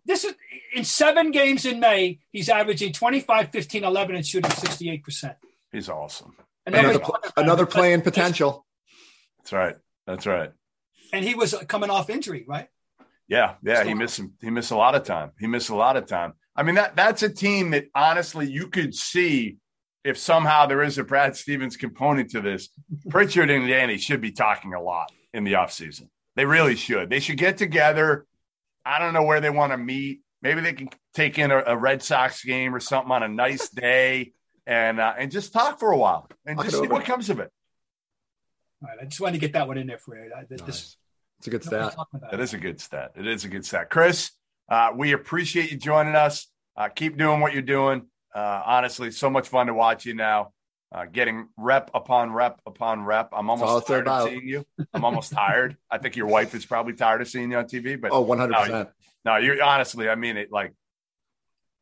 This 0.04 0.24
is 0.24 0.34
in 0.74 0.84
seven 0.84 1.30
games 1.30 1.66
in 1.66 1.80
May. 1.80 2.18
He's 2.32 2.48
averaging 2.48 2.92
25, 2.92 3.50
15, 3.50 3.84
11, 3.84 4.16
and 4.16 4.26
shooting 4.26 4.50
68 4.50 5.04
percent. 5.04 5.36
He's 5.70 5.88
awesome. 5.88 6.34
Another, 6.66 7.00
another 7.36 7.66
play 7.66 7.92
in 7.92 8.02
potential. 8.02 8.66
That's 9.38 9.52
right. 9.52 9.76
That's 10.06 10.26
right. 10.26 10.52
And 11.12 11.24
he 11.24 11.34
was 11.34 11.54
coming 11.68 11.90
off 11.90 12.10
injury, 12.10 12.44
right? 12.46 12.68
Yeah, 13.28 13.54
yeah. 13.62 13.82
So, 13.82 13.88
he 13.88 13.94
missed 13.94 14.14
some, 14.16 14.32
he 14.40 14.50
missed 14.50 14.70
a 14.70 14.76
lot 14.76 14.94
of 14.94 15.04
time. 15.04 15.32
He 15.38 15.46
missed 15.46 15.68
a 15.70 15.74
lot 15.74 15.96
of 15.96 16.06
time. 16.06 16.34
I 16.58 16.64
mean 16.64 16.74
that 16.74 16.96
that's 16.96 17.22
a 17.22 17.28
team 17.28 17.70
that 17.70 17.86
honestly 17.94 18.50
you 18.50 18.66
could 18.66 18.92
see 18.92 19.58
if 20.02 20.18
somehow 20.18 20.66
there 20.66 20.82
is 20.82 20.98
a 20.98 21.04
Brad 21.04 21.36
Stevens 21.36 21.76
component 21.76 22.30
to 22.30 22.40
this, 22.40 22.70
Pritchard 23.08 23.48
and 23.48 23.68
Danny 23.68 23.96
should 23.96 24.20
be 24.20 24.32
talking 24.32 24.74
a 24.74 24.82
lot 24.82 25.12
in 25.32 25.44
the 25.44 25.52
offseason. 25.52 26.08
They 26.34 26.44
really 26.44 26.74
should. 26.74 27.10
They 27.10 27.20
should 27.20 27.38
get 27.38 27.58
together. 27.58 28.26
I 28.84 28.98
don't 28.98 29.14
know 29.14 29.22
where 29.22 29.40
they 29.40 29.50
want 29.50 29.70
to 29.70 29.78
meet. 29.78 30.22
Maybe 30.42 30.60
they 30.60 30.72
can 30.72 30.88
take 31.14 31.38
in 31.38 31.52
a, 31.52 31.62
a 31.64 31.76
Red 31.76 32.02
Sox 32.02 32.42
game 32.42 32.74
or 32.74 32.80
something 32.80 33.12
on 33.12 33.22
a 33.22 33.28
nice 33.28 33.68
day 33.70 34.32
and 34.66 34.98
uh, 34.98 35.14
and 35.16 35.30
just 35.30 35.52
talk 35.52 35.78
for 35.78 35.92
a 35.92 35.96
while 35.96 36.28
and 36.44 36.60
just 36.60 36.80
see 36.80 36.88
what 36.88 37.04
comes 37.04 37.30
of 37.30 37.38
it. 37.38 37.52
All 38.82 38.88
right, 38.88 38.98
I 39.00 39.04
just 39.04 39.20
wanted 39.20 39.34
to 39.34 39.38
get 39.38 39.52
that 39.52 39.68
one 39.68 39.78
in 39.78 39.86
there 39.86 39.98
for 39.98 40.16
you. 40.16 40.32
I, 40.36 40.42
this, 40.42 40.60
nice. 40.60 40.96
It's 41.38 41.46
a 41.46 41.50
good 41.50 41.62
stat. 41.62 41.94
That 42.32 42.40
is 42.40 42.52
a 42.52 42.58
good 42.58 42.80
stat. 42.80 43.12
It 43.14 43.28
is 43.28 43.44
a 43.44 43.48
good 43.48 43.64
stat. 43.64 43.90
Chris, 43.90 44.32
uh, 44.68 44.90
we 44.94 45.12
appreciate 45.12 45.70
you 45.70 45.76
joining 45.76 46.14
us. 46.14 46.46
Uh, 46.76 46.88
keep 46.88 47.16
doing 47.16 47.40
what 47.40 47.52
you're 47.52 47.62
doing. 47.62 48.06
Uh, 48.34 48.62
honestly, 48.64 49.10
so 49.10 49.30
much 49.30 49.48
fun 49.48 49.66
to 49.66 49.74
watch 49.74 50.06
you 50.06 50.14
now. 50.14 50.52
Uh, 50.90 51.04
getting 51.04 51.48
rep 51.58 51.90
upon 51.92 52.32
rep 52.32 52.60
upon 52.64 53.04
rep. 53.04 53.28
I'm 53.32 53.50
almost 53.50 53.86
tired 53.86 54.08
of 54.08 54.28
seeing 54.28 54.46
you. 54.46 54.64
I'm 54.94 55.04
almost 55.04 55.32
tired. 55.32 55.76
I 55.90 55.98
think 55.98 56.16
your 56.16 56.26
wife 56.26 56.54
is 56.54 56.64
probably 56.64 56.94
tired 56.94 57.20
of 57.20 57.28
seeing 57.28 57.50
you 57.50 57.58
on 57.58 57.64
TV. 57.64 58.00
But 58.00 58.12
oh, 58.12 58.22
100. 58.22 58.52
No, 58.52 58.60
percent 58.60 58.88
No, 59.24 59.36
you're 59.36 59.62
honestly. 59.62 60.08
I 60.08 60.14
mean 60.14 60.38
it. 60.38 60.50
Like, 60.50 60.72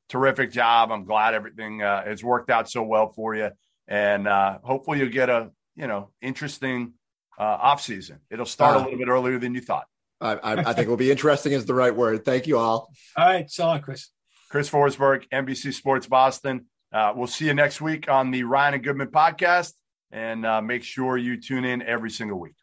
terrific 0.09 0.51
job. 0.51 0.91
I'm 0.91 1.05
glad 1.05 1.34
everything 1.34 1.82
uh, 1.82 2.05
has 2.05 2.24
worked 2.24 2.51
out 2.51 2.68
so 2.68 2.82
well 2.82 3.12
for 3.12 3.34
you, 3.37 3.51
and 3.87 4.26
uh, 4.26 4.59
hopefully 4.64 4.99
you'll 4.99 5.11
get 5.11 5.30
a 5.30 5.51
you 5.76 5.87
know 5.87 6.11
interesting 6.20 6.95
uh, 7.39 7.43
off 7.43 7.82
season. 7.82 8.18
It'll 8.28 8.45
start 8.45 8.76
a 8.76 8.80
little 8.80 8.99
bit 8.99 9.09
earlier 9.09 9.39
than 9.39 9.55
you 9.55 9.61
thought. 9.61 9.87
I, 10.21 10.33
I, 10.33 10.53
I 10.53 10.73
think 10.73 10.87
it 10.87 10.89
will 10.89 10.97
be 10.97 11.11
interesting 11.11 11.53
is 11.53 11.67
the 11.67 11.75
right 11.75 11.95
word. 11.95 12.25
Thank 12.25 12.47
you 12.47 12.59
all. 12.59 12.91
All 13.17 13.27
right, 13.27 13.51
so 13.51 13.79
Chris. 13.79 14.11
Chris 14.49 14.71
Forsberg, 14.71 15.29
NBC 15.31 15.75
Sports 15.75 16.07
Boston. 16.07 16.67
Uh, 16.93 17.12
we'll 17.14 17.27
see 17.27 17.47
you 17.47 17.55
next 17.55 17.81
week 17.81 18.09
on 18.09 18.31
the 18.31 18.45
Ryan 18.45 18.75
and 18.75 18.85
Goodman 18.85 19.09
podcast, 19.09 19.73
and 20.12 20.47
uh, 20.47 20.62
make 20.62 20.85
sure 20.85 21.17
you 21.17 21.41
tune 21.41 21.64
in 21.64 21.83
every 21.83 22.11
single 22.11 22.39
week. 22.39 22.55